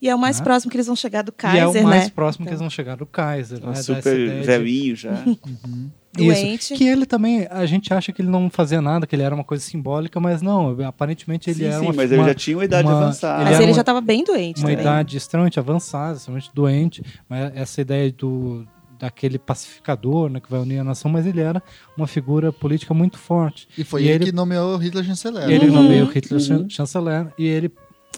[0.00, 0.44] E é o mais Né?
[0.44, 2.10] próximo que eles vão chegar do e Kaiser, é o mais né?
[2.14, 2.52] próximo que Então.
[2.54, 3.58] eles vão chegar do Kaiser.
[3.60, 3.74] Tá né?
[3.76, 5.12] Super ideia de- velhinho já.
[6.16, 6.72] Doente.
[6.72, 6.74] Isso.
[6.74, 9.44] Que ele também, a gente acha que ele não fazia nada, que ele era uma
[9.44, 12.64] coisa simbólica, mas não, aparentemente ele sim, era sim, uma mas ele já tinha uma
[12.64, 13.44] idade uma- avançada.
[13.44, 14.80] Mas era ele uma- já estava bem doente uma também.
[14.80, 18.66] idade extremamente avançada, extremamente doente, mas essa ideia do
[18.98, 21.62] daquele pacificador, né, que vai unir a nação, mas ele era
[21.96, 23.68] uma figura política muito forte.
[23.76, 25.48] E foi E ele, ele- que nomeou Hitler chanceler.
[25.48, 26.46] E ele Uhum, nomeia o Hitler uhum.
[26.46, 27.70] chan- chanceler e ele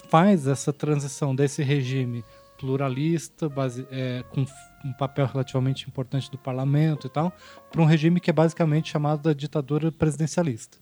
[0.09, 2.23] faz essa transição desse regime
[2.57, 4.45] pluralista, base- é, com
[4.85, 7.33] um papel relativamente importante do parlamento e tal,
[7.71, 10.77] para um regime que é basicamente chamado da ditadura presidencialista,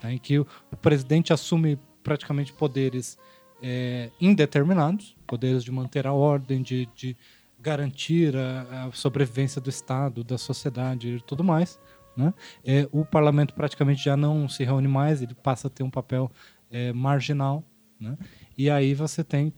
[0.00, 0.12] tá?
[0.12, 3.18] em que o, o presidente assume praticamente poderes
[3.62, 7.16] é, indeterminados, poderes de manter a ordem, de, de
[7.60, 11.78] garantir a, a sobrevivência do Estado, da sociedade e tudo mais.
[12.16, 12.32] Né?
[12.64, 16.30] É, o parlamento praticamente já não se reúne mais, ele passa a ter um papel
[16.70, 17.62] é, marginal.
[18.00, 18.16] Né?
[18.56, 19.52] E aí você tem,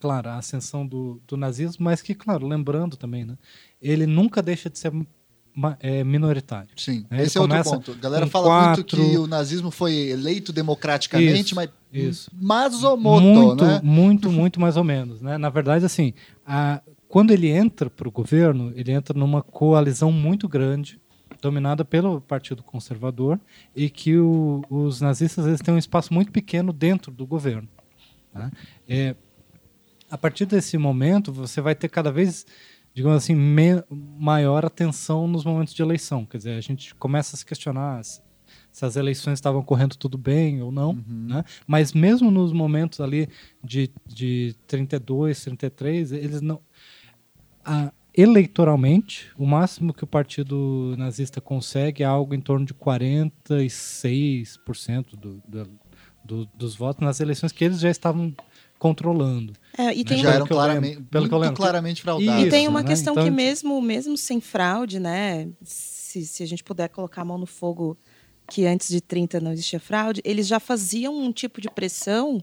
[0.00, 3.36] claro, a ascensão do, do nazismo, mas que, claro, lembrando também, né?
[3.80, 4.92] ele nunca deixa de ser
[5.80, 6.68] é, minoritário.
[6.76, 7.92] Sim, Ele esse é outro ponto.
[7.92, 12.30] A galera fala muito quatro- que o nazismo foi eleito democraticamente, Isso, mas isso.
[12.34, 13.80] Mazomoto, muito, né?
[13.82, 15.22] muito, muito mais ou menos.
[15.22, 15.38] Né?
[15.38, 16.12] Na verdade, assim,
[16.44, 16.82] a-
[17.16, 21.00] quando ele entra para o governo, ele entra numa coalizão muito grande,
[21.40, 23.40] dominada pelo Partido Conservador,
[23.74, 27.66] e que o- os nazistas eles têm um espaço muito pequeno dentro do governo.
[28.34, 28.50] tá?
[28.86, 29.16] É,
[30.10, 32.44] a partir desse momento, você vai ter cada vez,
[32.92, 33.34] digamos assim,
[34.18, 36.26] maior atenção nos momentos de eleição.
[36.26, 38.20] Quer dizer, a gente começa a se questionar se,
[38.70, 41.42] se as eleições estavam correndo tudo bem ou não, né?
[41.66, 43.26] Mas mesmo nos momentos ali
[43.64, 46.60] de, de 32, 33, eles não...
[47.66, 55.16] a- eleitoralmente, o máximo que o partido nazista consegue é algo em torno de 46%
[55.16, 55.68] do, do,
[56.24, 58.32] do, dos votos nas eleições que eles já estavam
[58.78, 59.52] controlando.
[59.76, 61.56] É, e tem Já uma, eram claramente, pelo que eu lembro.
[61.56, 62.46] claramente fraudados.
[62.46, 62.88] e tem uma né?
[62.88, 65.48] questão Então, que tipo- mesmo, mesmo sem fraude, né?
[65.62, 67.96] Se, se a gente puder colocar a mão no fogo
[68.48, 72.42] que antes de 30 não existia fraude, eles já faziam um tipo de pressão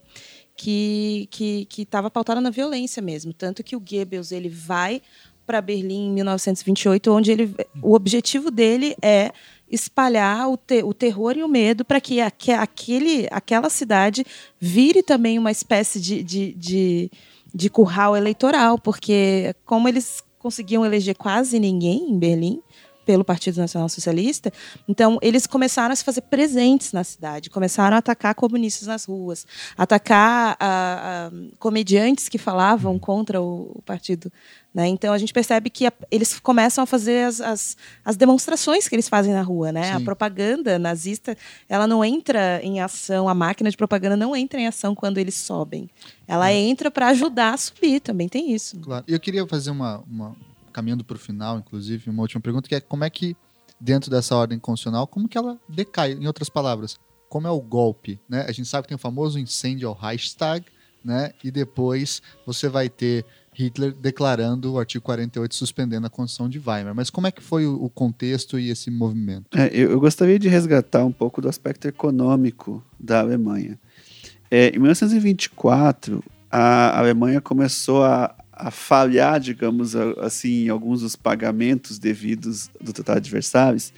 [0.56, 5.02] que que estava pautada na violência mesmo, tanto que o Goebbels ele vai
[5.46, 9.32] para Berlim em 1928, onde ele o objetivo dele é
[9.70, 14.24] espalhar o, te- o terror e o medo para que aque- aquele, aquela cidade
[14.60, 17.12] vire também uma espécie de, de, de,
[17.54, 22.62] de curral eleitoral, porque como eles conseguiam eleger quase ninguém em Berlim,
[23.06, 24.52] pelo Partido Nacional Socialista.
[24.88, 29.46] Então, eles começaram a se fazer presentes na cidade, começaram a atacar comunistas nas ruas,
[29.78, 34.32] atacar a, a, comediantes que falavam contra o, o partido.
[34.74, 34.88] Né?
[34.88, 38.96] Então, a gente percebe que a, eles começam a fazer as, as, as, demonstrações que
[38.96, 39.72] eles fazem na rua.
[39.72, 39.92] Né?
[39.92, 41.38] A propaganda nazista
[41.70, 45.36] ela não entra em ação, a máquina de propaganda não entra em ação quando eles
[45.36, 45.88] sobem.
[46.28, 46.56] Ela é.
[46.56, 48.80] entra para ajudar a subir, também tem isso.
[48.80, 49.06] Claro.
[49.08, 50.36] Eu queria fazer uma, uma
[50.74, 53.36] caminhando para o final, inclusive, uma última pergunta, que é como é que,
[53.80, 56.14] dentro dessa ordem constitucional, como que ela decai?
[56.14, 58.20] Em outras palavras, como é o golpe?
[58.28, 58.46] Né?
[58.48, 60.66] A gente sabe que tem o famoso incêndio ao Reichstag,
[61.04, 61.32] né?
[61.44, 66.96] e depois você vai ter Hitler declarando o artigo 48 suspendendo a Constituição de Weimar.
[66.96, 69.46] Mas como é que foi o contexto e esse movimento?
[69.58, 73.80] É, eu gostaria de resgatar um pouco do aspecto econômico da Alemanha.
[74.50, 81.98] É, em 1924, a Alemanha começou a a falhar, digamos assim, em alguns dos pagamentos
[81.98, 83.92] devidos do Tratado de Versalhes,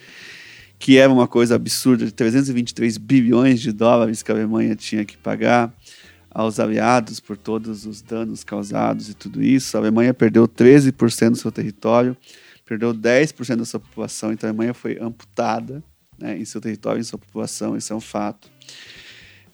[0.79, 5.17] que era uma coisa absurda de 323 bilhões de dólares que a Alemanha tinha que
[5.17, 5.73] pagar
[6.29, 9.77] aos aliados por todos os danos causados e tudo isso.
[9.77, 12.15] A Alemanha perdeu 13% do seu território,
[12.65, 15.83] perdeu 10% da sua população, então a Alemanha foi amputada
[16.17, 18.49] né, em seu território, em sua população, isso é um fato.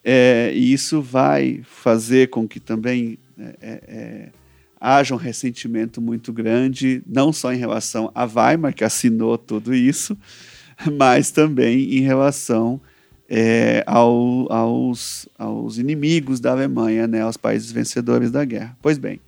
[0.03, 4.40] É, e isso vai fazer com que também é, é, é
[4.81, 10.17] haja um ressentimento muito grande, não só em relação a Weimar, que assinou tudo isso,
[10.97, 12.81] mas também em relação
[13.29, 18.75] é, ao, aos, aos inimigos da Alemanha, né, aos países vencedores da guerra.
[18.81, 19.21] Pois bem,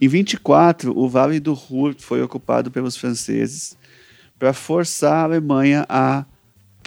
[0.00, 3.76] em 24, o Vale do Ruhr foi ocupado pelos franceses
[4.38, 6.24] para forçar a Alemanha a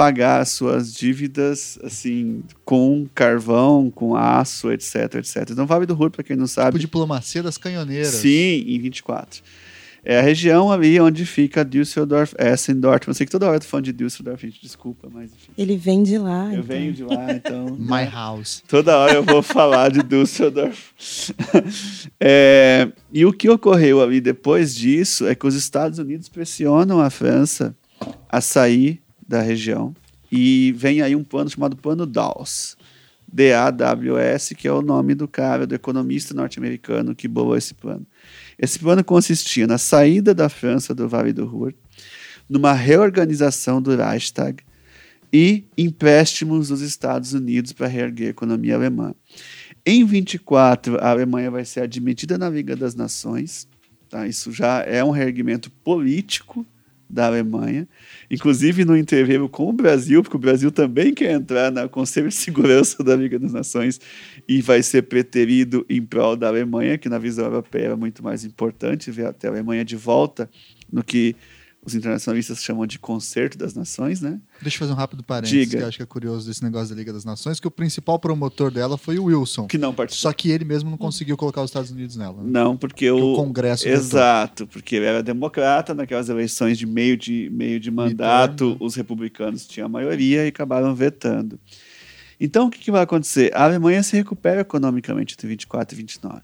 [0.04, 5.50] pagar suas dívidas assim com carvão, com aço, etc, etc.
[5.50, 8.10] Então, Vale do Ruhr, para quem não sabe, tipo diplomacia das canhoneiras.
[8.10, 9.42] Sim, em 24.
[10.04, 13.08] É a região ali onde fica Düsseldorf, Essendorf.
[13.08, 15.54] Eu sei que toda hora eu tô falando de Düsseldorf, gente, desculpa, mas enfim.
[15.58, 16.48] Ele vem de lá.
[16.48, 16.64] Eu então.
[16.64, 17.66] venho de lá, então.
[17.80, 18.62] My house.
[18.68, 20.92] Toda hora eu vou falar de Düsseldorf.
[22.20, 27.10] é, e o que ocorreu ali depois disso é que os Estados Unidos pressionam a
[27.10, 27.74] França
[28.28, 29.03] a sair
[29.34, 29.96] da região.
[30.32, 32.78] E vem aí um plano chamado Plano Dawes.
[33.32, 38.06] D-A-W-S, que é o nome do cara, do economista norte-americano que bolou esse plano.
[38.60, 41.74] Esse plano consistia na saída da França do Vale do Ruhr,
[42.48, 44.64] numa reorganização do Reichstag
[45.32, 49.16] e empréstimos dos Estados Unidos para reerguer a economia alemã.
[49.84, 53.68] Em 24, a Alemanha vai ser admitida na Liga das Nações.
[54.10, 54.28] Tá?
[54.28, 56.64] Isso já é um reerguimento político
[57.14, 57.88] da Alemanha,
[58.30, 62.36] inclusive no interveio com o Brasil, porque o Brasil também quer entrar na Conselho de
[62.36, 64.02] Segurança da Liga das Nações
[64.48, 68.44] e vai ser preterido em prol da Alemanha, que na visão europeia é muito mais
[68.44, 70.50] importante ver até a Alemanha de volta
[70.92, 71.36] no que
[71.86, 74.40] os internacionalistas chamam de concerto das nações, né?
[74.62, 75.78] Deixa eu fazer um rápido parênteses, Diga.
[75.78, 78.18] que eu acho que é curioso desse negócio da Liga das Nações, que o principal
[78.18, 79.68] promotor dela foi o Wilson.
[79.68, 80.32] Que não participou.
[80.32, 82.42] Só que ele mesmo não conseguiu colocar os Estados Unidos nela.
[82.42, 82.50] Né?
[82.50, 83.34] Não, porque, porque o...
[83.34, 83.36] o...
[83.36, 84.68] Congresso Exato, votou.
[84.68, 89.88] porque ele era democrata, naquelas eleições de meio de, meio de mandato, os republicanos tinham
[89.88, 91.60] a maioria e acabaram vetando.
[92.40, 93.52] Então, o que, que vai acontecer?
[93.54, 96.42] A Alemanha se recupera economicamente entre 24 e 29,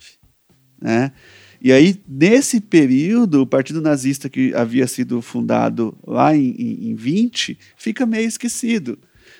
[0.81, 1.11] né?
[1.61, 6.95] E aí, nesse período, o Partido Nazista, que havia sido fundado lá em, em, em
[6.95, 8.97] 20, fica meio esquecido.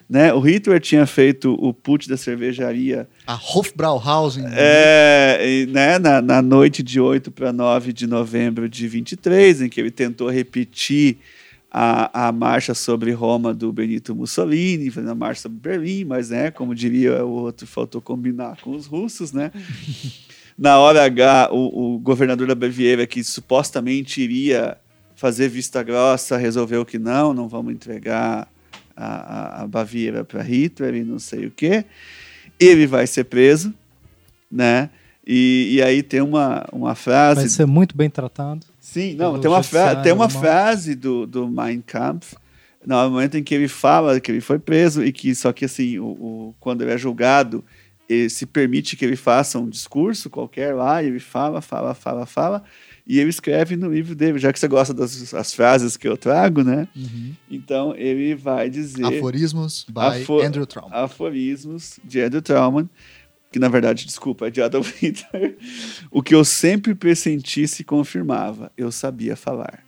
[0.09, 0.33] Né?
[0.33, 3.07] O Hitler tinha feito o put da cervejaria.
[3.27, 4.43] A Hofbrauhausen.
[4.43, 4.51] Né?
[4.55, 5.99] É, né?
[5.99, 10.29] na, na noite de 8 para 9 de novembro de 23, em que ele tentou
[10.29, 11.17] repetir
[11.71, 16.49] a, a marcha sobre Roma do Benito Mussolini, fazendo a marcha sobre Berlim, mas, né,
[16.49, 19.51] como diria o outro, faltou combinar com os russos, né?
[20.59, 24.77] na hora H, o, o governador da Baviera, que supostamente iria
[25.15, 28.45] fazer vista grossa, resolveu que não, não vamos entregar
[28.95, 31.85] a, a, a Baviera para Hitler e não sei o quê.
[32.59, 33.73] Ele vai ser preso,
[34.51, 34.89] né?
[35.25, 37.41] E, e aí tem uma, uma frase.
[37.41, 38.65] Vai ser muito bem tratado.
[38.81, 42.35] Sim, não, tem uma, fra tem uma frase do, do Mein Kampf,
[42.85, 45.99] no momento em que ele fala que ele foi preso e que, só que assim,
[45.99, 47.63] o, o quando ele é julgado,
[48.29, 52.63] se permite que ele faça um discurso qualquer lá, e ele fala, fala, fala, fala,
[53.05, 56.17] e ele escreve no livro dele, já que você gosta das as frases que eu
[56.17, 56.87] trago, né?
[56.95, 57.33] Uhum.
[57.49, 59.05] Então ele vai dizer.
[59.05, 60.95] Aforismos by Afo Andrew Trauman.
[60.95, 62.89] Aforismos de Andrew Trauman,
[63.51, 65.57] que na verdade, desculpa, é de Adolf Hitler.
[66.11, 69.83] o que eu sempre pressenti se confirmava, eu sabia falar.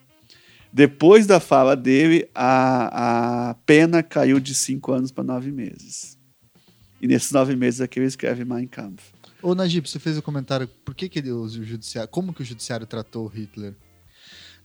[0.74, 6.18] Depois da fala dele, a, a pena caiu de cinco anos para nove meses.
[7.02, 9.04] E nesses nove meses aqui ele escreve Mein Kampf.
[9.42, 12.44] Ô Najib, você fez o um comentário, por que, que ele, o judiciário, como que
[12.44, 13.74] o judiciário tratou Hitler?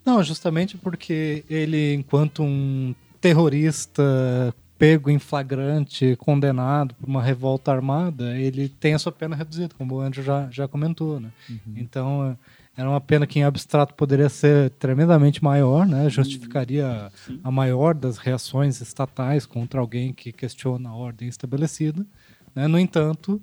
[0.05, 8.39] Não, justamente porque ele, enquanto um terrorista pego em flagrante, condenado por uma revolta armada,
[8.39, 11.31] ele tem a sua pena reduzida, como o Andrew já, já comentou, né?
[11.75, 12.37] Então,
[12.77, 16.11] é, era uma pena que em abstrato poderia ser tremendamente maior, né?
[16.11, 17.11] Justificaria
[17.43, 22.07] a maior das reações estatais contra alguém que questiona a ordem estabelecida.
[22.57, 22.67] Né?
[22.67, 23.41] No entanto,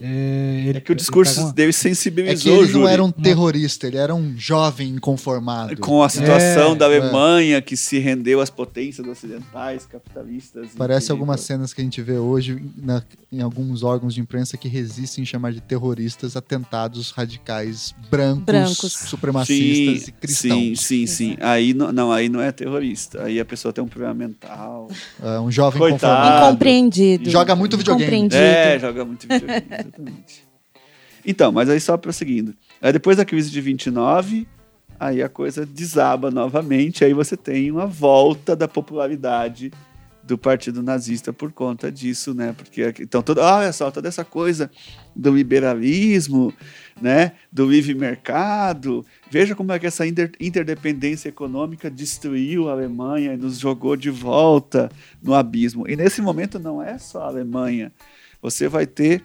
[0.00, 3.02] é, ele, É que o discurso uma- dele É que sensibilizou ele o não era
[3.02, 5.76] um terrorista, ele era um jovem inconformado.
[5.78, 6.98] com a situação É, da é.
[6.98, 10.68] Alemanha que se rendeu às potências ocidentais, capitalistas.
[10.76, 13.02] Parece algumas cenas que a gente vê hoje na-
[13.32, 18.92] em alguns órgãos de imprensa que resistem em chamar de terroristas atentados radicais brancos, Brancos.
[18.92, 20.60] supremacistas Sim, e cristãos.
[20.60, 21.36] sim, sim, sim.
[21.40, 23.22] Aí não, não, aí não é terrorista.
[23.24, 24.88] Aí a pessoa tem um problema mental.
[25.22, 26.12] É, um jovem Coitado.
[26.12, 26.46] inconformado.
[26.48, 27.30] Incompreendido.
[27.30, 28.28] Joga muito videogame.
[28.32, 30.46] É, joga muito videogame, exatamente.
[31.24, 32.54] Então, mas aí só prosseguindo.
[32.80, 34.46] Aí depois da crise de 29,
[34.98, 39.72] aí a coisa desaba novamente, aí você tem uma volta da popularidade
[40.22, 42.52] do partido nazista por conta disso, né?
[42.56, 44.68] Porque então toda, ah, olha só, toda essa coisa
[45.14, 46.52] do liberalismo,
[47.00, 49.06] né, do livre mercado.
[49.30, 54.10] Veja como é que essa inter- interdependência econômica destruiu a Alemanha e nos jogou de
[54.10, 54.90] volta
[55.22, 55.88] no abismo.
[55.88, 57.92] E nesse momento não é só a Alemanha.
[58.42, 59.22] Você vai ter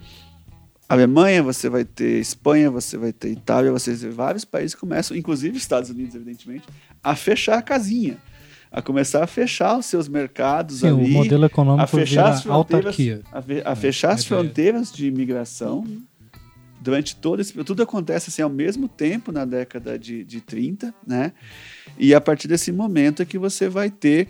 [0.92, 4.80] Alemanha, você vai ter Espanha, você vai ter Itália, você vai ter vários países que
[4.80, 6.68] começam, inclusive Estados Unidos, evidentemente,
[7.02, 8.18] a fechar a casinha,
[8.70, 12.34] a começar a fechar os seus mercados Sim, o ali, modelo a econômico fechar vira
[12.34, 12.96] as fronteiras,
[13.32, 15.84] a, a fechar É, as a fronteiras de imigração
[16.78, 21.32] durante todo esse tudo acontece assim ao mesmo tempo na década de, de 30, né?
[21.96, 24.28] E a partir desse momento é que você vai ter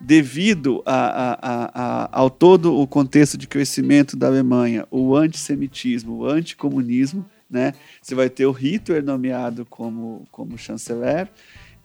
[0.00, 6.26] devido a, a- a- ao todo o contexto de crescimento da Alemanha, o antissemitismo, o
[6.26, 7.72] anticomunismo, né?
[8.00, 11.28] Você vai ter o Hitler nomeado como, como chanceler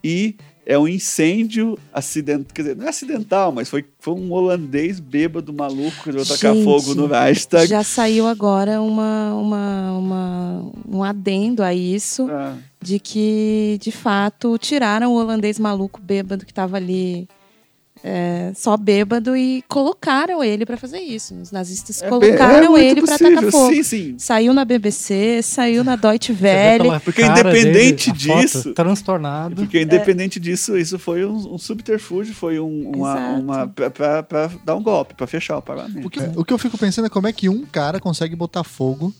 [0.02, 0.34] e
[0.64, 5.52] é um incêndio acidental, quer dizer, não é acidental, mas foi, foi um holandês bêbado
[5.52, 7.66] maluco que resolveu tacar fogo no Reichstag.
[7.66, 14.56] Já saiu agora uma, uma, uma- um adendo a isso, Ah, de que, de fato,
[14.58, 17.26] tiraram o holandês maluco bêbado que estava ali
[18.04, 21.34] é, só bêbado e colocaram ele para fazer isso.
[21.34, 23.74] Os nazistas é colocaram é ele para atacar fogo.
[23.74, 24.14] Sim, sim.
[24.18, 27.00] Saiu na BBC, saiu na Deutsche Welle.
[27.04, 29.56] Porque independente dele, a foto, disso- transtornado.
[29.56, 34.82] Porque independente disso, isso foi um, um subterfúgio, foi um, uma, uma pra dar um
[34.82, 36.06] golpe, pra fechar o parlamento.
[36.06, 38.64] O que, o que eu fico pensando é como é que um cara consegue botar
[38.64, 39.12] fogo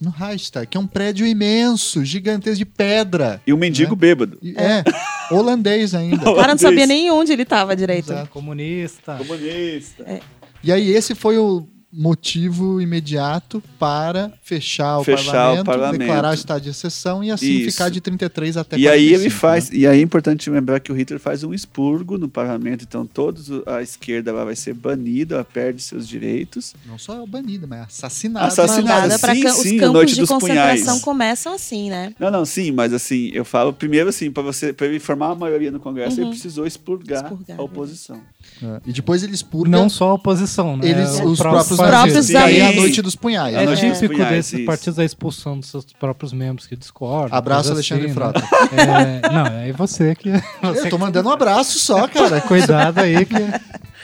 [0.00, 3.40] no Reichstag, que é um prédio imenso, gigantesco de pedra.
[3.46, 4.38] E o mendigo bêbado.
[4.42, 4.82] E- É,
[5.30, 6.28] holandês ainda.
[6.30, 8.12] O cara não sabia nem onde ele estava direito.
[8.12, 8.30] Exato.
[8.30, 9.16] Comunista.
[9.16, 10.20] Comunista.
[10.62, 11.66] E aí esse foi o
[11.96, 15.98] motivo imediato para fechar o, Fechar o parlamento, parlamento.
[16.00, 17.70] declarar estado de exceção e assim Isso.
[17.72, 19.76] ficar de 33 até E aí 45, ele faz, né?
[19.78, 23.48] e aí é importante lembrar que o Hitler faz um expurgo no parlamento, então todos
[23.48, 26.74] o- a esquerda lá vai ser banida, ela perde seus direitos.
[26.86, 28.46] Não só banida, mas assassinada.
[28.46, 29.18] Assassinada.
[29.18, 31.02] Sim, sim, os a campos Noite de dos concentração Punhais.
[31.02, 32.12] começam assim, né?
[32.18, 35.34] Não, não, sim, mas assim, eu falo primeiro assim, para você, para ele formar a
[35.34, 38.16] maioria no Congresso, ele precisou expurgar, Expurgar, a oposição.
[38.16, 38.43] É,
[38.86, 40.88] E depois ele expurga Não só a oposição, né?
[40.88, 42.30] eles, O os próprio próprios próprios.
[42.30, 43.54] E aí a noite dos punhais.
[43.54, 43.92] É né?
[43.94, 44.66] típico punhais, desses isso.
[44.66, 47.36] partidos a expulsão dos seus próprios membros que discordam.
[47.36, 48.40] Abraço, Alexandre assim, Frota.
[48.40, 49.20] né?
[49.22, 50.30] É, não, é você que.
[50.30, 52.40] Você Eu tô que- mandando um abraço só, cara.
[52.40, 53.34] Cuidado aí que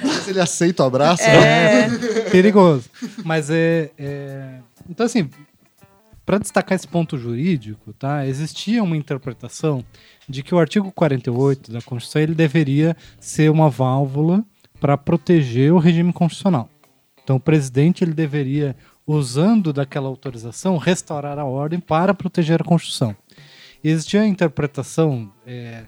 [0.03, 1.23] vezes ele aceita o abraço.
[1.23, 1.87] né?
[1.87, 2.85] é perigoso.
[3.25, 4.55] Mas é, é-
[4.89, 5.29] Então, assim,
[6.25, 8.27] para destacar esse ponto jurídico, tá?
[8.27, 9.85] Existia uma interpretação
[10.29, 14.45] de que o artigo 48 da Constituição ele deveria ser uma válvula
[14.81, 16.69] para proteger o regime constitucional.
[17.23, 18.77] Então, o presidente ele deveria,
[19.07, 23.15] usando daquela autorização, restaurar a ordem para proteger a Constituição.
[23.83, 25.85] Existia a interpretação é,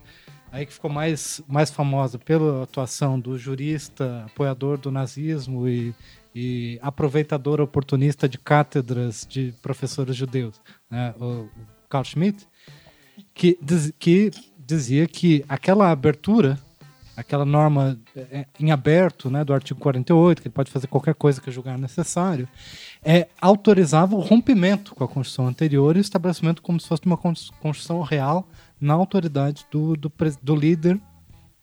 [0.51, 5.95] aí que ficou mais, mais famosa pela atuação do jurista apoiador do nazismo e,
[6.35, 10.61] e aproveitador oportunista de cátedras de professores judeus,
[10.91, 11.49] né, o,
[11.89, 12.47] Carl Schmitt,
[13.35, 16.59] que, diz- que dizia que aquela abertura,
[17.15, 21.41] aquela norma é, em aberto né, do artigo 48, que ele pode fazer qualquer coisa
[21.41, 22.49] que julgar necessário,
[23.05, 27.17] é, autorizava o rompimento com a Constituição anterior e o estabelecimento como se fosse uma
[27.19, 28.49] Cons- Constituição real
[28.81, 30.11] na autoridade do, do,
[30.43, 30.99] do líder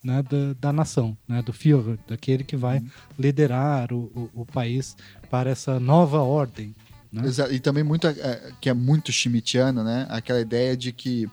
[0.04, 2.84] né, da, da nação, né, do Führer, daquele que vai
[3.18, 4.96] liderar o, o, o país
[5.30, 6.76] para essa nova ordem.
[7.12, 7.24] Né?
[7.52, 10.06] E também muito, é, que é muito schmittiano, né?
[10.10, 11.28] Aquela ideia de que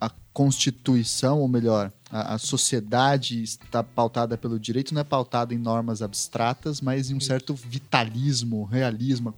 [0.00, 5.58] a Constituição, ou melhor, a, a, sociedade está pautada pelo direito, não é pautada em
[5.58, 9.34] normas abstratas, mas em um certo vitalismo, realismo,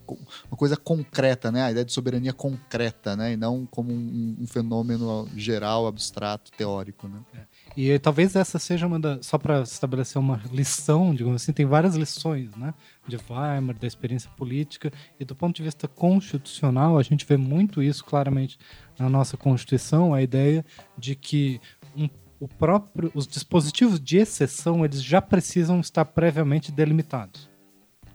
[0.50, 1.62] uma coisa concreta, né?
[1.62, 3.32] A ideia de soberania concreta, né?
[3.32, 7.20] E não como um, um fenômeno geral, abstrato, teórico, né?
[7.34, 7.49] É.
[7.76, 11.94] E talvez essa seja uma da, só para estabelecer uma lição, digamos assim, tem várias
[11.94, 12.74] lições, né?
[13.06, 17.82] De Weimar, da experiência política e do ponto de vista constitucional, a gente vê muito
[17.82, 18.58] isso claramente
[18.98, 20.64] na nossa Constituição, a ideia
[20.98, 21.60] de que
[21.96, 22.08] um
[22.40, 27.50] o próprio, os dispositivos de exceção eles já precisam estar previamente delimitados.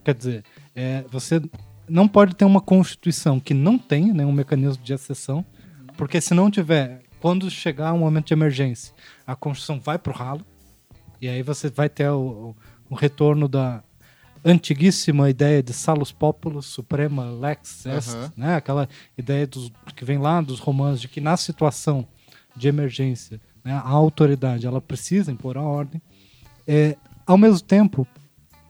[0.04, 0.44] Quer dizer,
[0.76, 1.40] é, você
[1.88, 5.46] não pode ter uma constituição que não tenha nenhum mecanismo de exceção,
[5.96, 8.94] porque se não tiver, quando chegar um momento de emergência,
[9.26, 10.46] a constituição vai para o ralo
[11.20, 12.56] e aí você vai ter o,
[12.88, 13.84] o, retorno da
[14.46, 18.32] antiguíssima ideia de salus populus, suprema lex est, uhum.
[18.38, 18.56] né?
[18.56, 18.88] Aquela
[19.18, 22.08] ideia dos, que vem lá dos romanos de que na situação
[22.56, 23.74] de emergência né?
[23.74, 26.00] A autoridade ela precisa impor a ordem.
[26.68, 26.96] É,
[27.26, 28.08] ao mesmo tempo,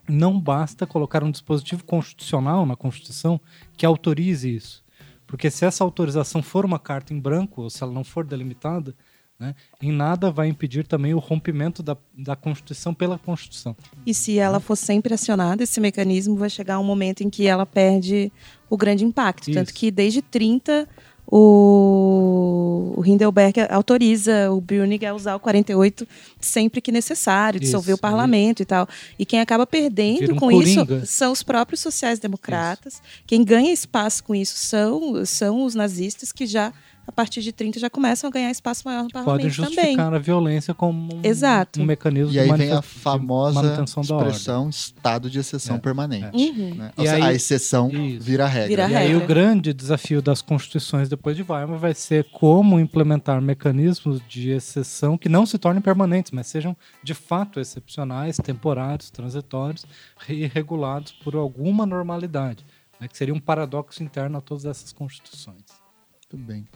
[0.08, 3.38] não basta colocar um dispositivo constitucional na Constituição
[3.76, 4.85] que autorize isso.
[5.26, 8.94] Porque se essa autorização for uma carta em branco, ou se ela não for delimitada,
[9.38, 13.76] né, em nada vai impedir também o rompimento da, da Constituição pela Constituição.
[14.06, 17.66] E se ela for sempre acionada, esse mecanismo vai chegar um momento em que ela
[17.66, 18.32] perde
[18.70, 19.50] o grande impacto.
[19.50, 19.58] Isso.
[19.58, 20.88] Tanto que desde 30
[21.28, 26.06] o, o Hindelberg autoriza o Brüning a usar o 48
[26.40, 28.88] sempre que necessário, dissolver isso, o parlamento e tal.
[29.18, 30.96] E quem acaba perdendo um com coringa.
[30.98, 33.02] isso são os próprios sociais-democratas.
[33.26, 36.72] Quem ganha espaço com isso são, são os nazistas que já
[37.06, 40.16] a partir de 30 já começam a ganhar espaço maior no parlamento Pode justificar também.
[40.16, 41.80] a violência como um, Exato.
[41.80, 45.78] um mecanismo e aí vem a famosa expressão estado de exceção é.
[45.78, 46.26] permanente.
[46.26, 46.50] É.
[46.50, 46.74] Uhum.
[46.74, 46.92] Né?
[46.98, 48.24] E aí, a exceção isso.
[48.24, 48.68] vira regra.
[48.68, 48.98] Vira e regra.
[49.00, 54.50] aí o grande desafio das constituições depois de Weimar vai ser como implementar mecanismos de
[54.50, 59.86] exceção que não se tornem permanentes, mas sejam de fato excepcionais, temporários, transitórios
[60.28, 62.64] e regulados por alguma normalidade,
[62.98, 63.06] né?
[63.06, 65.62] que seria um paradoxo interno a todas essas constituições.
[66.32, 66.66] Muito bem.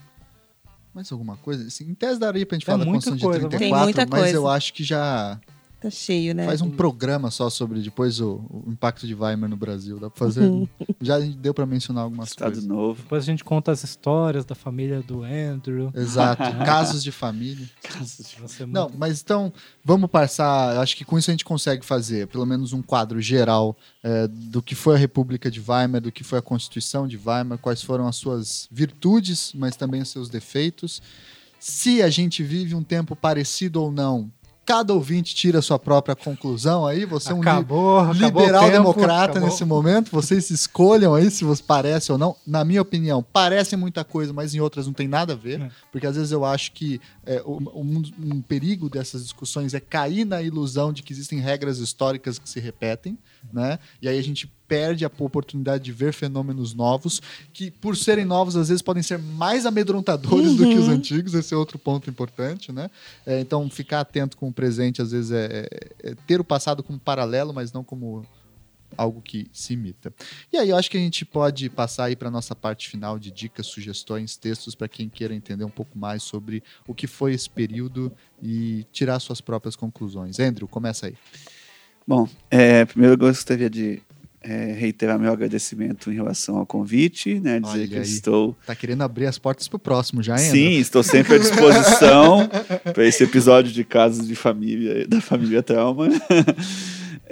[0.94, 1.66] Mais alguma coisa?
[1.66, 4.36] Assim, em tese daria pra gente falar da Constituição de 34, mas coisa.
[4.36, 5.40] eu acho que já
[5.80, 6.44] Tá cheio, né?
[6.44, 9.98] Faz um programa só sobre depois o, o impacto de Weimar no Brasil.
[9.98, 10.42] Dá pra fazer.
[10.42, 10.68] Uhum.
[11.00, 12.66] já deu pra mencionar algumas Estado coisas.
[12.66, 13.02] novo.
[13.02, 15.90] Depois a gente conta as histórias da família do Andrew.
[15.94, 16.42] Exato.
[16.66, 17.66] Casos de família.
[17.82, 18.66] Casos de família.
[18.66, 19.50] Não, mas então,
[19.82, 20.76] vamos passar.
[20.76, 24.60] Acho que com isso a gente consegue fazer pelo menos um quadro geral é, do
[24.60, 28.06] que foi a República de Weimar, do que foi a Constituição de Weimar, quais foram
[28.06, 31.00] as suas virtudes, mas também os seus defeitos.
[31.58, 34.30] Se a gente vive um tempo parecido ou não
[34.70, 37.04] cada ouvinte tira a sua própria conclusão aí.
[37.04, 40.12] Você é um acabou, liberal democrata nesse momento.
[40.12, 42.36] Vocês escolham aí se você parece ou não.
[42.46, 45.60] Na minha opinião, parece muita coisa, mas em outras não tem nada a ver.
[45.60, 45.70] É.
[45.90, 50.40] Porque às vezes eu acho que é, um, um perigo dessas discussões é cair na
[50.40, 53.18] ilusão de que existem regras históricas que se repetem,
[53.52, 53.76] né?
[54.00, 57.20] E aí a gente perde a oportunidade de ver fenômenos novos,
[57.52, 60.56] que por serem novos, às vezes podem ser mais amedrontadores uhum.
[60.56, 60.94] do que os uhum.
[60.94, 62.88] antigos, esse é outro ponto importante, né?
[63.26, 66.84] É, então, ficar atento com o presente, às vezes, é, é, é ter o passado
[66.84, 68.24] como paralelo, mas não como
[68.96, 70.14] algo que se imita.
[70.52, 73.32] E aí eu acho que a gente pode passar aí para nossa parte final de
[73.32, 77.50] dicas, sugestões, textos para quem queira entender um pouco mais sobre o que foi esse
[77.50, 80.38] período e tirar suas próprias conclusões.
[80.38, 81.14] Andrew, começa aí.
[82.06, 84.02] Bom, é, primeiro eu gostaria de
[84.42, 87.60] é, reiterar meu agradecimento em relação ao convite, né?
[87.60, 88.56] Dizer Olha que estou.
[88.66, 90.38] Tá querendo abrir as portas para o próximo já?
[90.38, 92.48] Sim, estou sempre à disposição
[92.92, 96.08] para esse episódio de casos de família, da família Trauma.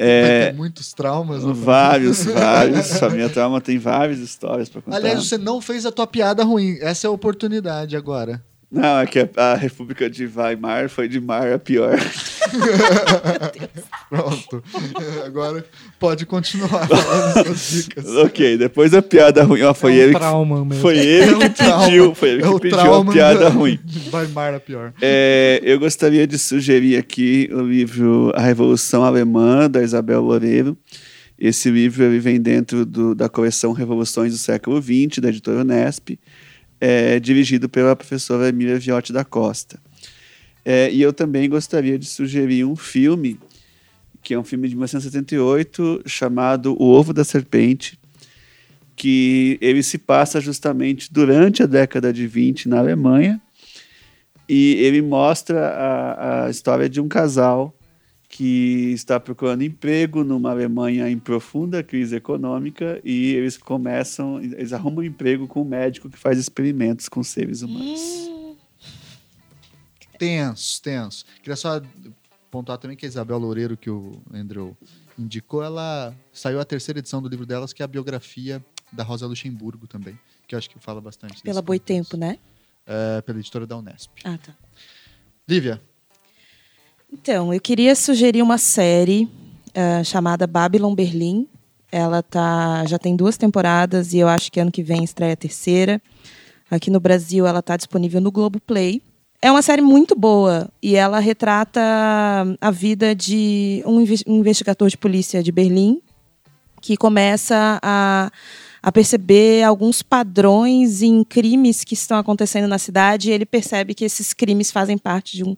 [0.00, 1.42] É, muitos traumas.
[1.42, 1.52] Né?
[1.52, 3.00] Vários, vários.
[3.00, 4.96] Família Trauma tem várias histórias para contar.
[4.96, 6.78] Aliás, você não fez a tua piada ruim.
[6.80, 8.40] Essa é a oportunidade agora.
[8.70, 11.96] Não, é que a, República de Weimar foi de mar a pior.
[14.10, 14.62] Pronto.
[15.24, 15.64] Agora
[15.98, 18.06] pode continuar falando suas dicas.
[18.06, 19.62] ok, depois a piada ruim.
[19.62, 20.82] Ó, foi, é um ele trauma mesmo.
[20.82, 23.78] foi ele que pediu, foi ele é que pediu a piada ruim.
[24.12, 24.92] Weimar a pior.
[25.00, 30.76] É, eu gostaria de sugerir aqui o livro A Revolução Alemã, da Isabel Loureiro.
[31.38, 36.18] Esse livro ele vem dentro do, da coleção Revoluções do Século XX, da editora Unesp
[36.80, 39.78] é, dirigido pela professora Emília Viotti da Costa.
[40.64, 43.38] É, e eu também gostaria de sugerir um filme,
[44.22, 47.98] que é um filme de 1978, chamado O Ovo da Serpente,
[48.94, 53.40] que ele se passa justamente durante a década de 20 na Alemanha,
[54.48, 57.77] e ele mostra a, a história de um casal
[58.28, 65.00] que está procurando emprego numa Alemanha em profunda crise econômica e eles começam, eles arrumam
[65.00, 68.00] um emprego com um médico que faz experimentos com seres humanos.
[68.00, 68.56] Hum.
[70.18, 71.24] tenso, tenso.
[71.42, 71.80] Queria só
[72.50, 74.76] pontuar também que a Isabel Loureiro, que o Andrew
[75.18, 79.26] indicou, ela saiu a terceira edição do livro delas, que é a biografia da Rosa
[79.26, 82.38] Luxemburgo também, que eu acho que fala bastante Pela Boitempo, né?
[82.86, 84.10] É, pela editora da Unesp.
[84.24, 84.54] Ah, tá.
[85.48, 85.80] Lívia,
[87.12, 89.28] Então, eu queria sugerir uma série
[89.74, 91.46] ah, chamada Babylon Berlim.
[91.90, 95.36] Ela tá, já tem duas temporadas e eu acho que ano que vem estreia a
[95.36, 96.02] terceira.
[96.70, 99.00] Aqui no Brasil ela está disponível no Globoplay.
[99.40, 101.80] É uma série muito boa e ela retrata
[102.60, 106.02] a vida de um investigador de polícia de Berlim
[106.80, 108.30] que começa a,
[108.82, 114.04] a perceber alguns padrões em crimes que estão acontecendo na cidade e ele percebe que
[114.04, 115.56] esses crimes fazem parte de um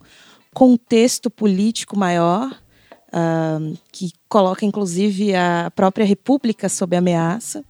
[0.53, 2.55] contexto político maior,
[3.11, 3.59] ah,
[3.91, 7.63] que coloca inclusive a própria República sob ameaça.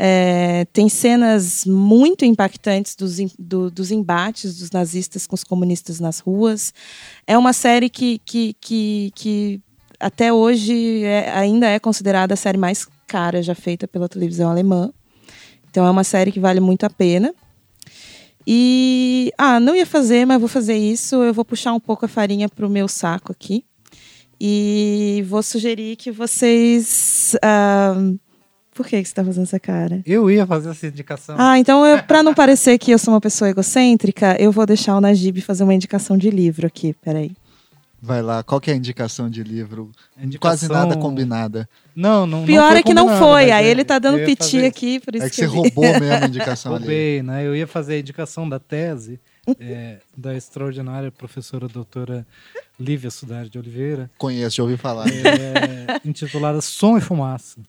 [0.00, 6.20] É, tem cenas muito impactantes dos, do- dos embates dos nazistas com os comunistas nas
[6.20, 6.72] ruas.
[7.26, 9.60] É uma série que, que, que, que
[9.98, 14.92] até hoje é- ainda é considerada a série mais cara já feita pela televisão alemã.
[15.68, 17.34] Então é uma série que vale muito a pena.
[18.50, 21.16] E ah, não ia fazer, mas vou fazer isso.
[21.16, 23.62] Eu vou puxar um pouco a farinha para o meu saco aqui.
[24.40, 27.36] E vou sugerir que vocês.
[27.42, 27.94] ah,
[28.72, 30.00] por que que você está fazendo essa cara?
[30.06, 31.34] Eu ia fazer essa indicação.
[31.38, 35.00] Ah, então, para não parecer que eu sou uma pessoa egocêntrica, eu vou deixar o
[35.00, 36.94] Najib fazer uma indicação de livro aqui.
[37.02, 37.32] Peraí.
[38.00, 38.42] Vai lá.
[38.42, 39.90] Qual que é a indicação de livro?
[40.16, 41.68] Indicação- Quase nada combinada.
[41.94, 42.44] Não, não.
[42.44, 43.50] Pior foi é que não foi.
[43.50, 45.56] Aí é- ele tá dando piti fazer- aqui, por isso É que você eu vi.
[45.56, 46.84] roubou mesmo a indicação ali.
[46.84, 47.46] Roubei, né?
[47.46, 49.20] Eu ia fazer a indicação da tese
[49.58, 52.26] é, da extraordinária professora doutora
[52.78, 55.06] Lívia Sudar de Oliveira, Conheço, já ouvi falar.
[55.08, 57.60] é, intitulada Som e Fumaça,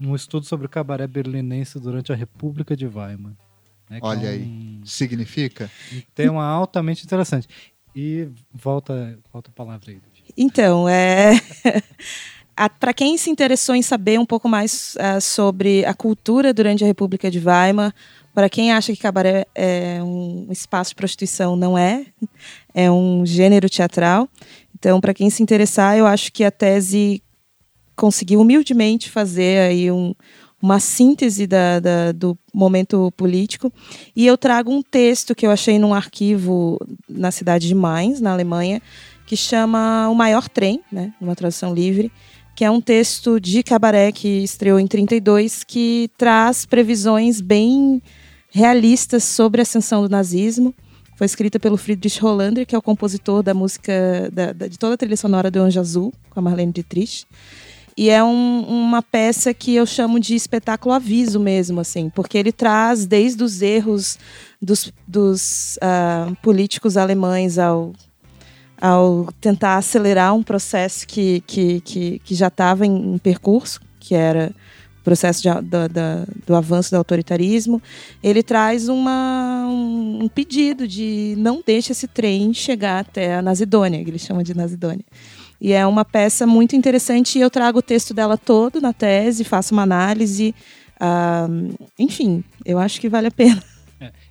[0.00, 3.32] um estudo sobre o cabaré berlinense durante a República de Weimar.
[3.88, 4.42] né, que Olha é aí.
[4.42, 5.70] um- Significa?
[5.92, 7.46] um tema altamente interessante.
[7.96, 9.98] E volta, volta a palavra aí.
[10.36, 11.40] Então, é.
[12.78, 16.86] Para quem se interessou em saber um pouco mais ah, sobre a cultura durante a
[16.86, 17.94] República de Weimar,
[18.34, 22.06] para quem acha que cabaré é um espaço de prostituição, não é.
[22.74, 24.28] É um gênero teatral.
[24.74, 27.22] Então, para quem se interessar, eu acho que a tese
[27.94, 30.14] conseguiu humildemente fazer aí um,
[30.60, 33.72] uma síntese da, da- do momento político.
[34.14, 36.78] E eu trago um texto que eu achei num arquivo
[37.08, 38.80] na cidade de Mainz, na Alemanha,
[39.26, 42.10] que chama O Maior Trem, né, numa tradução livre,
[42.54, 48.00] que é um texto de cabaré que estreou em 32, que traz previsões bem
[48.50, 50.74] realistas sobre a ascensão do nazismo.
[51.16, 54.94] Foi escrita pelo Friedrich Hollander, que é o compositor da música, da- da- de toda
[54.94, 57.26] a trilha sonora do Anjo Azul, com a Marlene Dietrich.
[57.96, 62.52] E é um- uma peça que eu chamo de espetáculo aviso mesmo, assim, porque ele
[62.52, 64.18] traz desde os erros
[64.60, 67.94] dos, dos ah, políticos alemães ao,
[68.78, 74.14] ao tentar acelerar um processo que, que, que, que já estava em, em percurso, que
[74.14, 74.52] era
[75.00, 75.48] o processo de
[76.46, 77.80] do avanço do autoritarismo,
[78.22, 84.04] ele traz uma, um, um pedido de não deixe esse trem chegar até a Nazidônia,
[84.04, 85.04] que ele chama de Nazidônia.
[85.60, 89.44] E é uma peça muito interessante e eu trago o texto dela todo na tese,
[89.44, 90.54] faço uma análise.
[91.00, 91.46] ah,
[91.98, 93.62] enfim, eu acho que vale a pena.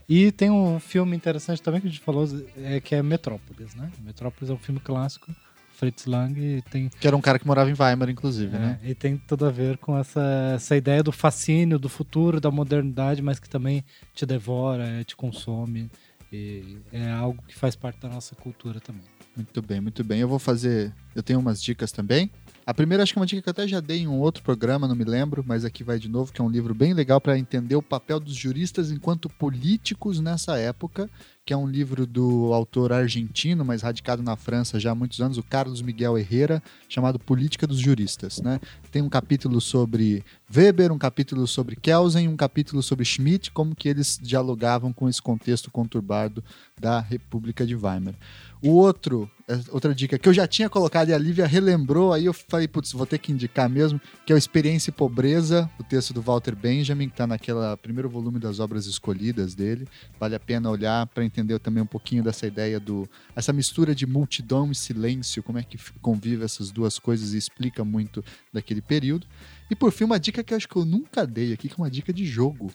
[0.07, 2.27] E tem um filme interessante também que a gente falou,
[2.64, 3.89] é, que é Metrópolis, né?
[4.03, 5.34] Metrópolis é um filme clássico,
[5.73, 8.80] Fritz Lang, e tem, Que era um cara que morava em Weimar, inclusive, é, né?
[8.84, 13.22] e tem tudo a ver com essa, essa ideia do fascínio, do futuro, da modernidade,
[13.22, 13.84] mas que também
[14.14, 15.89] te devora, te consome.
[16.31, 19.14] E é algo que faz parte da nossa cultura também.
[19.36, 20.22] Muito bem, muito bem.
[20.22, 20.94] Eu vou fazer.
[21.14, 22.32] Eu tenho umas dicas também.
[22.66, 24.41] A primeira, acho que é uma dica que eu até já dei em um outro
[24.41, 27.22] programa, não me lembro, mas aqui vai de novo, que é um livro bem legal
[27.22, 31.07] para entender o papel dos juristas enquanto políticos nessa época,
[31.45, 35.38] que é um livro do autor argentino, mas radicado na França já há muitos anos,
[35.38, 38.41] o Carlos Miguel Herrera, chamado Política dos Juristas.
[38.41, 38.60] Né?
[38.91, 43.88] Tem um capítulo sobre Weber, um capítulo sobre Kelsen, um capítulo sobre Schmidt, como que
[43.88, 46.44] eles dialogavam com esse contexto conturbado
[46.82, 48.16] da República de Weimar.
[48.65, 52.25] O outro, é, outra dica que eu já tinha colocado e a Lívia relembrou, aí
[52.25, 55.83] eu falei, putz, vou ter que indicar mesmo, que é o Experiência e Pobreza, o
[55.83, 59.87] texto do Walter Benjamin, que está naquela primeiro volume das obras escolhidas dele.
[60.19, 64.07] Vale a pena olhar para entender também um pouquinho dessa ideia do essa mistura de
[64.07, 69.27] multidão e silêncio, como é que convive essas duas coisas e explica muito daquele período.
[69.69, 71.77] E por fim, uma dica que eu acho que eu nunca dei aqui, que é
[71.77, 72.71] uma dica de jogo.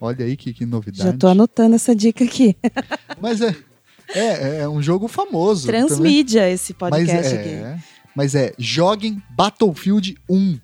[0.00, 1.04] Olha aí que, que novidade.
[1.04, 2.56] Já tô anotando essa dica aqui.
[3.20, 3.54] Mas é,
[4.14, 5.66] é, é um jogo famoso.
[5.66, 5.86] também.
[5.86, 7.48] Transmídia esse podcast mas aqui.
[7.48, 7.78] é,
[8.14, 10.58] Mas é, joguem Battlefield 1.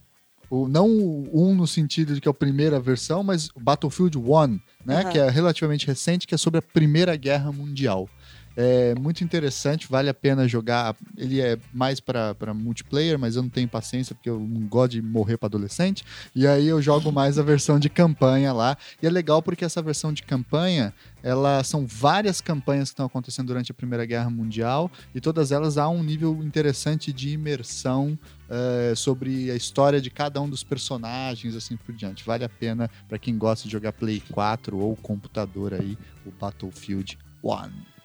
[0.49, 4.47] O, não o 1 no sentido de que é a primeira versão, mas Battlefield 1,
[4.85, 5.01] né?
[5.01, 5.11] Aham.
[5.11, 8.09] Que é relativamente recente, que é sobre a Primeira Guerra Mundial.
[8.57, 10.97] É muito interessante, vale a pena jogar.
[11.17, 15.03] Ele é mais para multiplayer, mas eu não tenho paciência porque eu não gosto de
[15.03, 16.03] morrer para adolescente.
[16.35, 18.77] E aí eu jogo mais a versão de campanha lá.
[19.03, 23.49] E é legal porque essa versão de campanha ela são várias campanhas que estão acontecendo
[23.49, 28.19] durante a Primeira Guerra Mundial e todas elas há um nível interessante de imersão
[28.49, 32.25] é, sobre a história de cada um dos personagens, assim por diante.
[32.25, 37.19] Vale a pena para quem gosta de jogar Play 4 ou computador aí, o Battlefield
[37.43, 37.96] 1.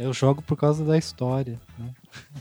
[0.00, 1.60] Eu jogo por causa da história.
[1.78, 1.90] Né?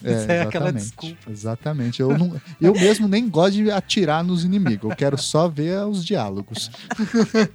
[0.02, 1.30] É, Isso é aquela desculpa.
[1.30, 2.02] Exatamente.
[2.02, 4.90] Eu, não, eu mesmo nem gosto de atirar nos inimigos.
[4.90, 6.72] Eu quero só ver os diálogos.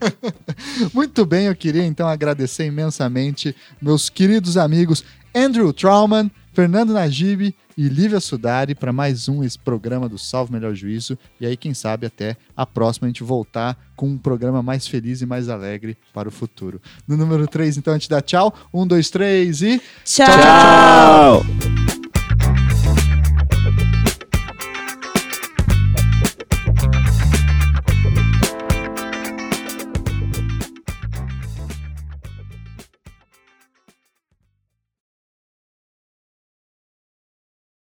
[0.93, 5.03] Muito bem, eu queria então agradecer imensamente meus queridos amigos
[5.35, 10.73] Andrew Trauman, Fernando Najib e Lívia Sudari para mais um esse programa do Salve Melhor
[10.73, 11.19] Juízo.
[11.41, 15.21] E aí, quem sabe, até a próxima a gente voltar com um programa mais feliz
[15.21, 16.81] e mais alegre para o futuro.
[17.09, 18.55] No número 3, então, a gente dá tchau.
[18.73, 19.83] Um, dois, três e.
[20.05, 20.27] Tchau!
[20.27, 21.74] tchau.